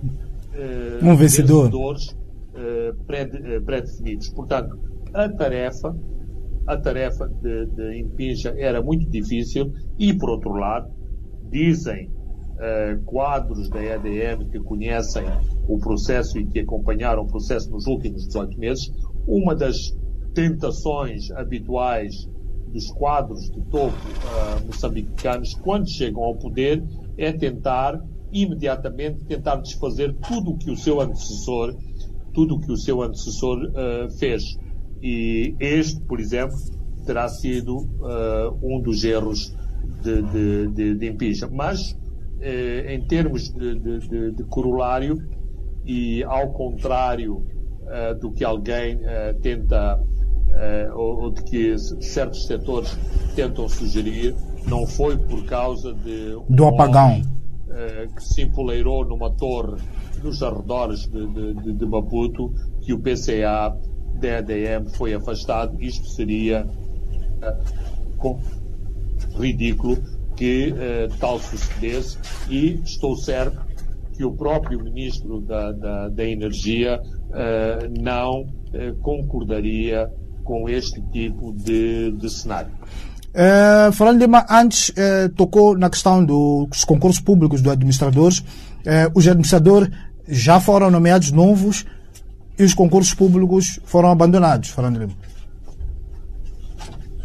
eh, 0.55 0.99
um 1.03 1.15
vencedor. 1.15 1.65
vencedores 1.65 2.17
eh, 2.55 2.95
eh, 3.11 3.61
pré-definidos. 3.61 4.31
Portanto, 4.31 4.79
a 5.12 5.29
tarefa, 5.29 5.95
a 6.67 6.77
tarefa 6.79 7.29
de, 7.29 7.67
de 7.67 8.01
Impinja 8.01 8.55
era 8.57 8.83
muito 8.83 9.07
difícil 9.11 9.75
e, 9.99 10.15
por 10.15 10.31
outro 10.31 10.55
lado, 10.55 10.91
dizem 11.51 12.11
eh, 12.59 12.99
quadros 13.05 13.69
da 13.69 13.83
EDM 13.83 14.49
que 14.51 14.59
conhecem 14.61 15.25
o 15.69 15.79
processo 15.79 16.38
e 16.38 16.47
que 16.47 16.61
acompanharam 16.61 17.25
o 17.25 17.27
processo 17.27 17.71
nos 17.71 17.87
últimos 17.87 18.27
18 18.27 18.59
meses, 18.59 18.91
uma 19.27 19.55
das 19.55 19.95
tentações 20.35 21.31
habituais 21.33 22.29
dos 22.73 22.90
quadros 22.90 23.51
de 23.51 23.61
topo 23.71 23.95
uh, 23.95 24.66
moçambicanos, 24.66 25.55
quando 25.55 25.88
chegam 25.88 26.23
ao 26.23 26.35
poder, 26.35 26.83
é 27.18 27.31
tentar 27.31 28.03
imediatamente 28.33 29.25
tentar 29.27 29.57
desfazer 29.57 30.14
tudo 30.27 30.53
o 30.53 30.59
que 30.59 30.71
o 30.71 30.77
seu 30.77 31.01
antecessor, 31.01 31.77
tudo 32.33 32.55
o 32.55 32.61
que 32.61 32.73
o 32.73 32.77
seu 32.77 33.03
antecessor 33.03 33.59
uh, 33.59 34.11
fez. 34.18 34.42
E 35.03 35.55
este, 35.61 36.01
por 36.01 36.18
exemplo, 36.18 36.57
terá 37.05 37.29
sido 37.29 37.77
uh, 37.77 38.59
um 38.62 38.81
dos 38.81 39.05
erros 39.05 39.55
de, 40.03 40.23
de, 40.23 40.95
de, 40.95 40.95
de. 40.95 41.47
Mas, 41.51 41.95
em 42.88 43.07
termos 43.07 43.53
de, 43.53 43.79
de, 43.79 44.33
de, 44.33 44.45
corolário, 44.45 45.16
e 45.85 46.25
ao 46.25 46.53
contrário 46.53 47.45
do 48.21 48.33
que 48.33 48.42
alguém 48.42 48.99
tenta 49.42 50.01
uh, 50.53 50.99
ou, 50.99 51.23
ou, 51.25 51.31
de 51.31 51.43
que 51.43 51.79
certos 51.79 52.47
setores 52.47 52.97
tentam 53.35 53.69
sugerir, 53.69 54.35
não 54.67 54.87
foi 54.87 55.17
por 55.17 55.45
causa 55.45 55.93
de 55.93 56.37
um 56.37 56.55
do 56.55 56.67
apagão 56.67 57.21
uh, 57.21 58.15
que 58.15 58.23
se 58.23 58.43
empoleirou 58.43 59.05
numa 59.05 59.31
torre 59.31 59.81
nos 60.23 60.43
arredores 60.43 61.07
de, 61.07 61.27
de, 61.55 61.73
de, 61.73 61.87
Maputo 61.87 62.53
que 62.81 62.93
o 62.93 62.99
PCA 62.99 63.77
da 64.21 64.38
EDM 64.38 64.88
foi 64.95 65.15
afastado. 65.15 65.83
Isto 65.83 66.07
seria 66.07 66.65
uh, 68.23 68.38
ridículo 69.37 69.97
que 70.37 70.75
tal 71.21 71.38
sucedesse 71.38 72.19
e 72.49 72.81
estou 72.85 73.17
certo 73.17 73.61
que 74.17 74.25
o 74.25 74.33
próprio 74.33 74.83
Ministro 74.83 75.41
da, 75.41 75.73
da, 75.73 76.09
da 76.09 76.25
Energia 76.25 77.01
não 78.01 78.47
concordaria 79.03 80.11
com 80.42 80.68
este 80.68 81.00
tipo 81.12 81.52
de, 81.52 82.12
de 82.12 82.31
cenário. 82.31 82.72
É, 83.35 83.90
falando 83.92 84.18
de 84.18 84.26
antes, 84.50 84.92
é, 84.94 85.28
tocou 85.28 85.76
na 85.76 85.88
questão 85.88 86.24
dos 86.24 86.85
concursos 86.85 87.20
públicos 87.20 87.62
dos 87.62 87.72
administradores. 87.72 88.44
É, 88.85 89.11
os 89.14 89.26
administradores 89.26 89.90
já 90.28 90.61
foram 90.61 90.90
nomeados 90.90 91.31
novos 91.31 91.87
e 92.59 92.64
os 92.64 92.74
concursos 92.74 93.14
públicos 93.14 93.81
foram 93.85 94.11
abandonados, 94.11 94.68
falando 94.68 94.98
Lima. 94.98 95.14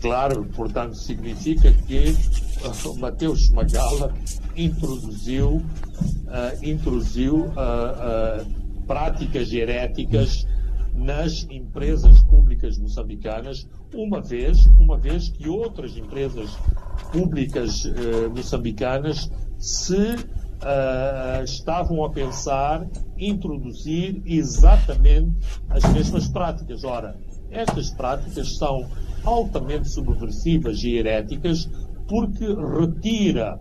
Claro, 0.02 0.46
portanto, 0.56 0.96
significa 0.96 1.72
que 1.72 2.16
uh, 2.64 2.96
Mateus 3.00 3.50
Magala 3.50 4.14
introduziu, 4.56 5.56
uh, 5.56 5.64
introduziu 6.64 7.48
uh, 7.48 8.46
práticas 8.86 9.52
heréticas 9.52 10.48
nas 10.98 11.48
empresas 11.50 12.22
públicas 12.24 12.78
moçambicanas, 12.78 13.68
uma 13.94 14.22
vez, 14.22 14.66
uma 14.80 14.98
vez 14.98 15.30
que 15.30 15.48
outras 15.48 15.96
empresas 15.96 16.50
públicas 17.12 17.86
eh, 17.86 18.28
moçambicanas 18.28 19.30
se 19.58 20.16
uh, 20.58 21.44
estavam 21.44 22.04
a 22.04 22.10
pensar 22.10 22.88
introduzir 23.18 24.22
exatamente 24.26 25.32
as 25.70 25.84
mesmas 25.94 26.28
práticas. 26.28 26.84
Ora, 26.84 27.16
estas 27.50 27.90
práticas 27.92 28.58
são 28.58 28.88
altamente 29.24 29.90
subversivas 29.90 30.84
e 30.84 30.96
heréticas 30.96 31.70
porque 32.08 32.46
retira 32.46 33.60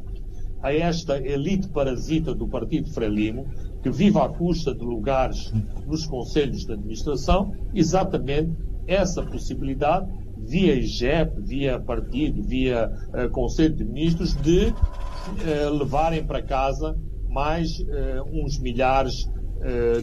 a 0.62 0.72
esta 0.72 1.18
elite 1.18 1.68
parasita 1.68 2.34
do 2.34 2.48
Partido 2.48 2.90
Frelimo 2.90 3.46
que 3.86 3.90
vive 3.92 4.18
à 4.18 4.28
custa 4.28 4.74
de 4.74 4.84
lugares 4.84 5.52
nos 5.86 6.06
conselhos 6.06 6.66
de 6.66 6.72
administração, 6.72 7.54
exatamente 7.72 8.50
essa 8.84 9.22
possibilidade 9.22 10.12
via 10.38 10.74
IGEP, 10.74 11.40
via 11.42 11.78
partido, 11.78 12.42
via 12.42 12.90
uh, 12.90 13.30
Conselho 13.30 13.76
de 13.76 13.84
Ministros, 13.84 14.34
de 14.42 14.70
uh, 14.70 15.70
levarem 15.78 16.26
para 16.26 16.42
casa 16.42 16.98
mais 17.28 17.78
uh, 17.78 17.84
uns 18.32 18.58
milhares 18.58 19.14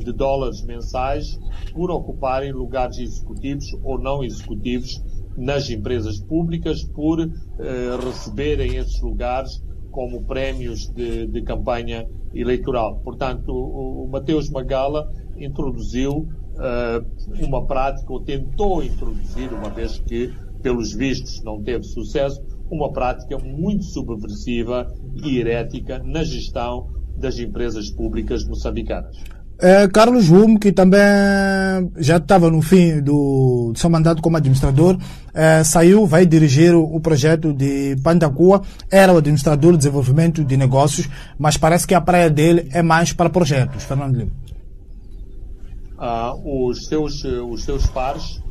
de 0.04 0.12
dólares 0.12 0.64
mensais 0.64 1.40
por 1.74 1.92
ocuparem 1.92 2.52
lugares 2.52 2.98
executivos 2.98 3.66
ou 3.84 4.00
não 4.00 4.24
executivos 4.24 5.00
nas 5.38 5.70
empresas 5.70 6.20
públicas, 6.20 6.84
por 6.84 7.20
receberem 8.04 8.76
esses 8.78 9.00
lugares 9.00 9.62
como 9.94 10.26
prémios 10.26 10.92
de, 10.92 11.28
de 11.28 11.42
campanha 11.44 12.06
eleitoral. 12.34 13.00
Portanto, 13.04 13.54
o, 13.54 14.04
o 14.04 14.08
Mateus 14.10 14.50
Magala 14.50 15.08
introduziu 15.38 16.12
uh, 16.18 17.46
uma 17.46 17.66
prática, 17.66 18.12
ou 18.12 18.20
tentou 18.20 18.84
introduzir, 18.84 19.54
uma 19.54 19.70
vez 19.70 20.00
que, 20.00 20.34
pelos 20.62 20.94
vistos, 20.94 21.42
não 21.44 21.62
teve 21.62 21.84
sucesso, 21.84 22.42
uma 22.70 22.92
prática 22.92 23.38
muito 23.38 23.84
subversiva 23.84 24.92
e 25.24 25.38
herética 25.38 26.00
na 26.00 26.24
gestão 26.24 26.90
das 27.16 27.38
empresas 27.38 27.92
públicas 27.92 28.44
moçambicanas. 28.46 29.16
É, 29.60 29.88
Carlos 29.88 30.28
Rumo, 30.28 30.60
que 30.60 30.72
também 30.72 31.00
já 31.98 32.18
estava 32.18 32.50
no 32.50 32.62
fim 32.62 33.00
do, 33.00 33.72
do 33.72 33.80
seu 33.80 33.90
mandato 33.90 34.22
como 34.22 34.36
administrador, 34.36 34.98
é, 35.34 35.64
saiu, 35.64 36.06
vai 36.06 36.26
dirigir 36.26 36.74
o, 36.74 36.84
o 36.84 37.00
projeto 37.00 37.54
de 37.54 37.96
Pandacua, 38.04 38.62
era 38.92 39.14
o 39.14 39.18
administrador 39.18 39.72
de 39.72 39.78
desenvolvimento 39.78 40.44
de 40.44 40.58
negócios, 40.58 41.08
mas 41.38 41.56
parece 41.56 41.88
que 41.88 41.94
a 41.94 42.02
praia 42.02 42.30
dele 42.30 42.68
é 42.72 42.82
mais 42.82 43.14
para 43.14 43.30
projetos. 43.30 43.84
Fernando 43.84 44.18
Lima 44.18 44.44
ah, 46.04 46.36
os, 46.44 46.86
seus, 46.86 47.24
os 47.24 47.64
seus 47.64 47.88
pares 47.88 48.42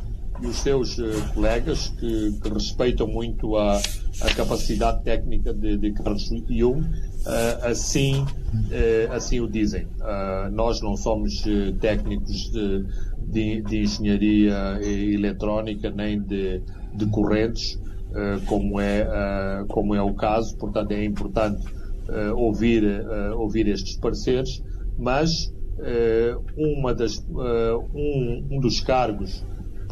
e 0.40 0.46
os 0.46 0.56
seus 0.56 0.96
uh, 0.96 1.34
colegas 1.34 1.88
que, 2.00 2.32
que, 2.42 2.48
respeitam 2.48 3.06
muito 3.06 3.56
a, 3.56 3.76
a 4.22 4.34
capacidade 4.34 5.04
técnica 5.04 5.52
de, 5.52 5.76
de 5.76 5.92
Carlos 5.92 6.30
uh, 6.30 7.11
assim, 7.62 8.22
uh, 8.22 9.12
assim 9.12 9.40
o 9.40 9.48
dizem. 9.48 9.86
nós 10.52 10.80
não 10.80 10.96
somos 10.96 11.42
técnicos 11.80 12.50
de, 12.50 12.84
de, 13.28 13.62
de, 13.62 13.82
engenharia 13.82 14.78
eletrónica 14.82 15.90
nem 15.90 16.20
de, 16.20 16.62
de 16.94 17.06
correntes, 17.06 17.80
como, 18.46 18.78
é, 18.78 19.06
como 19.68 19.94
é 19.94 20.02
o 20.02 20.12
caso, 20.12 20.54
portanto 20.58 20.92
é 20.92 21.02
importante 21.02 21.64
ouvir, 22.36 22.84
ouvir 23.34 23.68
estes 23.68 23.96
pareceres, 23.96 24.62
mas 24.98 25.50
uma 26.56 26.92
das, 26.92 27.24
um, 27.30 28.46
um 28.50 28.60
dos 28.60 28.80
cargos 28.80 29.42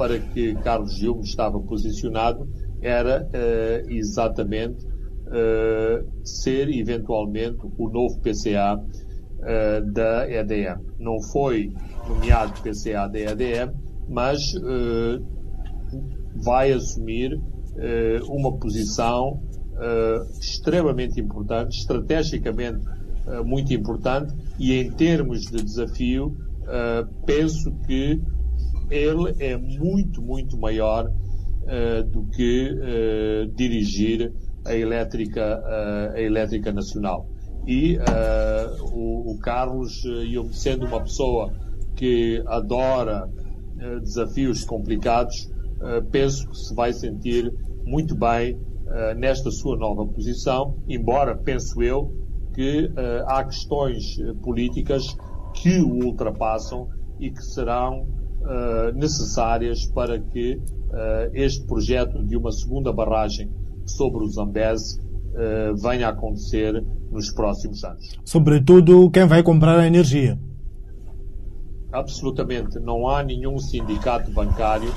para 0.00 0.18
que 0.18 0.54
Carlos 0.56 0.94
Gil 0.94 1.20
estava 1.22 1.60
posicionado 1.60 2.48
era 2.80 3.28
eh, 3.34 3.84
exatamente 5.30 6.06
ser 6.24 6.68
eventualmente 6.68 7.58
o 7.78 7.88
novo 7.88 8.20
PCA 8.20 8.82
da 9.92 10.30
EDM. 10.30 10.80
Não 10.98 11.20
foi 11.22 11.72
nomeado 12.08 12.52
PCA 12.62 13.08
da 13.08 13.18
EDM, 13.18 13.72
mas 14.08 14.52
vai 16.44 16.72
assumir 16.72 17.40
uma 18.28 18.58
posição 18.58 19.40
extremamente 20.40 21.20
importante, 21.20 21.78
estrategicamente 21.78 22.80
uh, 23.26 23.44
muito 23.44 23.72
importante 23.72 24.34
e 24.58 24.74
em 24.74 24.90
termos 24.90 25.42
de 25.42 25.62
desafio, 25.62 26.36
uh, 26.62 27.24
penso 27.24 27.72
que 27.86 28.20
ele 28.90 29.34
é 29.38 29.56
muito, 29.56 30.20
muito 30.20 30.58
maior 30.58 31.06
uh, 31.06 32.02
do 32.04 32.24
que 32.26 32.74
dirigir 33.54 34.32
a 34.64 34.74
elétrica, 34.74 35.62
a 36.14 36.20
elétrica 36.20 36.72
nacional. 36.72 37.26
E 37.66 37.98
o, 38.92 39.32
o, 39.32 39.38
Carlos, 39.38 40.02
eu 40.04 40.50
sendo 40.52 40.86
uma 40.86 41.00
pessoa 41.00 41.52
que 41.94 42.42
adora 42.46 43.28
desafios 44.00 44.64
complicados, 44.64 45.50
penso 46.10 46.48
que 46.48 46.56
se 46.56 46.74
vai 46.74 46.92
sentir 46.92 47.52
muito 47.84 48.14
bem 48.14 48.58
nesta 49.16 49.50
sua 49.50 49.76
nova 49.76 50.06
posição, 50.06 50.76
embora, 50.88 51.36
penso 51.36 51.82
eu, 51.82 52.10
que 52.52 52.86
uh, 52.86 53.24
há 53.26 53.44
questões 53.44 54.18
eh, 54.18 54.32
políticas 54.42 55.16
que 55.54 55.80
o 55.80 56.04
ultrapassam 56.04 56.88
e 57.18 57.30
que 57.30 57.42
serão 57.42 58.02
uh, 58.02 58.92
necessárias 58.94 59.86
para 59.86 60.18
que 60.18 60.54
uh, 60.54 61.30
este 61.32 61.66
projeto 61.66 62.24
de 62.24 62.36
uma 62.36 62.50
segunda 62.50 62.92
barragem 62.92 63.50
sobre 63.84 64.24
o 64.24 64.28
Zambeze 64.28 65.00
venha 65.80 66.08
a 66.08 66.10
acontecer 66.10 66.84
nos 67.10 67.30
próximos 67.30 67.82
anos. 67.84 68.18
Sobretudo 68.24 69.10
quem 69.10 69.26
vai 69.26 69.42
comprar 69.42 69.78
a 69.78 69.86
energia. 69.86 70.38
Absolutamente. 71.92 72.78
Não 72.78 73.08
há 73.08 73.22
nenhum 73.22 73.58
sindicato 73.58 74.30
bancário, 74.32 74.92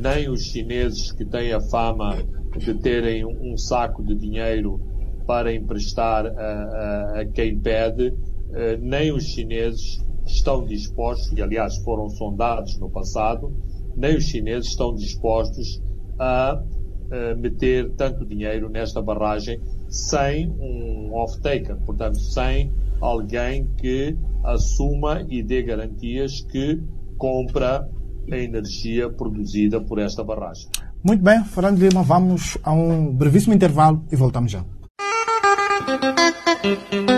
nem 0.00 0.28
os 0.28 0.42
chineses 0.42 1.12
que 1.12 1.24
têm 1.24 1.52
a 1.52 1.60
fama 1.60 2.16
de 2.58 2.74
terem 2.74 3.24
um 3.24 3.56
saco 3.56 4.02
de 4.02 4.14
dinheiro 4.14 4.80
para 5.26 5.54
emprestar 5.54 6.26
a, 6.26 6.30
a, 6.30 7.20
a 7.20 7.26
quem 7.26 7.58
pede, 7.58 8.14
eh, 8.52 8.76
nem 8.80 9.12
os 9.12 9.24
chineses 9.24 9.98
estão 10.24 10.64
dispostos, 10.64 11.36
e 11.36 11.42
aliás 11.42 11.76
foram 11.78 12.08
sondados 12.08 12.78
no 12.78 12.88
passado, 12.90 13.52
nem 13.96 14.16
os 14.16 14.24
chineses 14.24 14.70
estão 14.70 14.94
dispostos 14.94 15.82
a, 16.18 16.62
meter 17.36 17.90
tanto 17.96 18.24
dinheiro 18.24 18.68
nesta 18.68 19.00
barragem 19.00 19.60
sem 19.88 20.50
um 20.50 21.12
off-taker, 21.14 21.76
portanto, 21.84 22.18
sem 22.18 22.72
alguém 23.00 23.66
que 23.78 24.16
assuma 24.44 25.24
e 25.28 25.42
dê 25.42 25.62
garantias 25.62 26.40
que 26.50 26.80
compra 27.16 27.88
a 28.30 28.36
energia 28.36 29.08
produzida 29.08 29.80
por 29.80 29.98
esta 29.98 30.24
barragem. 30.24 30.68
Muito 31.02 31.22
bem, 31.22 31.44
Fernando 31.44 31.78
Lima, 31.78 32.02
vamos 32.02 32.58
a 32.62 32.72
um 32.72 33.14
brevíssimo 33.14 33.54
intervalo 33.54 34.04
e 34.10 34.16
voltamos 34.16 34.50
já. 34.50 34.64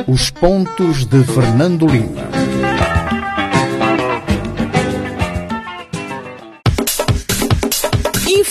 Os 0.06 0.30
pontos 0.30 1.06
de 1.06 1.24
Fernando 1.24 1.86
Lima. 1.86 2.37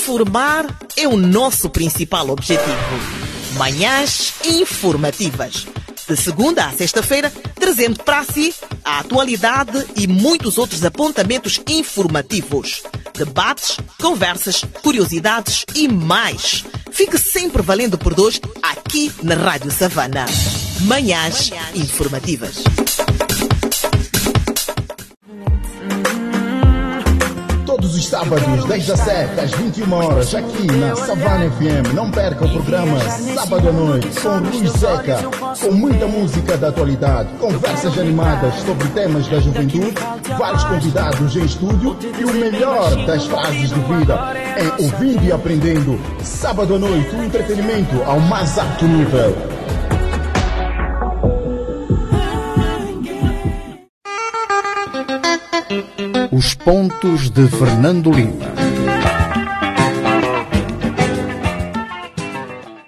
Informar 0.08 0.66
é 0.96 1.06
o 1.06 1.18
nosso 1.18 1.70
principal 1.70 2.30
objetivo. 2.30 2.72
Manhãs 3.58 4.36
informativas. 4.46 5.68
De 6.08 6.16
segunda 6.16 6.66
a 6.66 6.72
sexta-feira, 6.72 7.30
trazendo 7.56 8.02
para 8.06 8.24
si 8.24 8.56
a 8.86 9.00
atualidade 9.00 9.86
e 9.98 10.08
muitos 10.08 10.58
outros 10.58 10.86
apontamentos 10.86 11.60
informativos. 11.68 12.84
Debates, 13.14 13.80
conversas, 14.02 14.64
curiosidades 14.82 15.66
e 15.76 15.90
mais. 15.90 16.64
Fique 16.90 17.18
sempre 17.18 17.62
valendo 17.62 17.98
por 17.98 18.14
dois 18.14 18.40
aqui 18.64 19.12
na 19.22 19.36
Rádio 19.36 19.72
Savana. 19.72 20.26
Manhãs 20.84 21.52
informativas. 21.76 22.64
Todos 27.88 28.00
os 28.00 28.08
sábados, 28.10 28.66
10 28.66 28.90
às 28.90 29.00
7 29.00 29.40
às 29.40 29.52
21 29.52 29.94
horas, 29.94 30.36
aqui 30.36 30.68
na 30.68 30.94
Savana 30.94 31.50
FM. 31.52 31.94
Não 31.94 32.12
perca 32.12 32.44
o 32.44 32.50
programa 32.50 33.00
Sábado 33.00 33.70
à 33.70 33.72
Noite 33.72 34.10
com 34.20 34.40
Luiz 34.40 34.72
Zeca, 34.74 35.20
com 35.62 35.72
muita 35.72 36.06
música 36.06 36.58
da 36.58 36.68
atualidade, 36.68 37.30
conversas 37.40 37.98
animadas 37.98 38.56
sobre 38.56 38.90
temas 38.90 39.26
da 39.30 39.40
juventude, 39.40 39.94
vários 40.38 40.66
convidados 40.66 41.34
em 41.38 41.46
estúdio 41.46 41.98
e 42.20 42.26
o 42.26 42.34
melhor 42.34 42.94
das 43.06 43.26
fases 43.26 43.70
de 43.70 43.80
vida 43.80 44.34
em 44.60 44.84
ouvindo 44.84 45.24
e 45.24 45.32
aprendendo. 45.32 45.98
Sábado 46.22 46.76
à 46.76 46.80
noite, 46.80 47.16
o 47.16 47.24
entretenimento 47.24 48.04
ao 48.04 48.20
mais 48.20 48.58
alto 48.58 48.86
nível. 48.86 49.57
Os 56.32 56.54
pontos 56.54 57.30
de 57.30 57.46
Fernando 57.50 58.10
Lima. 58.10 58.46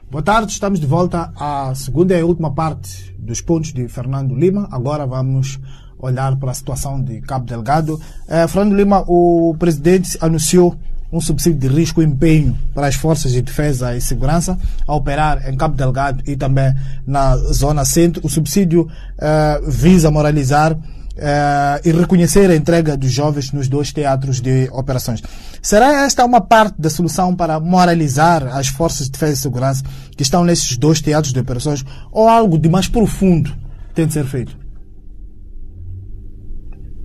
Boa 0.09 0.23
tarde, 0.23 0.53
estamos 0.53 0.79
de 0.79 0.85
volta 0.85 1.33
à 1.35 1.73
segunda 1.75 2.17
e 2.17 2.23
última 2.23 2.51
parte 2.51 3.13
dos 3.19 3.41
pontos 3.41 3.73
de 3.73 3.85
Fernando 3.89 4.33
Lima. 4.33 4.69
Agora 4.71 5.05
vamos 5.05 5.59
olhar 5.97 6.37
para 6.37 6.51
a 6.51 6.53
situação 6.53 7.03
de 7.03 7.19
Cabo 7.19 7.45
Delgado. 7.45 7.99
Eh, 8.29 8.47
Fernando 8.47 8.77
Lima, 8.77 9.03
o 9.07 9.53
presidente 9.59 10.17
anunciou 10.21 10.73
um 11.11 11.19
subsídio 11.19 11.59
de 11.59 11.67
risco 11.67 12.01
e 12.01 12.05
empenho 12.05 12.57
para 12.73 12.87
as 12.87 12.95
forças 12.95 13.33
de 13.33 13.41
defesa 13.41 13.93
e 13.97 13.99
segurança 13.99 14.57
a 14.87 14.95
operar 14.95 15.49
em 15.49 15.57
Cabo 15.57 15.75
Delgado 15.75 16.23
e 16.25 16.37
também 16.37 16.73
na 17.05 17.35
zona 17.35 17.83
centro. 17.83 18.25
O 18.25 18.29
subsídio 18.29 18.87
eh, 19.17 19.61
visa 19.67 20.09
moralizar 20.09 20.77
uh, 21.19 21.87
e 21.87 21.91
reconhecer 21.91 22.49
a 22.49 22.55
entrega 22.55 22.97
dos 22.97 23.11
jovens 23.11 23.51
nos 23.51 23.67
dois 23.67 23.91
teatros 23.91 24.41
de 24.41 24.69
operações. 24.71 25.21
Será 25.61 26.05
esta 26.05 26.25
uma 26.25 26.41
parte 26.41 26.79
da 26.79 26.89
solução 26.89 27.35
para 27.35 27.59
moralizar 27.59 28.47
as 28.55 28.67
forças 28.67 29.05
de 29.07 29.11
defesa 29.11 29.33
e 29.33 29.37
segurança 29.37 29.83
que 30.15 30.23
estão 30.23 30.43
nesses 30.43 30.77
dois 30.77 31.01
teatros 31.01 31.33
de 31.33 31.39
operações 31.39 31.85
ou 32.11 32.27
algo 32.27 32.57
de 32.57 32.69
mais 32.69 32.87
profundo 32.87 33.53
tem 33.93 34.07
de 34.07 34.13
ser 34.13 34.25
feito? 34.25 34.57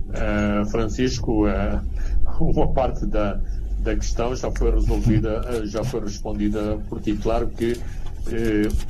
Uh, 0.09 0.65
Francisco, 0.69 1.45
uh, 1.45 1.81
uma 2.39 2.71
parte 2.71 3.05
da, 3.05 3.39
da 3.79 3.95
questão 3.95 4.35
já 4.35 4.49
foi 4.51 4.71
resolvida, 4.71 5.65
já 5.65 5.83
foi 5.83 6.01
respondida 6.01 6.77
por 6.89 7.01
ti. 7.01 7.13
Claro 7.21 7.47
que 7.47 7.77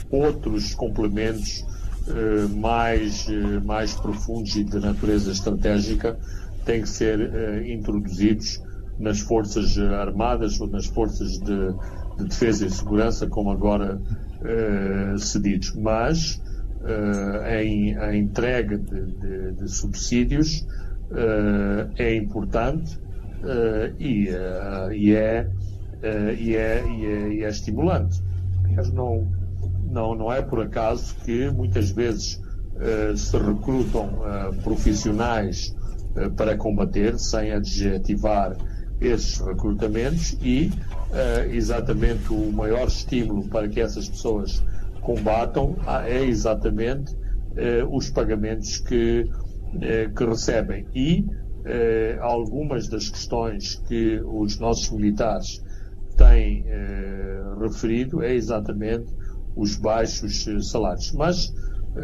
outros 0.10 0.74
complementos 0.76 1.66
mais, 2.58 3.28
mais 3.64 3.94
profundos 3.94 4.56
e 4.56 4.64
de 4.64 4.80
natureza 4.80 5.32
estratégica 5.32 6.18
têm 6.66 6.82
que 6.82 6.90
ser 6.90 7.66
introduzidos 7.68 8.62
nas 9.00 9.20
Forças 9.20 9.78
Armadas 9.78 10.60
ou 10.60 10.68
nas 10.68 10.86
Forças 10.86 11.40
de, 11.40 11.74
de 12.18 12.30
Defesa 12.30 12.66
e 12.66 12.70
Segurança, 12.70 13.28
como 13.28 13.52
agora 13.52 14.00
cedidos. 15.18 15.74
Mas 15.76 16.42
em, 17.62 17.96
a 17.98 18.16
entrega 18.16 18.78
de, 18.78 19.06
de, 19.06 19.52
de 19.54 19.68
subsídios 19.68 20.66
é 21.98 22.16
importante 22.16 23.00
e, 24.00 24.30
e, 24.94 25.14
é, 25.16 25.48
e, 26.38 26.56
é, 26.56 26.86
e, 26.86 27.06
é, 27.06 27.34
e 27.34 27.44
é 27.44 27.50
estimulante. 27.50 28.22
Não, 28.94 29.28
não, 29.90 30.16
não 30.16 30.32
é 30.32 30.42
por 30.42 30.62
acaso 30.62 31.16
que 31.24 31.50
muitas 31.50 31.90
vezes 31.92 32.42
se 33.16 33.38
recrutam 33.38 34.10
profissionais 34.64 35.74
para 36.36 36.58
combater, 36.58 37.18
sem 37.18 37.54
adjetivar 37.54 38.58
esses 39.00 39.40
recrutamentos 39.40 40.38
e 40.42 40.70
exatamente 41.54 42.34
o 42.34 42.52
maior 42.52 42.88
estímulo 42.90 43.48
para 43.48 43.70
que 43.70 43.80
essas 43.80 44.10
pessoas 44.10 44.62
combatam 45.00 45.78
ah, 45.88 46.06
é 46.06 46.26
exatamente 46.26 47.16
os 47.90 48.10
pagamentos 48.10 48.80
que 48.80 49.30
eh, 49.82 50.10
que 50.16 50.24
recebem. 50.24 50.86
E 50.94 51.26
eh, 51.66 52.18
algumas 52.22 52.88
das 52.88 53.10
questões 53.10 53.76
que 53.88 54.22
os 54.24 54.58
nossos 54.58 54.90
militares 54.90 55.62
têm 56.16 56.64
eh, 56.68 57.42
referido 57.60 58.24
é 58.24 58.34
exatamente 58.34 59.12
os 59.56 59.76
baixos 59.76 60.46
salários. 60.70 61.12
Mas 61.14 61.54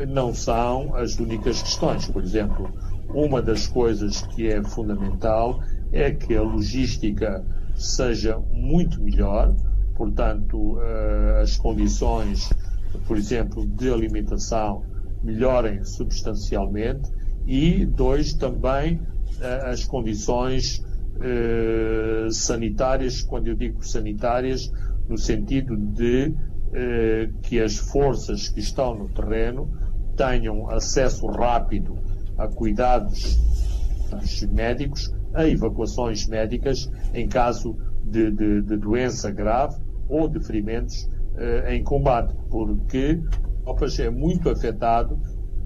não 0.08 0.34
são 0.34 0.96
as 0.96 1.18
únicas 1.20 1.62
questões. 1.62 2.08
Por 2.08 2.24
exemplo, 2.24 2.70
uma 3.10 3.42
das 3.42 3.68
coisas 3.68 4.22
que 4.22 4.48
é 4.48 4.64
fundamental 4.64 5.62
é 5.92 6.12
que 6.12 6.36
a 6.36 6.42
logística 6.42 7.44
seja 7.76 8.38
muito 8.52 9.02
melhor, 9.02 9.54
portanto, 9.96 10.78
as 11.42 11.58
condições, 11.58 12.50
por 13.08 13.18
exemplo, 13.18 13.68
de 13.68 13.92
alimentação 13.92 14.84
melhorem 15.24 15.84
substancialmente 15.84 17.10
e, 17.46 17.86
dois, 17.86 18.34
também 18.34 19.00
eh, 19.40 19.70
as 19.70 19.84
condições 19.84 20.84
eh, 21.22 22.28
sanitárias, 22.32 23.22
quando 23.22 23.48
eu 23.48 23.56
digo 23.56 23.86
sanitárias, 23.86 24.72
no 25.08 25.18
sentido 25.18 25.76
de 25.76 26.34
eh, 26.74 27.30
que 27.44 27.60
as 27.60 27.78
forças 27.78 28.50
que 28.50 28.60
estão 28.60 28.96
no 28.96 29.10
terreno 29.10 29.70
tenham 30.16 30.70
acesso 30.70 31.28
rápido 31.28 31.98
a 32.38 32.48
cuidados 32.48 33.40
médicos, 34.52 35.14
a 35.34 35.48
evacuações 35.48 36.28
médicas 36.28 36.90
em 37.14 37.28
caso 37.28 37.78
de, 38.04 38.32
de, 38.32 38.62
de 38.62 38.78
doença 38.78 39.32
grave 39.32 39.82
ou 40.10 40.28
de 40.28 40.40
ferimentos 40.46 41.10
eh, 41.38 41.76
em 41.76 41.84
combate, 41.84 42.34
porque 42.50 43.22
o 43.66 44.02
é 44.02 44.10
muito 44.10 44.50
afetado 44.50 45.18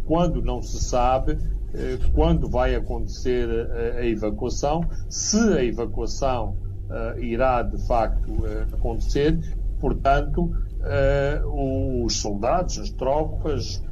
quando 0.05 0.41
não 0.41 0.61
se 0.61 0.83
sabe 0.83 1.37
eh, 1.73 1.97
quando 2.13 2.49
vai 2.49 2.75
acontecer 2.75 3.49
a, 3.49 3.99
a 3.99 4.05
evacuação, 4.05 4.81
se 5.09 5.37
a 5.37 5.63
evacuação 5.63 6.55
uh, 6.89 7.19
irá 7.19 7.63
de 7.63 7.85
facto 7.85 8.31
uh, 8.31 8.73
acontecer, 8.73 9.37
portanto, 9.79 10.51
uh, 10.85 12.05
os 12.05 12.17
soldados, 12.17 12.79
as 12.79 12.89
tropas, 12.91 13.83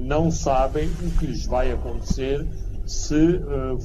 não 0.00 0.30
sabem 0.30 0.86
o 0.86 1.18
que 1.18 1.26
lhes 1.26 1.46
vai 1.46 1.72
acontecer 1.72 2.46
se 2.84 3.40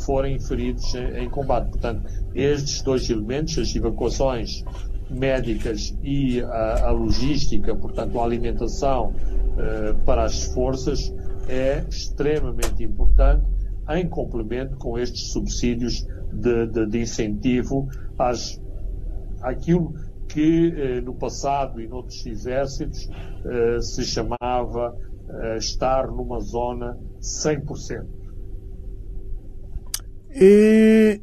forem 0.05 0.37
feridos 0.37 0.93
em, 0.93 1.23
em, 1.23 1.29
combate. 1.29 1.69
Portanto, 1.69 2.05
estes 2.35 2.81
dois 2.81 3.09
elementos, 3.09 3.57
as 3.57 3.73
evacuações 3.73 4.65
médicas 5.09 5.97
e 6.03 6.41
a, 6.41 6.87
a 6.87 6.91
logística, 6.91 7.73
portanto, 7.73 8.19
a 8.19 8.23
alimentação 8.25 9.13
para 10.05 10.25
as 10.25 10.43
forças, 10.53 11.09
é 11.47 11.85
extremamente 11.89 12.83
importante 12.83 13.45
em 13.89 14.07
complemento 14.07 14.77
com 14.77 14.97
estes 14.97 15.31
subsídios 15.31 16.05
de, 16.31 16.67
de, 16.67 16.85
de 16.85 17.01
incentivo 17.01 17.89
às, 18.17 18.61
àquilo 19.41 19.93
que 20.29 20.73
eh, 20.75 21.01
no 21.01 21.15
passado 21.15 21.81
e 21.81 21.87
noutros 21.87 22.25
exércitos 22.25 23.09
eh, 23.45 23.81
se 23.81 24.05
chamava 24.05 24.95
eh, 25.29 25.57
estar 25.57 26.07
numa 26.07 26.39
zona 26.39 26.97
100%. 27.19 28.05
E 30.31 31.19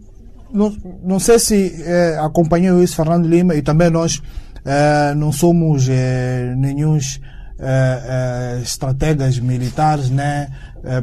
não, 0.52 0.76
não 1.02 1.18
sei 1.18 1.38
se 1.38 1.82
eh, 1.84 2.18
acompanhou 2.20 2.82
isso, 2.82 2.96
Fernando 2.96 3.26
Lima, 3.26 3.54
e 3.54 3.62
também 3.62 3.88
nós 3.88 4.20
eh, 4.64 5.14
não 5.14 5.30
somos 5.30 5.88
eh, 5.88 6.52
nenhums 6.56 7.20
uh, 7.58 8.58
uh, 8.58 8.62
estrategas 8.62 9.38
militares, 9.38 10.10
né? 10.10 10.48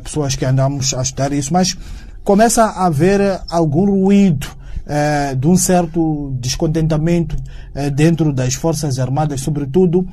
Pessoas 0.01 0.35
que 0.35 0.45
andamos 0.45 0.93
a 0.93 1.01
estudar 1.01 1.33
isso, 1.33 1.51
mas 1.51 1.77
começa 2.23 2.63
a 2.63 2.85
haver 2.85 3.41
algum 3.49 3.85
ruído 3.85 4.47
de 5.37 5.47
um 5.47 5.55
certo 5.55 6.35
descontentamento 6.39 7.35
dentro 7.95 8.33
das 8.33 8.53
Forças 8.53 8.99
Armadas, 8.99 9.41
sobretudo 9.41 10.05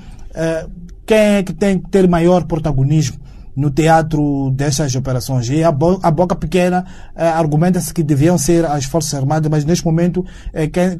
quem 1.04 1.18
é 1.18 1.42
que 1.42 1.52
tem 1.52 1.78
que 1.78 1.88
ter 1.90 2.08
maior 2.08 2.44
protagonismo 2.44 3.18
no 3.56 3.70
teatro 3.70 4.50
dessas 4.52 4.94
operações. 4.94 5.48
E 5.48 5.64
a, 5.64 5.72
bo 5.72 5.98
a 6.02 6.10
boca 6.10 6.36
pequena 6.36 6.84
argumenta-se 7.16 7.92
que 7.92 8.02
deviam 8.02 8.38
ser 8.38 8.64
as 8.64 8.84
Forças 8.84 9.14
Armadas, 9.14 9.50
mas 9.50 9.64
neste 9.64 9.84
momento 9.84 10.24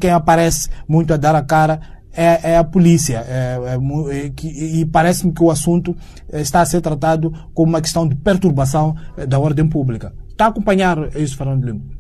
quem, 0.01 0.11
aparece 0.11 0.69
muito 0.89 1.15
a 1.15 1.17
dar 1.17 1.35
a 1.37 1.43
cara 1.43 1.81
é, 2.13 2.53
é 2.53 2.57
a 2.57 2.65
polícia. 2.65 3.25
É, 3.27 3.59
é, 3.67 4.33
e 4.45 4.85
parece-me 4.87 5.33
que 5.33 5.43
o 5.43 5.51
assunto 5.51 5.97
está 6.33 6.61
a 6.61 6.67
ser 6.67 6.81
tratado 6.81 7.33
como 7.55 7.71
uma 7.71 7.81
questão 7.81 8.07
de 8.07 8.15
perturbação 8.17 8.97
eh, 9.17 9.27
da 9.27 9.39
ordem 9.39 9.69
pública. 9.69 10.13
Está 10.29 10.47
a 10.47 10.49
acompanhar 10.49 11.17
isso, 11.17 11.37
Fernando 11.37 11.65
Lima? 11.65 12.00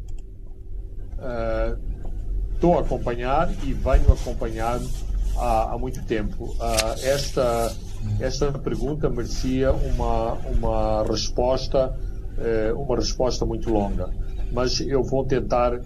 Estou 2.54 2.78
a 2.78 2.80
acompanhar 2.80 3.50
e 3.64 3.72
venho 3.72 4.12
acompanhando 4.12 4.88
há, 5.36 5.72
há 5.72 5.78
muito 5.78 6.02
tempo. 6.04 6.44
Uh, 6.44 7.04
esta, 7.04 7.72
esta 8.20 8.52
pergunta 8.58 9.08
merecia 9.08 9.72
uma, 9.72 10.34
uma 10.34 11.04
resposta 11.04 11.94
uh, 12.36 12.78
uma 12.78 12.96
resposta 12.96 13.46
muito 13.46 13.70
longa 13.70 14.10
mas 14.52 14.80
eu 14.80 15.02
vou 15.02 15.24
tentar 15.24 15.74
uh, 15.74 15.80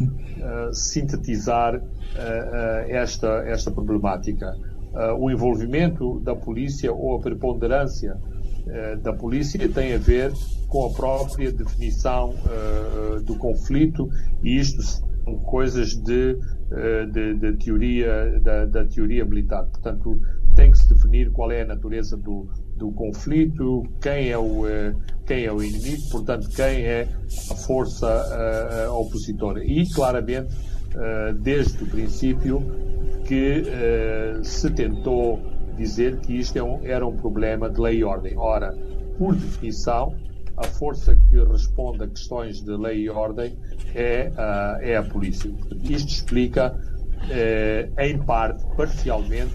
sintetizar 0.72 1.76
uh, 1.76 1.78
uh, 1.78 1.82
esta, 2.88 3.44
esta 3.46 3.70
problemática. 3.70 4.56
o 5.18 5.28
envolvimento 5.28 6.20
da 6.20 6.36
polícia 6.36 6.92
ou 6.92 7.16
a 7.16 7.20
preponderância 7.20 8.16
da 9.02 9.12
polícia 9.12 9.68
tem 9.68 9.92
a 9.92 9.98
ver 9.98 10.32
com 10.68 10.86
a 10.86 10.90
própria 10.90 11.52
definição 11.52 12.32
do 13.26 13.34
conflito 13.36 14.08
e 14.40 14.56
isto 14.56 14.80
coisas 15.44 15.94
de, 15.94 16.36
de, 17.12 17.34
de 17.34 17.52
teoria, 17.54 18.40
da, 18.40 18.66
da 18.66 18.84
teoria 18.84 19.24
militar. 19.24 19.64
Portanto, 19.64 20.20
tem 20.54 20.70
que 20.70 20.78
se 20.78 20.88
definir 20.92 21.30
qual 21.30 21.50
é 21.50 21.62
a 21.62 21.66
natureza 21.66 22.16
do, 22.16 22.48
do 22.76 22.92
conflito, 22.92 23.82
quem 24.00 24.30
é 24.30 24.38
o, 24.38 24.66
eh, 24.66 24.94
quem 25.26 25.44
é 25.44 25.52
o 25.52 25.62
inimigo, 25.62 26.02
portanto, 26.10 26.48
quem 26.50 26.82
é 26.82 27.08
a 27.50 27.54
força 27.54 28.06
uh, 28.06 28.92
opositora. 28.92 29.64
E, 29.64 29.88
claramente, 29.90 30.54
desde 31.40 31.82
o 31.82 31.86
princípio, 31.86 32.62
que 33.26 33.64
se 34.44 34.70
tentou 34.70 35.40
dizer 35.76 36.18
que 36.20 36.34
isto 36.38 36.56
é 36.56 36.62
um, 36.62 36.84
era 36.84 37.06
um 37.06 37.16
problema 37.16 37.68
de 37.68 37.80
lei 37.80 37.98
e 37.98 38.04
ordem. 38.04 38.36
Ora, 38.36 38.74
por 39.18 39.34
definição, 39.34 40.14
a 40.56 40.64
força 40.64 41.14
que 41.14 41.44
responde 41.44 42.04
a 42.04 42.08
questões 42.08 42.62
de 42.62 42.76
lei 42.76 43.02
e 43.02 43.10
ordem 43.10 43.56
é, 43.94 44.30
é 44.80 44.96
a 44.96 45.02
polícia. 45.02 45.52
Isto 45.82 46.08
explica, 46.08 46.78
em 47.98 48.18
parte, 48.18 48.64
parcialmente, 48.76 49.54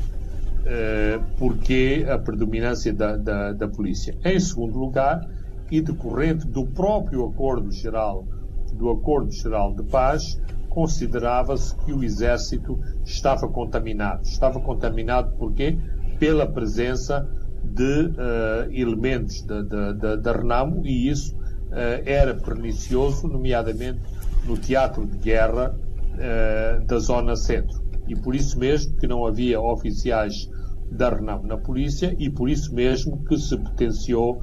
uh, 0.59 1.23
porque 1.37 2.05
a 2.09 2.17
predominância 2.17 2.93
da, 2.93 3.15
da, 3.15 3.53
da, 3.53 3.67
polícia. 3.67 4.15
Em 4.23 4.39
segundo 4.39 4.77
lugar, 4.77 5.27
e 5.71 5.81
decorrente 5.81 6.47
do 6.47 6.65
próprio 6.65 7.25
Acordo 7.25 7.71
Geral, 7.71 8.25
do 8.73 8.89
Acordo 8.89 9.31
Geral 9.31 9.73
de 9.75 9.83
Paz, 9.83 10.39
considerava-se 10.69 11.75
que 11.77 11.93
o 11.93 12.03
exército 12.03 12.79
estava 13.03 13.47
contaminado. 13.47 14.23
Estava 14.23 14.59
contaminado 14.59 15.35
por 15.37 15.53
quê? 15.53 15.77
Pela 16.19 16.47
presença 16.47 17.27
de 17.63 18.07
uh, 18.07 18.71
elementos 18.71 19.41
da, 19.43 19.61
da, 19.61 20.15
da, 20.15 20.31
Renamo 20.31 20.85
e 20.85 21.09
isso 21.09 21.35
uh, 21.35 22.01
era 22.05 22.33
pernicioso, 22.33 23.27
nomeadamente 23.27 23.99
no 24.45 24.57
teatro 24.57 25.05
de 25.05 25.17
guerra 25.17 25.75
uh, 25.75 26.85
da 26.85 26.99
zona 26.99 27.35
centro. 27.35 27.79
E 28.07 28.15
por 28.15 28.35
isso 28.35 28.57
mesmo 28.57 28.95
que 28.97 29.07
não 29.07 29.25
havia 29.25 29.59
oficiais 29.59 30.49
da 30.91 31.09
Renamo 31.09 31.45
na 31.45 31.57
polícia 31.57 32.15
e 32.17 32.29
por 32.29 32.49
isso 32.49 32.73
mesmo 32.73 33.23
que 33.25 33.37
se 33.37 33.55
potenciou 33.57 34.41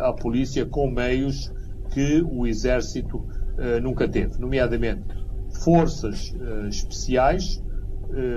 a 0.00 0.12
polícia 0.14 0.64
com 0.64 0.90
meios 0.90 1.52
que 1.92 2.22
o 2.22 2.46
exército 2.46 3.24
nunca 3.82 4.08
teve, 4.08 4.38
nomeadamente 4.38 5.04
forças 5.62 6.34
especiais, 6.68 7.62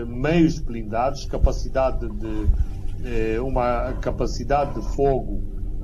meios 0.08 0.60
blindados, 0.60 1.26
capacidade 1.26 2.08
de 2.10 2.48
uma 3.42 3.94
capacidade 3.94 4.80
de 4.80 4.96
fogo 4.96 5.42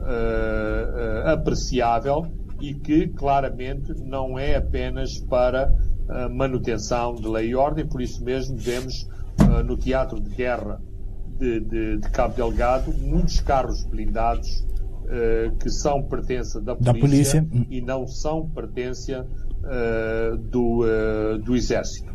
eh, 0.07 1.24
eh, 1.26 1.32
apreciável 1.32 2.28
e 2.61 2.74
que 2.74 3.07
claramente 3.09 3.93
não 4.03 4.38
é 4.39 4.55
apenas 4.55 5.20
para 5.20 5.70
manutenção 6.32 7.15
de 7.15 7.28
lei 7.28 7.49
e 7.49 7.55
ordem, 7.55 7.86
por 7.86 8.01
isso 8.01 8.24
mesmo 8.24 8.55
vemos 8.55 9.05
no 9.65 9.76
teatro 9.76 10.22
de 10.22 10.30
guerra 10.30 10.82
de, 11.38 11.59
de, 11.59 11.97
de 11.97 12.09
Cabo 12.11 12.34
Delgado 12.34 12.93
muitos 12.93 13.41
carros 13.41 13.86
blindados 13.86 14.65
que 15.59 15.70
são 15.70 16.01
pertença 16.03 16.61
da 16.61 16.74
polícia, 16.74 17.41
da 17.41 17.47
polícia, 17.47 17.68
e 17.70 17.82
não 17.82 18.07
são 18.07 18.49
pertença 18.49 19.28
do, 20.49 20.86
do 21.43 21.55
exército. 21.55 22.11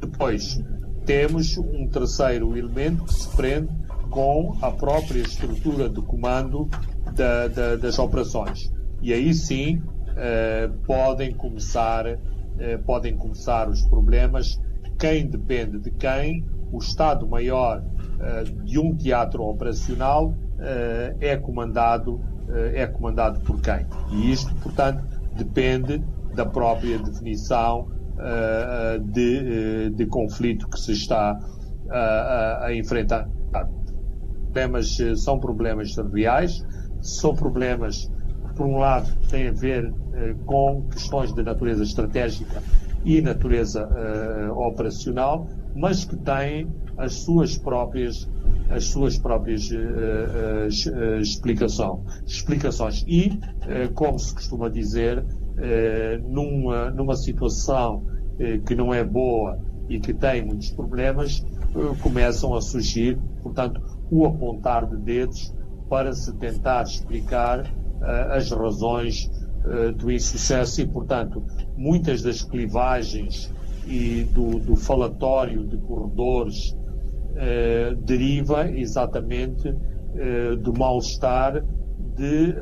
Depois 0.00 0.62
temos 1.04 1.58
um 1.58 1.88
terceiro 1.88 2.56
elemento 2.56 3.04
que 3.04 3.12
se 3.12 3.36
prende 3.36 3.81
com 4.12 4.54
a 4.60 4.70
própria 4.70 5.22
estrutura 5.22 5.88
de 5.88 6.02
comando 6.02 6.68
da, 7.16 7.48
da, 7.48 7.76
das 7.76 7.98
operações. 7.98 8.70
E 9.00 9.12
aí 9.12 9.32
sim 9.32 9.82
eh, 10.14 10.70
podem 10.86 11.32
começar 11.32 12.06
eh, 12.06 12.76
podem 12.84 13.16
começar 13.16 13.68
os 13.70 13.80
problemas. 13.88 14.60
Quem 14.98 15.26
depende 15.26 15.78
de 15.78 15.90
quem? 15.90 16.44
O 16.70 16.78
Estado-Maior 16.78 17.82
eh, 18.20 18.44
de 18.64 18.78
um 18.78 18.94
teatro 18.94 19.44
operacional 19.44 20.34
eh, 20.60 21.16
é 21.18 21.36
comandado 21.38 22.20
eh, 22.50 22.82
é 22.82 22.86
comandado 22.86 23.40
por 23.40 23.62
quem? 23.62 23.86
E 24.10 24.30
isto, 24.30 24.54
portanto, 24.56 25.02
depende 25.34 26.04
da 26.34 26.44
própria 26.44 26.98
definição 26.98 27.88
eh, 28.18 29.00
de, 29.04 29.90
de 29.90 30.04
conflito 30.04 30.68
que 30.68 30.78
se 30.78 30.92
está 30.92 31.38
a, 31.90 32.66
a 32.66 32.74
enfrentar 32.74 33.26
problemas 34.52 35.00
eh, 35.00 35.16
são 35.16 35.40
problemas 35.40 35.96
reais, 36.12 36.64
são 37.00 37.34
problemas 37.34 38.10
que, 38.46 38.54
por 38.54 38.66
um 38.66 38.76
lado, 38.76 39.10
têm 39.28 39.48
a 39.48 39.52
ver 39.52 39.92
eh, 40.12 40.34
com 40.44 40.86
questões 40.90 41.32
de 41.32 41.42
natureza 41.42 41.82
estratégica 41.82 42.62
e 43.04 43.20
natureza 43.20 43.88
uh, 43.88 44.52
operacional, 44.60 45.48
mas 45.74 46.04
que 46.04 46.14
têm 46.14 46.68
as 46.96 47.14
suas 47.14 47.58
próprias 47.58 48.30
as 48.70 48.84
suas 48.84 49.18
próprias 49.18 49.68
explicação, 51.20 52.04
explicações. 52.24 53.04
E, 53.06 53.38
como 53.94 54.18
se 54.18 54.32
costuma 54.32 54.70
dizer, 54.70 55.22
numa, 56.24 56.90
numa 56.92 57.14
situação 57.14 58.06
que 58.64 58.74
não 58.74 58.94
é 58.94 59.04
boa 59.04 59.58
e 59.90 60.00
que 60.00 60.14
tem 60.14 60.46
muitos 60.46 60.70
problemas, 60.70 61.44
começam 62.02 62.54
a 62.54 62.60
surgir, 62.60 63.18
portanto, 63.42 63.80
o 64.10 64.26
apontar 64.26 64.86
de 64.86 64.96
dedos 64.98 65.54
para 65.88 66.12
se 66.12 66.32
tentar 66.36 66.82
explicar 66.82 67.60
uh, 67.60 68.32
as 68.32 68.50
razões 68.50 69.30
uh, 69.64 69.92
do 69.92 70.10
insucesso 70.10 70.80
e, 70.80 70.86
portanto, 70.86 71.42
muitas 71.76 72.22
das 72.22 72.42
clivagens 72.42 73.52
e 73.86 74.24
do, 74.32 74.58
do 74.58 74.76
falatório 74.76 75.66
de 75.66 75.76
corredores 75.78 76.72
uh, 76.72 77.96
deriva 78.04 78.70
exatamente 78.70 79.74
do 80.62 80.74
mal-estar 80.74 81.64
de 82.14 82.54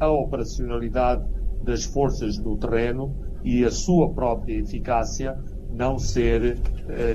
a 0.00 0.08
operacionalidade 0.10 1.22
das 1.62 1.84
forças 1.84 2.38
no 2.38 2.56
terreno 2.56 3.14
e 3.44 3.62
a 3.62 3.70
sua 3.70 4.08
própria 4.10 4.54
eficácia 4.54 5.36
não 5.70 5.98
ser, 5.98 6.58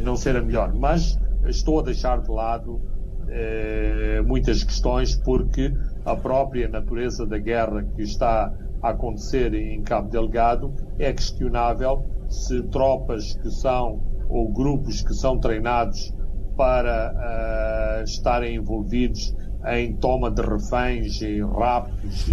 não 0.04 0.16
ser 0.16 0.36
a 0.36 0.42
melhor. 0.42 0.74
Mas 0.74 1.20
estou 1.46 1.80
a 1.80 1.84
deixar 1.84 2.22
de 2.22 2.32
lado 2.32 2.82
eh, 3.30 4.22
muitas 4.26 4.64
questões, 4.64 5.16
porque 5.16 5.74
a 6.06 6.16
própria 6.16 6.68
natureza 6.68 7.26
da 7.26 7.38
guerra 7.38 7.84
que 7.96 8.04
está 8.04 8.54
a 8.82 8.90
acontecer 8.90 9.54
em 9.54 9.82
Cabo 9.82 10.10
Delgado 10.10 10.74
é 11.00 11.12
questionável 11.14 12.06
se 12.30 12.62
tropas 12.64 13.34
que 13.34 13.50
são 13.50 14.02
ou 14.30 14.52
grupos 14.52 15.02
que 15.02 15.14
são 15.14 15.40
treinados 15.40 16.14
para 16.58 18.02
uh, 18.02 18.04
estarem 18.04 18.56
envolvidos 18.56 19.34
em 19.68 19.96
toma 19.96 20.30
de 20.30 20.42
reféns, 20.42 21.22
em 21.22 21.42
raptos, 21.44 22.30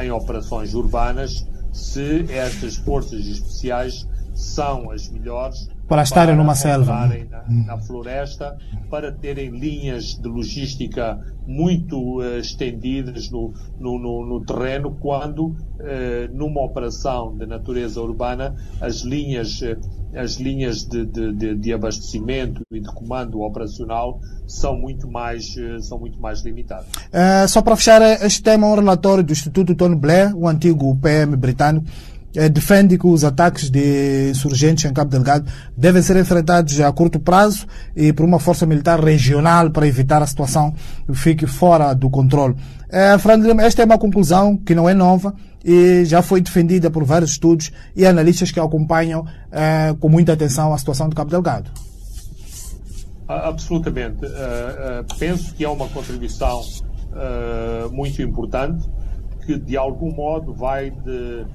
em 0.00 0.10
operações 0.10 0.74
urbanas, 0.74 1.46
se 1.72 2.30
estas 2.30 2.76
forças 2.76 3.26
especiais 3.26 4.06
são 4.34 4.90
as 4.90 5.08
melhores 5.08 5.68
para 5.88 6.02
estarem 6.02 6.34
numa 6.34 6.54
selva. 6.54 7.06
Na, 7.06 7.44
na, 7.48 7.78
floresta, 7.78 8.56
para 8.90 9.12
terem 9.12 9.50
linhas 9.50 10.18
de 10.18 10.28
logística 10.28 11.20
muito 11.46 12.20
uh, 12.20 12.38
estendidas 12.38 13.30
no, 13.30 13.52
no, 13.78 13.98
no, 13.98 14.26
no, 14.26 14.44
terreno, 14.44 14.96
quando, 14.98 15.48
uh, 15.48 15.54
numa 16.32 16.62
operação 16.62 17.36
de 17.36 17.44
natureza 17.44 18.00
urbana, 18.00 18.54
as 18.80 19.02
linhas, 19.02 19.60
uh, 19.60 19.76
as 20.16 20.36
linhas 20.36 20.84
de, 20.84 21.04
de, 21.04 21.54
de, 21.54 21.72
abastecimento 21.72 22.62
e 22.72 22.80
de 22.80 22.88
comando 22.88 23.42
operacional 23.42 24.20
são 24.46 24.78
muito 24.78 25.10
mais, 25.10 25.54
são 25.82 25.98
muito 25.98 26.20
mais 26.20 26.40
limitadas. 26.42 26.86
só 27.48 27.60
para 27.60 27.76
fechar 27.76 28.00
este 28.24 28.42
tema, 28.42 28.68
um 28.68 28.74
relatório 28.76 29.24
do 29.24 29.32
Instituto 29.32 29.74
Tony 29.74 29.96
Blair, 29.96 30.34
o 30.36 30.46
antigo 30.46 30.96
PM 30.96 31.36
britânico, 31.36 31.84
eh, 31.86 32.13
defende 32.50 32.98
que 32.98 33.06
os 33.06 33.22
ataques 33.22 33.70
de 33.70 34.30
insurgentes 34.30 34.84
em 34.84 34.92
Cabo 34.92 35.10
Delgado 35.10 35.50
devem 35.76 36.02
ser 36.02 36.16
enfrentados 36.16 36.80
a 36.80 36.90
curto 36.92 37.20
prazo 37.20 37.66
e 37.94 38.12
por 38.12 38.24
uma 38.24 38.40
força 38.40 38.66
militar 38.66 38.98
regional 38.98 39.70
para 39.70 39.86
evitar 39.86 40.20
a 40.20 40.26
situação 40.26 40.74
fique 41.12 41.46
fora 41.46 41.94
do 41.94 42.10
controle. 42.10 42.56
Eh, 42.90 43.16
esta 43.60 43.82
é 43.82 43.84
uma 43.84 43.98
conclusão 43.98 44.56
que 44.56 44.74
não 44.74 44.88
é 44.88 44.94
nova 44.94 45.34
e 45.64 46.04
já 46.04 46.22
foi 46.22 46.40
defendida 46.40 46.90
por 46.90 47.04
vários 47.04 47.30
estudos 47.30 47.72
e 47.96 48.04
analistas 48.06 48.50
que 48.50 48.60
acompanham 48.60 49.26
eh, 49.50 49.94
com 50.00 50.08
muita 50.08 50.32
atenção 50.32 50.74
a 50.74 50.78
situação 50.78 51.08
de 51.08 51.14
Cabo 51.14 51.30
Delgado. 51.30 51.70
Absolutamente. 53.26 54.24
Uh, 54.24 54.28
uh, 54.28 55.18
penso 55.18 55.54
que 55.54 55.64
é 55.64 55.68
uma 55.68 55.88
contribuição 55.88 56.60
uh, 56.60 57.90
muito 57.90 58.20
importante 58.20 58.86
que, 59.46 59.58
de 59.58 59.76
algum 59.76 60.12
modo, 60.12 60.52
vai 60.52 60.90
de 60.90 61.46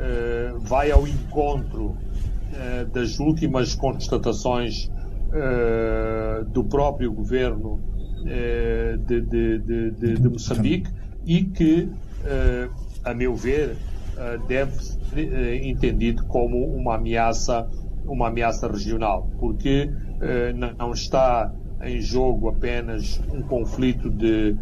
eh, 0.00 0.52
vai 0.60 0.92
ao 0.92 1.08
encontro 1.08 1.96
eh, 2.54 2.84
das 2.84 3.18
últimas 3.18 3.74
constatações 3.74 4.88
eh, 5.32 6.44
do 6.52 6.62
próprio 6.62 7.12
governo 7.12 7.80
de, 9.06 9.20
de, 9.22 9.58
de, 9.58 9.90
de, 10.16 10.28
Moçambique 10.28 10.90
e 11.24 11.44
que, 11.44 11.88
a 13.04 13.14
meu 13.14 13.34
ver, 13.36 13.76
deve 14.48 14.72
ser 14.82 15.64
entendido 15.64 16.24
como 16.24 16.66
uma 16.74 16.96
ameaça, 16.96 17.66
uma 18.04 18.26
ameaça 18.26 18.66
regional, 18.66 19.30
porque 19.38 19.88
não 20.76 20.90
está 20.92 21.54
em 21.80 22.00
jogo 22.00 22.48
apenas 22.48 23.22
um 23.32 23.40
conflito 23.40 24.10
de, 24.10 24.56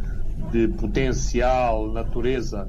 de 0.52 0.68
potencial 0.68 1.90
natureza 1.90 2.68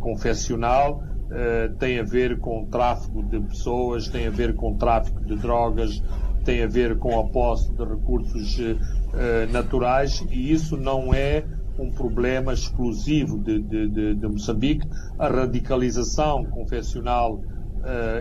confessional, 0.00 1.02
uh, 1.26 1.74
tem 1.76 1.98
a 1.98 2.02
ver 2.02 2.38
com 2.38 2.66
tráfico 2.66 3.22
de 3.22 3.40
pessoas, 3.40 4.08
tem 4.08 4.26
a 4.26 4.30
ver 4.30 4.54
com 4.54 4.76
tráfico 4.76 5.24
de 5.24 5.36
drogas, 5.36 6.02
tem 6.44 6.62
a 6.62 6.66
ver 6.66 6.98
com 6.98 7.18
a 7.18 7.24
posse 7.24 7.72
de 7.72 7.84
recursos 7.84 8.58
uh, 8.58 9.52
naturais 9.52 10.24
e 10.30 10.52
isso 10.52 10.76
não 10.76 11.12
é 11.12 11.44
um 11.78 11.90
problema 11.90 12.52
exclusivo 12.52 13.38
de, 13.38 13.60
de, 13.60 13.88
de, 13.88 14.14
de 14.14 14.28
Moçambique. 14.28 14.88
A 15.18 15.28
radicalização 15.28 16.44
confessional 16.44 17.34
uh, 17.34 17.42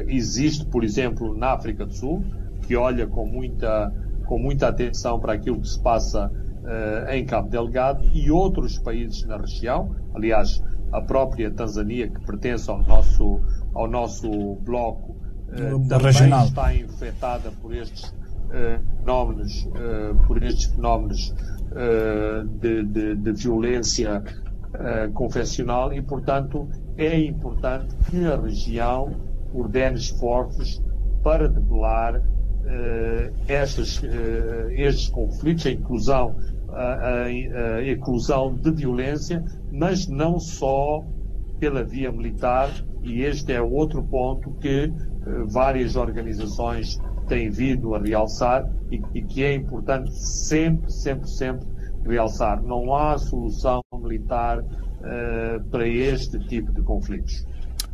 existe, 0.09 0.65
por 0.65 0.83
exemplo, 0.83 1.35
na 1.37 1.53
África 1.53 1.85
do 1.85 1.93
Sul, 1.93 2.23
que 2.67 2.75
olha 2.75 3.07
com 3.07 3.25
muita, 3.25 3.93
com 4.25 4.37
muita 4.37 4.67
atenção 4.67 5.19
para 5.19 5.33
aquilo 5.33 5.61
que 5.61 5.69
se 5.69 5.79
passa 5.79 6.27
uh, 6.29 7.11
em 7.11 7.25
Cabo 7.25 7.49
Delgado 7.49 8.03
e 8.13 8.29
outros 8.29 8.77
países 8.77 9.23
na 9.25 9.37
região. 9.37 9.95
Aliás, 10.13 10.61
a 10.91 11.01
própria 11.01 11.51
Tanzânia, 11.51 12.09
que 12.09 12.19
pertence 12.25 12.69
ao 12.69 12.81
nosso, 12.83 13.41
ao 13.73 13.87
nosso 13.87 14.55
bloco, 14.61 15.15
também 15.87 16.11
regional. 16.11 16.45
está 16.45 16.75
infectada 16.75 17.51
por 17.61 17.73
estes 17.73 18.13
fenómenos, 18.99 19.69
por 20.27 20.41
estes 20.43 20.65
fenómenos 20.65 21.33
de, 22.59 22.83
de, 22.83 23.15
de 23.15 23.31
violência 23.33 24.23
confessional 25.13 25.93
e, 25.93 26.01
portanto, 26.01 26.67
é 26.97 27.19
importante 27.19 27.95
que 28.09 28.25
a 28.25 28.37
região 28.37 29.11
ordene 29.53 29.97
esforços 29.97 30.81
para 31.23 31.47
debelar 31.47 32.17
uh, 32.17 33.33
estas, 33.47 33.97
uh, 33.99 34.69
estes 34.69 35.09
conflitos, 35.09 35.65
a 35.65 35.71
inclusão, 35.71 36.35
a, 36.75 37.23
a, 37.23 37.91
inclusão 37.91 38.53
de 38.53 38.71
violência, 38.71 39.43
mas 39.71 40.07
não 40.07 40.39
só 40.39 41.03
pela 41.59 41.83
via 41.83 42.11
militar, 42.11 42.69
e 43.01 43.21
este 43.21 43.53
é 43.53 43.61
outro 43.61 44.03
ponto 44.03 44.51
que 44.59 44.87
uh, 44.87 45.47
várias 45.47 45.95
organizações 45.95 46.99
têm 47.27 47.49
vindo 47.49 47.95
a 47.95 47.99
realçar 47.99 48.69
e, 48.91 49.01
e, 49.13 49.21
que 49.21 49.43
é 49.43 49.53
importante 49.55 50.11
sempre, 50.13 50.91
sempre, 50.91 51.29
sempre 51.29 51.67
realçar. 52.05 52.61
Não 52.61 52.93
há 52.93 53.17
solução 53.17 53.81
militar 53.93 54.59
uh, 54.59 55.63
para 55.69 55.87
este 55.87 56.39
tipo 56.47 56.71
de 56.71 56.81
conflitos. 56.81 57.45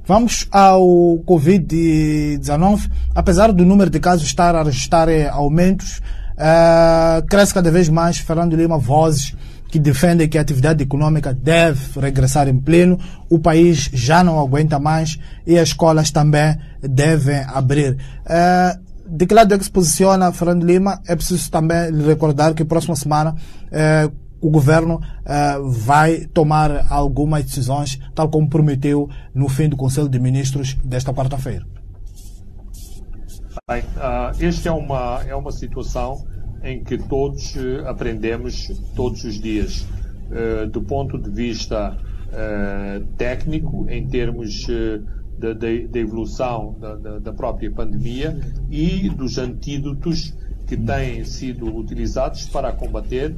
Vamos 0.04 0.48
ao 0.52 0.82
Covid-19. 1.26 2.90
Apesar 3.14 3.54
do 3.54 3.64
número 3.64 3.90
de 3.90 4.00
casos 4.00 4.26
estar 4.26 4.56
a 4.56 4.64
registrar 4.64 5.08
eh, 5.08 5.28
aumentos, 5.30 6.02
uh, 6.42 7.26
cresce 7.28 7.54
cada 7.54 7.70
vez 7.70 7.88
mais, 7.88 8.18
Fernando 8.18 8.56
Lima, 8.56 8.78
vozes 8.78 9.36
que 9.70 9.80
defendem 9.80 10.28
que 10.28 10.38
a 10.38 10.42
atividade 10.42 10.84
econômica 10.84 11.34
deve 11.34 12.00
regressar 12.00 12.50
em 12.50 12.60
pleno. 12.60 13.00
O 13.30 13.40
país 13.40 13.90
já 13.94 14.24
não 14.24 14.40
aguenta 14.40 14.78
mais 14.80 15.18
e 15.48 15.58
as 15.58 15.70
escolas 15.70 16.12
também 16.12 16.58
devem 16.82 17.38
abrir. 17.48 17.98
Uh, 18.26 18.92
de 19.08 19.26
que 19.26 19.34
lado 19.34 19.54
é 19.54 19.58
que 19.58 19.64
se 19.64 19.72
posiciona 19.72 20.32
Fernando 20.32 20.66
Lima? 20.66 21.02
É 21.08 21.16
preciso 21.16 21.50
também 21.50 21.90
lhe 21.90 22.04
recordar 22.06 22.54
que 22.54 22.66
próxima 22.66 22.96
semana 22.96 23.34
uh, 23.34 24.14
o 24.42 24.50
governo 24.50 25.00
vai 25.70 26.26
tomar 26.34 26.92
algumas 26.92 27.44
decisões, 27.44 28.00
tal 28.16 28.28
como 28.28 28.50
prometeu 28.50 29.08
no 29.36 29.48
fim 29.48 29.70
do 29.70 29.78
Conselho 29.78 30.10
de 30.10 30.18
Ministros 30.18 30.76
desta 30.84 31.14
quarta-feira. 31.14 31.64
Uh, 33.70 34.44
esta 34.44 34.70
é 34.70 34.72
uma, 34.72 35.22
é 35.28 35.36
uma 35.36 35.52
situação 35.52 36.26
em 36.64 36.84
que 36.84 36.98
todos 36.98 37.56
uh, 37.56 37.88
aprendemos 37.88 38.68
todos 38.96 39.24
os 39.24 39.40
dias, 39.40 39.88
do 40.72 40.82
ponto 40.82 41.18
de 41.18 41.30
vista 41.30 41.98
técnico, 43.18 43.86
em 43.90 44.08
termos 44.08 44.66
da, 45.38 46.00
evolução 46.00 46.74
da, 47.22 47.34
própria 47.34 47.70
pandemia 47.70 48.40
e 48.70 49.10
dos 49.10 49.38
antídotos 49.38 50.34
que 50.66 50.78
têm 50.78 51.26
sido 51.26 51.76
utilizados 51.76 52.46
para 52.46 52.72
combater 52.72 53.36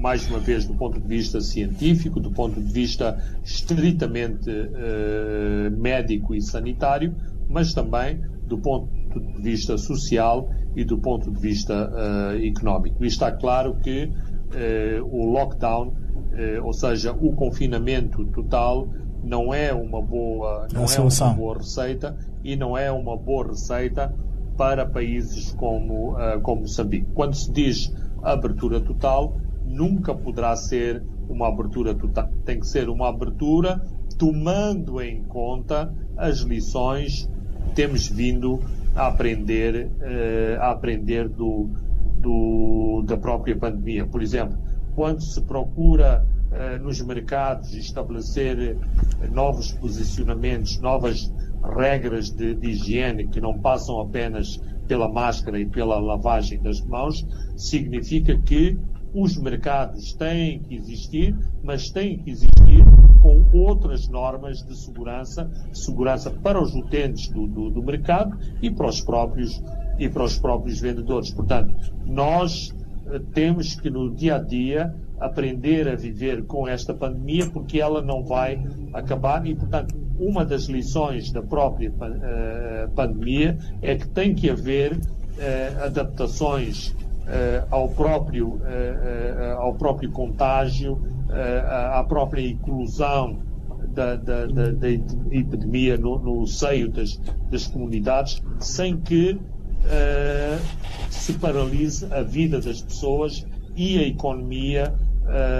mais 0.00 0.26
uma 0.28 0.38
vez 0.38 0.64
do 0.64 0.74
ponto 0.74 0.98
de 0.98 1.06
vista 1.06 1.40
científico, 1.40 2.18
do 2.18 2.30
ponto 2.30 2.58
de 2.58 2.72
vista 2.72 3.22
estritamente 3.44 4.50
médico 5.78 6.34
e 6.34 6.40
sanitário, 6.40 7.14
mas 7.48 7.74
também 7.74 8.20
do 8.50 8.58
ponto 8.58 8.90
de 9.20 9.40
vista 9.40 9.78
social 9.78 10.50
e 10.74 10.84
do 10.84 10.98
ponto 10.98 11.30
de 11.30 11.40
vista 11.40 11.88
uh, 11.88 12.44
económico. 12.44 13.02
E 13.04 13.06
está 13.06 13.30
claro 13.30 13.76
que 13.76 14.04
uh, 14.04 15.04
o 15.04 15.24
lockdown, 15.26 15.94
ou 16.62 16.72
seja, 16.72 17.12
o 17.12 17.32
confinamento 17.34 18.24
total, 18.26 18.88
não 19.22 19.52
é 19.52 19.72
uma 19.74 20.00
boa, 20.00 20.66
não 20.72 20.84
é 20.84 21.00
uma 21.00 21.34
boa 21.34 21.58
receita 21.58 22.16
e 22.42 22.56
não 22.56 22.78
é 22.78 22.90
uma 22.90 23.16
boa 23.16 23.48
receita 23.48 24.14
para 24.56 24.86
países 24.86 25.52
como, 25.52 26.16
como 26.42 26.62
Moçambique. 26.62 27.10
Quando 27.12 27.34
se 27.34 27.52
diz 27.52 27.92
abertura 28.22 28.80
total, 28.80 29.36
nunca 29.66 30.14
poderá 30.14 30.56
ser 30.56 31.02
uma 31.28 31.48
abertura 31.48 31.94
total. 31.94 32.30
Tem 32.44 32.58
que 32.58 32.66
ser 32.66 32.88
uma 32.88 33.08
abertura 33.08 33.84
tomando 34.16 35.00
em 35.00 35.22
conta 35.24 35.92
as 36.16 36.38
lições 36.40 37.28
temos 37.74 38.08
vindo 38.08 38.60
a 38.94 39.08
aprender, 39.08 39.86
uh, 39.86 40.60
a 40.60 40.70
aprender 40.72 41.28
do, 41.28 41.68
do, 42.18 43.02
da 43.06 43.16
própria 43.16 43.56
pandemia. 43.56 44.06
Por 44.06 44.22
exemplo, 44.22 44.58
quando 44.94 45.22
se 45.22 45.40
procura 45.42 46.24
uh, 46.50 46.82
nos 46.82 47.00
mercados 47.00 47.74
estabelecer 47.74 48.76
novos 49.32 49.72
posicionamentos, 49.72 50.78
novas 50.78 51.32
regras 51.76 52.30
de, 52.30 52.54
de 52.54 52.70
higiene 52.70 53.28
que 53.28 53.40
não 53.40 53.58
passam 53.58 54.00
apenas 54.00 54.60
pela 54.88 55.08
máscara 55.08 55.58
e 55.60 55.66
pela 55.66 56.00
lavagem 56.00 56.60
das 56.60 56.80
mãos, 56.80 57.24
significa 57.56 58.36
que 58.38 58.76
os 59.14 59.36
mercados 59.36 60.12
têm 60.12 60.60
que 60.60 60.74
existir, 60.74 61.36
mas 61.62 61.90
têm 61.90 62.18
que 62.18 62.30
existir 62.30 62.84
com 63.20 63.44
outras 63.52 64.08
normas 64.08 64.62
de 64.62 64.76
segurança, 64.76 65.50
segurança 65.72 66.30
para 66.30 66.60
os 66.60 66.74
utentes 66.74 67.28
do, 67.28 67.46
do, 67.46 67.70
do 67.70 67.82
mercado 67.82 68.38
e 68.62 68.70
para 68.70 68.88
os 68.88 69.00
próprios 69.00 69.62
e 69.98 70.08
para 70.08 70.24
os 70.24 70.38
próprios 70.38 70.80
vendedores. 70.80 71.30
Portanto, 71.30 71.74
nós 72.06 72.74
eh, 73.06 73.20
temos 73.34 73.78
que 73.78 73.90
no 73.90 74.14
dia 74.14 74.36
a 74.36 74.38
dia 74.38 74.94
aprender 75.20 75.86
a 75.86 75.94
viver 75.94 76.46
com 76.46 76.66
esta 76.66 76.94
pandemia 76.94 77.50
porque 77.50 77.78
ela 77.78 78.00
não 78.00 78.24
vai 78.24 78.58
acabar 78.94 79.46
e, 79.46 79.54
portanto, 79.54 79.94
uma 80.18 80.44
das 80.44 80.64
lições 80.64 81.30
da 81.30 81.42
própria 81.42 81.90
uh, 81.90 82.90
pandemia 82.94 83.58
é 83.82 83.96
que 83.96 84.08
tem 84.08 84.34
que 84.34 84.48
haver 84.48 84.94
uh, 84.94 85.84
adaptações 85.84 86.94
ao, 87.70 87.88
próprio, 87.88 88.48
uh, 88.48 88.58
uh, 88.58 89.60
ao 89.60 89.74
próprio 89.74 90.10
contágio, 90.10 91.00
à 91.92 92.04
própria 92.08 92.44
inclusão 92.44 93.38
da, 93.94 94.16
da, 94.16 94.46
da, 94.46 94.72
da 94.72 94.90
epidemia 94.90 95.96
no, 95.96 96.18
no, 96.18 96.44
seio 96.44 96.90
das, 96.90 97.20
das 97.48 97.68
comunidades, 97.68 98.42
sem 98.58 98.96
que 98.96 99.38
se 101.08 101.34
paralise 101.34 102.04
a 102.12 102.22
vida 102.22 102.60
das 102.60 102.82
pessoas 102.82 103.46
e 103.76 103.96
a 103.98 104.02
economia, 104.02 104.92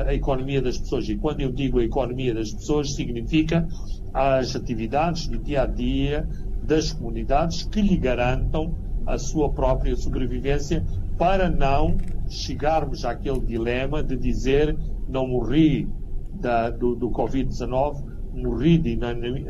a 0.07 0.13
economia 0.13 0.61
das 0.61 0.77
pessoas. 0.77 1.09
E 1.09 1.17
quando 1.17 1.41
eu 1.41 1.53
digo 1.53 1.79
a 1.79 1.85
economia 1.85 2.35
das 2.35 2.53
pessoas, 2.53 2.93
significa 2.95 3.67
as 4.13 4.57
atividades 4.57 5.29
do 5.29 5.39
dia 5.39 5.63
a 5.63 5.67
dia 5.67 6.29
das 6.65 6.93
comunidades 6.93 7.63
que 7.63 7.81
lhe 7.81 7.97
garantam 7.97 8.75
a 9.07 9.19
sua 9.19 9.51
própria 9.51 9.97
sobrevivência 9.97 10.85
para 11.21 11.51
não 11.51 11.99
chegarmos 12.31 13.05
àquele 13.05 13.41
dilema 13.41 14.03
de 14.03 14.17
dizer 14.17 14.75
não 15.07 15.29
morri 15.29 15.87
da, 16.33 16.71
do, 16.71 16.97
do 16.97 17.11
Covid-19, 17.11 18.03
morri 18.33 18.79
de, 18.79 18.99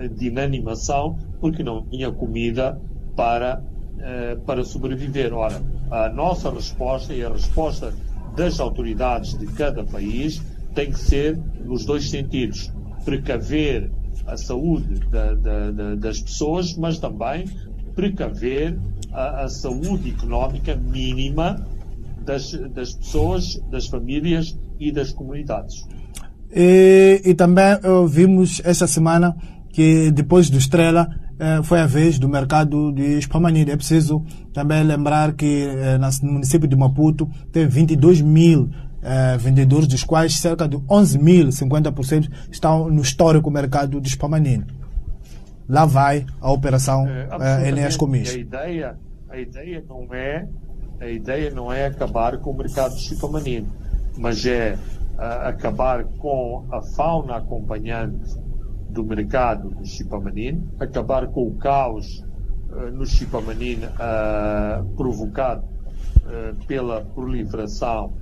de 0.09 0.27
inanimação 0.27 1.17
porque 1.41 1.63
não 1.63 1.87
tinha 1.87 2.11
comida 2.11 2.77
para, 3.15 3.63
eh, 4.01 4.37
para 4.45 4.65
sobreviver. 4.65 5.33
Ora, 5.33 5.63
a 5.93 6.09
nossa 6.09 6.51
resposta 6.51 7.15
e 7.15 7.25
a 7.25 7.29
resposta 7.29 7.95
das 8.35 8.59
autoridades 8.59 9.39
de 9.39 9.47
cada 9.47 9.85
país 9.85 10.43
tem 10.75 10.91
que 10.91 10.99
ser 10.99 11.39
nos 11.65 11.85
dois 11.85 12.11
sentidos. 12.11 12.73
Precaver 13.05 13.93
a 14.27 14.37
saúde 14.37 14.99
da, 15.09 15.35
da, 15.35 15.71
da, 15.71 15.95
das 15.95 16.21
pessoas, 16.21 16.77
mas 16.77 16.99
também 16.99 17.45
precaver 17.95 18.77
a, 19.13 19.45
a 19.45 19.49
saúde 19.49 20.11
económica 20.11 20.75
mínima 20.77 21.67
das, 22.25 22.53
das 22.75 22.93
pessoas, 22.93 23.61
das 23.71 23.87
famílias 23.87 24.57
e 24.79 24.93
das 24.93 25.13
comunidades. 25.13 25.87
E, 26.53 27.23
e 27.25 27.35
também 27.35 27.75
uh, 27.85 28.07
vimos 28.07 28.61
esta 28.65 28.87
semana 28.87 29.37
que 29.71 30.11
depois 30.11 30.51
do 30.51 30.59
Estrela 30.59 31.09
uh, 31.09 31.63
foi 31.63 31.81
a 31.81 31.87
vez 31.87 32.19
do 32.19 32.29
mercado 32.29 32.93
de 32.93 33.19
Espamanilha. 33.19 33.73
É 33.73 33.77
preciso 33.77 34.25
também 34.53 34.83
lembrar 34.83 35.33
que 35.35 35.67
uh, 35.67 36.27
no 36.27 36.33
município 36.33 36.69
de 36.69 36.77
Maputo 36.77 37.29
tem 37.53 37.67
22 37.67 38.21
mil 38.21 38.71
vendedores, 39.39 39.89
dos 39.89 40.05
quais 40.05 40.39
cerca 40.41 40.69
de 40.69 40.79
11 40.87 41.19
mil, 41.19 41.47
50%, 41.47 42.29
estão 42.53 42.91
no 42.91 43.01
histórico 43.01 43.51
mercado 43.51 43.99
de 43.99 44.09
Espamanilha 44.09 44.67
lá 45.71 45.87
vai 45.87 46.27
a 46.41 46.51
operação 46.51 47.07
é, 47.09 47.69
Enéas 47.69 47.97
Comis. 47.97 48.35
A 48.35 48.39
ideia, 48.39 48.99
a 49.29 49.39
ideia 49.39 49.85
não 49.89 50.13
é 50.13 50.49
a 51.01 51.09
ideia 51.09 51.51
não 51.51 51.73
é 51.73 51.87
acabar 51.87 52.37
com 52.39 52.51
o 52.51 52.57
mercado 52.57 52.95
de 52.95 53.01
chipamanino, 53.01 53.67
mas 54.19 54.45
é 54.45 54.75
uh, 54.75 55.49
acabar 55.49 56.05
com 56.05 56.67
a 56.71 56.83
fauna 56.83 57.37
acompanhante 57.37 58.39
do 58.91 59.03
mercado 59.03 59.71
do 59.71 59.87
chipamanino, 59.87 60.69
acabar 60.79 61.27
com 61.29 61.47
o 61.47 61.55
caos 61.55 62.23
uh, 62.69 62.91
no 62.93 63.07
chipamanino 63.07 63.87
uh, 63.87 64.85
provocado 64.95 65.71
pela 66.69 67.01
proliferação 67.01 68.13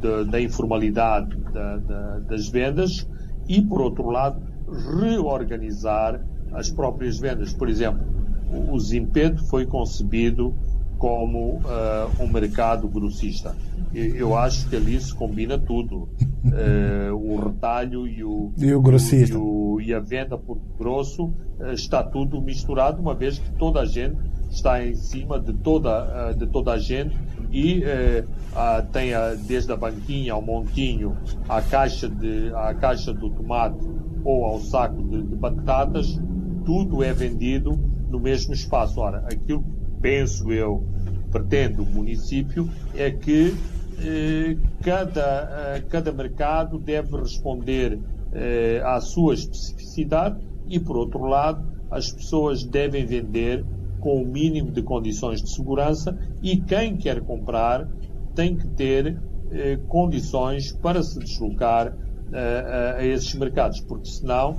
de, 0.00 0.30
da 0.30 0.40
informalidade 0.40 1.34
da, 1.52 1.76
da, 1.78 2.18
das 2.18 2.48
vendas 2.48 3.08
e, 3.48 3.62
por 3.62 3.80
outro 3.80 4.10
lado, 4.10 4.42
reorganizar 5.00 6.20
as 6.54 6.70
próprias 6.70 7.18
vendas. 7.18 7.52
Por 7.52 7.68
exemplo, 7.68 8.02
o 8.70 8.78
Zimpeto 8.78 9.44
foi 9.46 9.66
concebido 9.66 10.54
como 10.98 11.56
uh, 11.56 12.22
um 12.22 12.28
mercado 12.28 12.88
grossista. 12.88 13.54
Eu 13.92 14.36
acho 14.36 14.68
que 14.68 14.76
ali 14.76 14.98
se 15.00 15.14
combina 15.14 15.58
tudo. 15.58 16.08
Uh, 16.44 17.12
o 17.14 17.36
retalho 17.36 18.06
e 18.06 18.24
o, 18.24 18.52
e 18.56 18.72
o 18.72 18.80
grossista. 18.80 19.36
E, 19.36 19.38
o, 19.38 19.80
e, 19.80 19.92
a 19.92 20.00
venda 20.00 20.38
por 20.38 20.58
grosso 20.78 21.26
uh, 21.26 21.72
está 21.72 22.02
tudo 22.02 22.40
misturado, 22.40 23.00
uma 23.00 23.14
vez 23.14 23.38
que 23.38 23.50
toda 23.52 23.80
a 23.80 23.86
gente 23.86 24.16
está 24.50 24.84
em 24.84 24.94
cima 24.94 25.38
de 25.38 25.52
toda, 25.52 26.32
de 26.32 26.46
toda 26.46 26.72
a 26.72 26.78
gente 26.78 27.14
e 27.50 27.82
tem 28.92 29.12
a, 29.12 29.34
desde 29.34 29.72
a 29.72 29.76
banquinha 29.76 30.32
ao 30.32 30.40
montinho, 30.40 31.16
a 31.48 31.60
caixa, 31.60 32.08
de, 32.08 32.52
a 32.54 32.72
caixa 32.72 33.12
do 33.12 33.30
tomate 33.30 33.84
ou 34.24 34.44
ao 34.44 34.60
saco 34.60 35.02
de, 35.02 35.22
de 35.22 35.34
batatas, 35.34 36.20
tudo 36.64 37.02
é 37.02 37.12
vendido 37.12 37.78
no 38.08 38.18
mesmo 38.18 38.54
espaço. 38.54 39.00
Ora, 39.00 39.18
aquilo 39.30 39.62
que 39.62 40.00
penso 40.00 40.52
eu, 40.52 40.84
pretende 41.30 41.80
o 41.80 41.84
município, 41.84 42.68
é 42.94 43.10
que 43.10 43.54
eh, 43.98 44.56
cada, 44.82 45.76
eh, 45.76 45.84
cada 45.88 46.12
mercado 46.12 46.78
deve 46.78 47.16
responder 47.16 48.00
eh, 48.32 48.82
à 48.84 49.00
sua 49.00 49.34
especificidade 49.34 50.36
e, 50.66 50.80
por 50.80 50.96
outro 50.96 51.24
lado, 51.24 51.64
as 51.90 52.10
pessoas 52.10 52.64
devem 52.64 53.06
vender 53.06 53.64
com 54.00 54.22
o 54.22 54.26
mínimo 54.26 54.70
de 54.70 54.82
condições 54.82 55.40
de 55.40 55.50
segurança 55.54 56.16
e 56.42 56.60
quem 56.60 56.96
quer 56.96 57.20
comprar 57.22 57.88
tem 58.34 58.56
que 58.56 58.68
ter 58.68 59.16
eh, 59.50 59.78
condições 59.88 60.72
para 60.72 61.02
se 61.02 61.18
deslocar 61.18 61.96
a, 62.32 62.96
a 62.98 63.06
esses 63.06 63.32
mercados, 63.34 63.80
porque 63.80 64.08
senão 64.08 64.58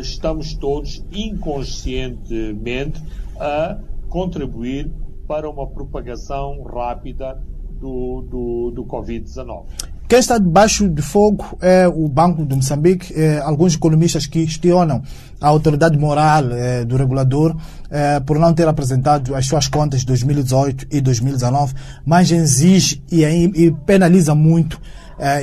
estamos 0.00 0.54
todos 0.54 1.04
inconscientemente 1.12 3.02
a 3.38 3.78
contribuir 4.08 4.90
para 5.26 5.48
uma 5.50 5.66
propagação 5.66 6.62
rápida 6.62 7.38
do, 7.80 8.22
do, 8.22 8.70
do 8.70 8.84
Covid-19. 8.84 9.64
Quem 10.08 10.20
está 10.20 10.38
debaixo 10.38 10.88
de 10.88 11.02
fogo 11.02 11.58
é 11.60 11.88
o 11.88 12.08
Banco 12.08 12.46
de 12.46 12.54
Moçambique. 12.54 13.12
É, 13.12 13.40
alguns 13.40 13.74
economistas 13.74 14.24
que 14.24 14.44
questionam 14.44 15.02
a 15.40 15.48
autoridade 15.48 15.98
moral 15.98 16.52
é, 16.52 16.84
do 16.84 16.96
regulador 16.96 17.56
é, 17.90 18.20
por 18.20 18.38
não 18.38 18.54
ter 18.54 18.68
apresentado 18.68 19.34
as 19.34 19.46
suas 19.46 19.66
contas 19.66 20.00
de 20.00 20.06
2018 20.06 20.86
e 20.92 21.00
2019, 21.00 21.74
mas 22.04 22.30
exige 22.30 23.02
e, 23.10 23.24
e 23.24 23.72
penaliza 23.84 24.32
muito 24.32 24.80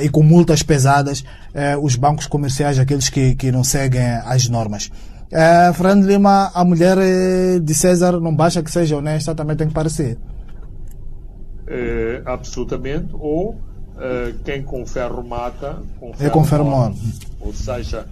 e 0.02 0.08
com 0.08 0.22
multas 0.22 0.62
pesadas 0.62 1.24
os 1.82 1.96
bancos 1.96 2.26
comerciais, 2.26 2.78
aqueles 2.78 3.08
que, 3.08 3.34
que 3.34 3.50
não 3.50 3.64
seguem 3.64 4.06
as 4.24 4.48
normas. 4.48 4.90
É, 5.30 5.72
Fernando 5.72 6.06
Lima, 6.06 6.50
a 6.54 6.64
mulher 6.64 6.96
de 7.60 7.74
César 7.74 8.20
não 8.20 8.34
basta 8.34 8.62
que 8.62 8.70
seja 8.70 8.96
honesta, 8.96 9.34
também 9.34 9.56
tem 9.56 9.66
que 9.66 9.74
parecer. 9.74 10.16
É, 11.66 12.22
absolutamente. 12.24 13.08
Ou 13.14 13.56
é, 13.98 14.34
quem 14.44 14.62
com 14.62 14.84
ferro 14.86 15.22
mata, 15.22 15.82
com 15.98 16.12
ferro, 16.12 16.28
é 16.28 16.30
com 16.30 16.44
ferro 16.44 16.64
morre. 16.64 16.94
Ou 17.40 17.52
seja, 17.52 18.06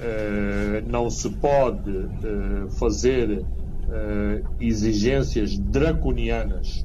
é, 0.00 0.82
não 0.86 1.08
se 1.10 1.30
pode 1.30 1.90
é, 1.90 2.70
fazer 2.78 3.44
é, 3.90 4.42
exigências 4.60 5.58
draconianas 5.58 6.84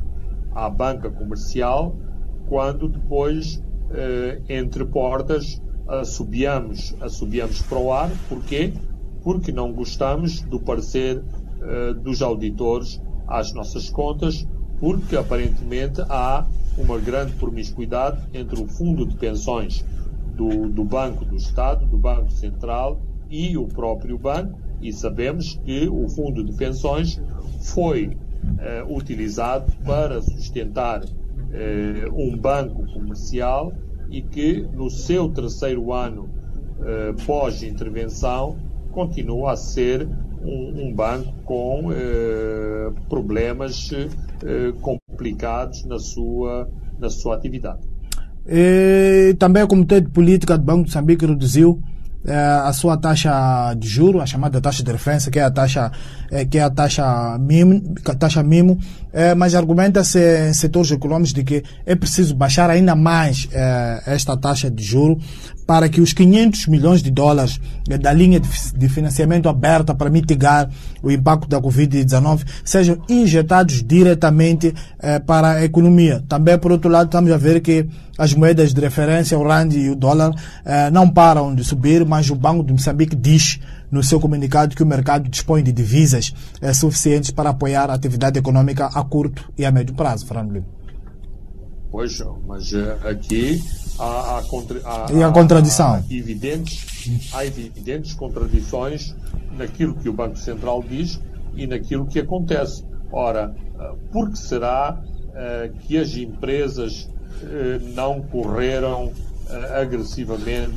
à 0.53 0.69
banca 0.69 1.09
comercial 1.09 1.95
quando 2.47 2.87
depois, 2.87 3.61
entre 4.49 4.85
portas, 4.85 5.61
assobiamos, 5.87 6.95
assobiamos 6.99 7.61
para 7.61 7.79
o 7.79 7.91
ar. 7.91 8.11
Porquê? 8.27 8.73
porque 9.27 9.51
não 9.51 9.73
gostamos 9.73 10.39
do 10.39 10.57
parecer 10.57 11.17
uh, 11.17 11.93
dos 11.95 12.21
auditores 12.21 13.01
às 13.27 13.51
nossas 13.53 13.89
contas, 13.89 14.47
porque 14.79 15.17
aparentemente 15.17 16.01
há 16.03 16.47
uma 16.77 16.97
grande 16.97 17.33
promiscuidade 17.33 18.21
entre 18.33 18.57
o 18.57 18.65
fundo 18.65 19.05
de 19.05 19.17
pensões 19.17 19.83
do, 20.33 20.69
do 20.69 20.85
Banco 20.85 21.25
do 21.25 21.35
Estado, 21.35 21.85
do 21.85 21.97
Banco 21.97 22.31
Central 22.31 23.01
e 23.29 23.57
o 23.57 23.67
próprio 23.67 24.17
banco, 24.17 24.57
e 24.79 24.93
sabemos 24.93 25.59
que 25.65 25.89
o 25.89 26.07
fundo 26.07 26.41
de 26.41 26.53
pensões 26.53 27.21
foi 27.63 28.07
uh, 28.07 28.95
utilizado 28.95 29.69
para 29.83 30.21
sustentar 30.21 31.03
uh, 31.49 32.13
um 32.15 32.37
banco 32.37 32.85
comercial 32.93 33.73
e 34.09 34.21
que 34.21 34.67
no 34.73 34.89
seu 34.89 35.29
terceiro 35.29 35.91
ano 35.91 36.29
pós-intervenção 37.25 38.55
continua 38.91 39.53
a 39.53 39.55
ser 39.55 40.07
um, 40.41 40.87
um 40.87 40.93
banco 40.93 41.33
com 41.43 41.91
eh, 41.91 42.91
problemas 43.09 43.91
eh, 43.91 44.73
complicados 44.81 45.85
na 45.85 45.99
sua, 45.99 46.69
na 46.99 47.09
sua 47.09 47.35
atividade. 47.35 47.79
E 48.45 49.35
também 49.37 49.63
o 49.63 49.67
Comitê 49.67 49.99
de 50.01 50.09
Política 50.09 50.57
do 50.57 50.63
Banco 50.63 50.83
de 50.83 50.89
Moçambique 50.89 51.25
reduziu 51.25 51.81
eh, 52.25 52.33
a 52.33 52.73
sua 52.73 52.97
taxa 52.97 53.73
de 53.75 53.87
juro, 53.87 54.19
a 54.19 54.25
chamada 54.25 54.59
taxa 54.59 54.83
de 54.83 54.91
referência, 54.91 55.31
que 55.31 55.39
é 55.39 55.43
a 55.43 55.51
taxa, 55.51 55.91
eh, 56.31 56.45
que 56.45 56.57
é 56.57 56.61
a 56.61 56.69
taxa 56.69 57.37
mimo, 57.39 57.93
a 58.05 58.15
taxa 58.15 58.43
mimo 58.43 58.77
eh, 59.19 59.33
mas 59.33 59.55
argumenta-se 59.55 60.47
em 60.47 60.53
setores 60.53 60.91
econômicos 60.91 61.33
de 61.33 61.43
que 61.43 61.63
é 61.87 61.95
preciso 61.95 62.35
baixar 62.35 62.69
ainda 62.69 62.95
mais 62.95 63.49
esta 64.05 64.37
taxa 64.37 64.69
de 64.69 64.83
juro 64.83 65.17
para 65.65 65.89
que 65.89 65.99
os 65.99 66.13
500 66.13 66.67
milhões 66.67 67.01
de 67.01 67.09
dólares 67.09 67.59
da 67.99 68.13
linha 68.13 68.39
de 68.39 68.89
financiamento 68.89 69.49
aberta 69.49 69.95
para 69.95 70.07
mitigar 70.07 70.69
o 71.01 71.09
impacto 71.09 71.49
da 71.49 71.59
Covid-19 71.59 72.45
sejam 72.63 72.99
injetados 73.09 73.83
diretamente 73.83 74.73
para 75.25 75.53
a 75.53 75.65
economia. 75.65 76.23
Também, 76.29 76.57
por 76.57 76.71
outro 76.71 76.89
lado, 76.89 77.07
estamos 77.07 77.31
a 77.31 77.37
ver 77.37 77.59
que 77.61 77.87
as 78.17 78.33
moedas 78.33 78.73
de 78.73 78.79
referência, 78.79 79.37
o 79.37 79.43
RAND 79.43 79.73
e 79.73 79.89
o 79.89 79.95
dólar, 79.95 80.31
não 80.93 81.09
param 81.09 81.53
de 81.53 81.63
subir, 81.63 82.05
mas 82.05 82.29
o 82.29 82.35
Banco 82.35 82.63
de 82.63 82.71
Moçambique 82.71 83.15
diz 83.15 83.59
no 83.91 84.03
seu 84.03 84.19
comunicado 84.19 84.75
que 84.75 84.83
o 84.83 84.85
mercado 84.85 85.29
dispõe 85.29 85.63
de 85.63 85.71
divisas 85.71 86.33
eh, 86.61 86.73
suficientes 86.73 87.31
para 87.31 87.49
apoiar 87.51 87.89
a 87.89 87.93
atividade 87.93 88.37
econômica 88.39 88.87
a 88.87 89.03
curto 89.03 89.51
e 89.57 89.65
a 89.65 89.71
médio 89.71 89.95
prazo, 89.95 90.25
Fernando 90.25 90.51
Lima. 90.51 90.77
Pois, 91.89 92.21
mas 92.45 92.73
uh, 92.73 93.07
aqui 93.07 93.63
há, 93.97 94.37
há, 94.37 94.43
contra, 94.43 94.79
há, 94.83 95.11
e 95.11 95.23
a 95.23 95.31
contradição. 95.31 95.95
Há, 95.95 96.13
evidentes, 96.13 97.31
há 97.33 97.45
evidentes 97.45 98.13
contradições 98.13 99.15
naquilo 99.55 99.95
que 99.95 100.09
o 100.09 100.13
Banco 100.13 100.37
Central 100.37 100.83
diz 100.83 101.19
e 101.55 101.65
naquilo 101.65 102.05
que 102.05 102.19
acontece. 102.19 102.83
Ora, 103.11 103.55
uh, 103.75 103.97
por 104.11 104.29
que 104.29 104.37
será 104.37 104.99
uh, 104.99 105.77
que 105.79 105.97
as 105.97 106.15
empresas 106.15 107.09
não 107.93 108.19
correram 108.19 109.11
agressivamente 109.79 110.75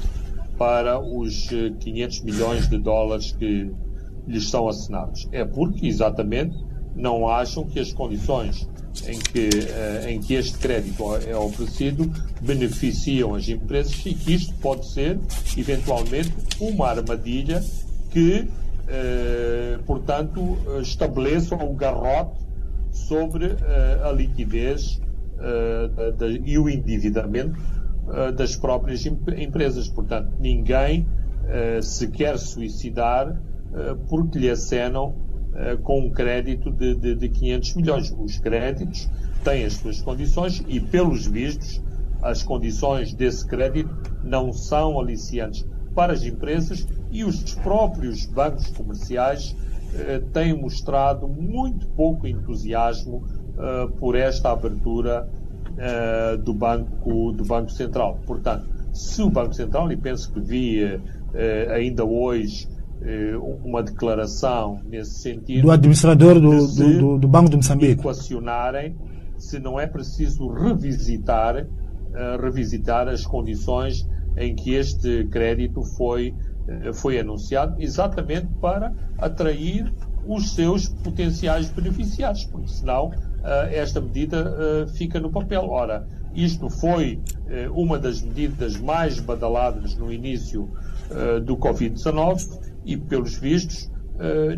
para 0.61 1.01
os 1.01 1.49
500 1.81 2.19
eh, 2.21 2.23
milhões 2.23 2.69
de 2.69 2.77
dólares 2.77 3.33
que 3.33 3.73
lhes 4.29 4.51
são 4.51 4.69
assinados. 4.69 5.27
É 5.33 5.43
porque, 5.43 5.87
exatamente, 5.87 6.55
não 6.95 7.27
acham 7.27 7.65
que 7.65 7.81
as 7.81 7.95
condições 7.95 8.69
em 9.07 9.19
que, 9.19 9.49
eh, 9.71 10.11
em 10.11 10.21
que 10.21 10.35
este 10.35 10.59
crédito 10.59 11.03
é 11.27 11.35
oferecido 11.35 12.13
beneficiam 12.43 13.35
as 13.35 13.49
empresas 13.49 14.05
e 14.05 14.13
que 14.13 14.35
isto 14.35 14.53
pode 14.57 14.87
ser, 14.87 15.19
eventualmente, 15.57 16.35
uma 16.61 16.89
armadilha 16.89 17.65
que, 18.11 18.47
eh, 18.87 19.79
portanto, 19.87 20.59
estabeleça 20.83 21.55
um 21.55 21.75
garrote 21.75 22.39
sobre 22.93 23.57
a 24.05 24.13
liquidez 24.13 25.01
e 26.45 26.59
o 26.59 26.69
endividamento 26.69 27.59
uh, 28.07 28.33
das 28.33 28.57
próprias 28.57 29.05
empresas. 29.07 29.89
Portanto, 29.89 30.33
ninguém 30.39 31.03
uh, 31.03 31.83
se 31.83 32.09
quer 32.09 32.39
suicidar 32.39 33.31
uh, 33.31 33.97
porque 34.09 34.39
lhe 34.39 34.51
acenam 34.51 35.15
com 35.83 36.07
um 36.07 36.11
crédito 36.11 36.71
de, 36.71 36.95
de, 36.95 37.15
de 37.17 37.29
500 37.29 37.75
milhões. 37.75 38.17
Os 38.17 38.39
créditos 38.39 39.11
têm 39.43 39.65
as 39.65 39.75
suas 39.75 40.01
condições 40.01 40.65
e, 40.69 40.79
pelos 40.79 41.27
vistos, 41.27 41.83
as 42.23 42.43
condições 42.43 43.13
desse 43.13 43.45
crédito 43.47 43.91
não 44.23 44.53
são 44.53 44.99
aliciantes 44.99 45.67
para 45.95 46.13
as 46.13 46.23
empresas 46.23 46.87
e 47.11 47.25
os 47.25 47.55
próprios 47.57 48.27
bancos 48.27 48.69
comerciais 48.69 49.57
eh, 49.95 50.23
têm 50.33 50.55
mostrado 50.55 51.27
muito 51.27 51.87
pouco 51.89 52.27
entusiasmo 52.27 53.25
eh, 53.59 53.89
por 53.99 54.15
esta 54.15 54.53
abertura 54.53 55.29
uh, 55.81 56.37
do, 56.37 56.53
banco, 56.53 57.33
do 57.33 57.45
Banco 57.45 57.71
Central. 57.71 58.21
Portanto, 58.27 58.69
se 58.93 59.23
o 59.23 59.31
Banco 59.31 59.55
Central, 59.55 59.91
e 59.91 59.97
penso 59.97 60.33
que 60.33 60.41
vi 60.41 60.85
uh, 60.85 61.01
ainda 61.73 62.05
hoje 62.05 62.69
uh, 63.01 63.59
uma 63.65 63.83
declaração 63.83 64.81
nesse 64.85 65.21
sentido. 65.21 65.63
Do 65.63 65.71
administrador 65.71 66.39
do, 66.39 66.67
do, 66.67 67.19
do, 67.19 67.29
Banco 67.29 67.51
de 67.51 67.57
Moçambique. 67.57 67.93
Equacionarem 68.01 68.97
se 69.39 69.59
não 69.59 69.81
é 69.81 69.87
preciso 69.87 70.49
revisitar, 70.49 71.67
revisitar 72.43 73.09
as 73.09 73.25
condições 73.25 74.07
em 74.37 74.55
que 74.55 74.75
este 74.75 75.25
crédito 75.31 75.83
foi 75.83 76.35
foi 76.93 77.19
anunciado 77.19 77.75
exatamente 77.79 78.49
para 78.61 78.93
atrair 79.19 79.91
os 80.27 80.53
seus 80.53 80.89
potenciais 80.89 81.71
beneficiários, 81.71 82.45
porque 82.45 82.69
senão 82.69 83.11
esta 83.71 84.01
medida 84.01 84.87
fica 84.95 85.19
no 85.19 85.31
papel. 85.31 85.69
Ora, 85.69 86.07
isto 86.35 86.69
foi 86.69 87.21
uma 87.73 87.99
das 87.99 88.23
medidas 88.23 88.77
mais 88.77 89.19
badaladas 89.19 89.97
no 89.97 90.13
início 90.13 90.71
do 91.45 91.57
Covid-19 91.57 92.61
e, 92.85 92.97
pelos 92.97 93.37
vistos, 93.37 93.91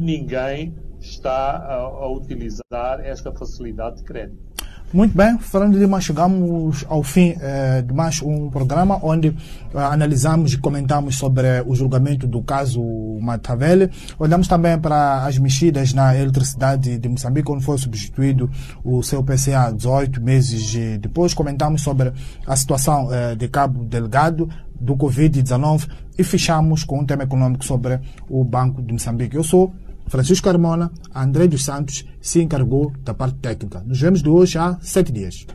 ninguém 0.00 0.74
está 1.00 1.56
a, 1.56 1.74
a 1.74 2.12
utilizar 2.12 3.00
esta 3.02 3.32
facilidade 3.32 3.98
de 3.98 4.04
crédito. 4.04 4.51
Muito 4.92 5.16
bem, 5.16 5.38
Fernando 5.38 5.78
Lima, 5.78 6.02
chegamos 6.02 6.84
ao 6.86 7.02
fim 7.02 7.34
eh, 7.40 7.80
de 7.80 7.94
mais 7.94 8.20
um 8.20 8.50
programa 8.50 8.98
onde 9.02 9.28
eh, 9.28 9.78
analisamos 9.78 10.52
e 10.52 10.58
comentamos 10.58 11.16
sobre 11.16 11.62
o 11.64 11.74
julgamento 11.74 12.26
do 12.26 12.42
caso 12.42 12.82
Matavel. 13.18 13.88
Olhamos 14.18 14.48
também 14.48 14.78
para 14.78 15.24
as 15.24 15.38
mexidas 15.38 15.94
na 15.94 16.14
eletricidade 16.14 16.98
de 16.98 17.08
Moçambique, 17.08 17.50
onde 17.50 17.64
foi 17.64 17.78
substituído 17.78 18.50
o 18.84 19.02
seu 19.02 19.24
PCA 19.24 19.72
18 19.74 20.20
meses 20.20 20.74
depois. 21.00 21.32
Comentamos 21.32 21.80
sobre 21.80 22.12
a 22.46 22.54
situação 22.54 23.08
eh, 23.10 23.34
de 23.34 23.48
Cabo 23.48 23.86
Delgado, 23.86 24.46
do 24.78 24.94
Covid-19 24.94 25.88
e 26.18 26.24
fechamos 26.24 26.84
com 26.84 26.98
um 26.98 27.06
tema 27.06 27.22
econômico 27.22 27.64
sobre 27.64 27.98
o 28.28 28.44
Banco 28.44 28.82
de 28.82 28.92
Moçambique. 28.92 29.36
Eu 29.36 29.44
sou 29.44 29.72
Francisco 30.12 30.44
Carmona, 30.44 30.92
André 31.14 31.48
dos 31.48 31.64
Santos 31.64 32.04
se 32.20 32.42
encarregou 32.42 32.92
da 33.02 33.14
parte 33.14 33.38
técnica. 33.38 33.82
Nos 33.86 33.98
vemos 33.98 34.22
de 34.22 34.28
hoje 34.28 34.58
há 34.58 34.76
sete 34.82 35.10
dias. 35.10 35.46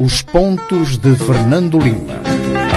Os 0.00 0.22
pontos 0.22 0.96
de 0.96 1.14
Fernando 1.16 1.78
Lima. 1.78 2.67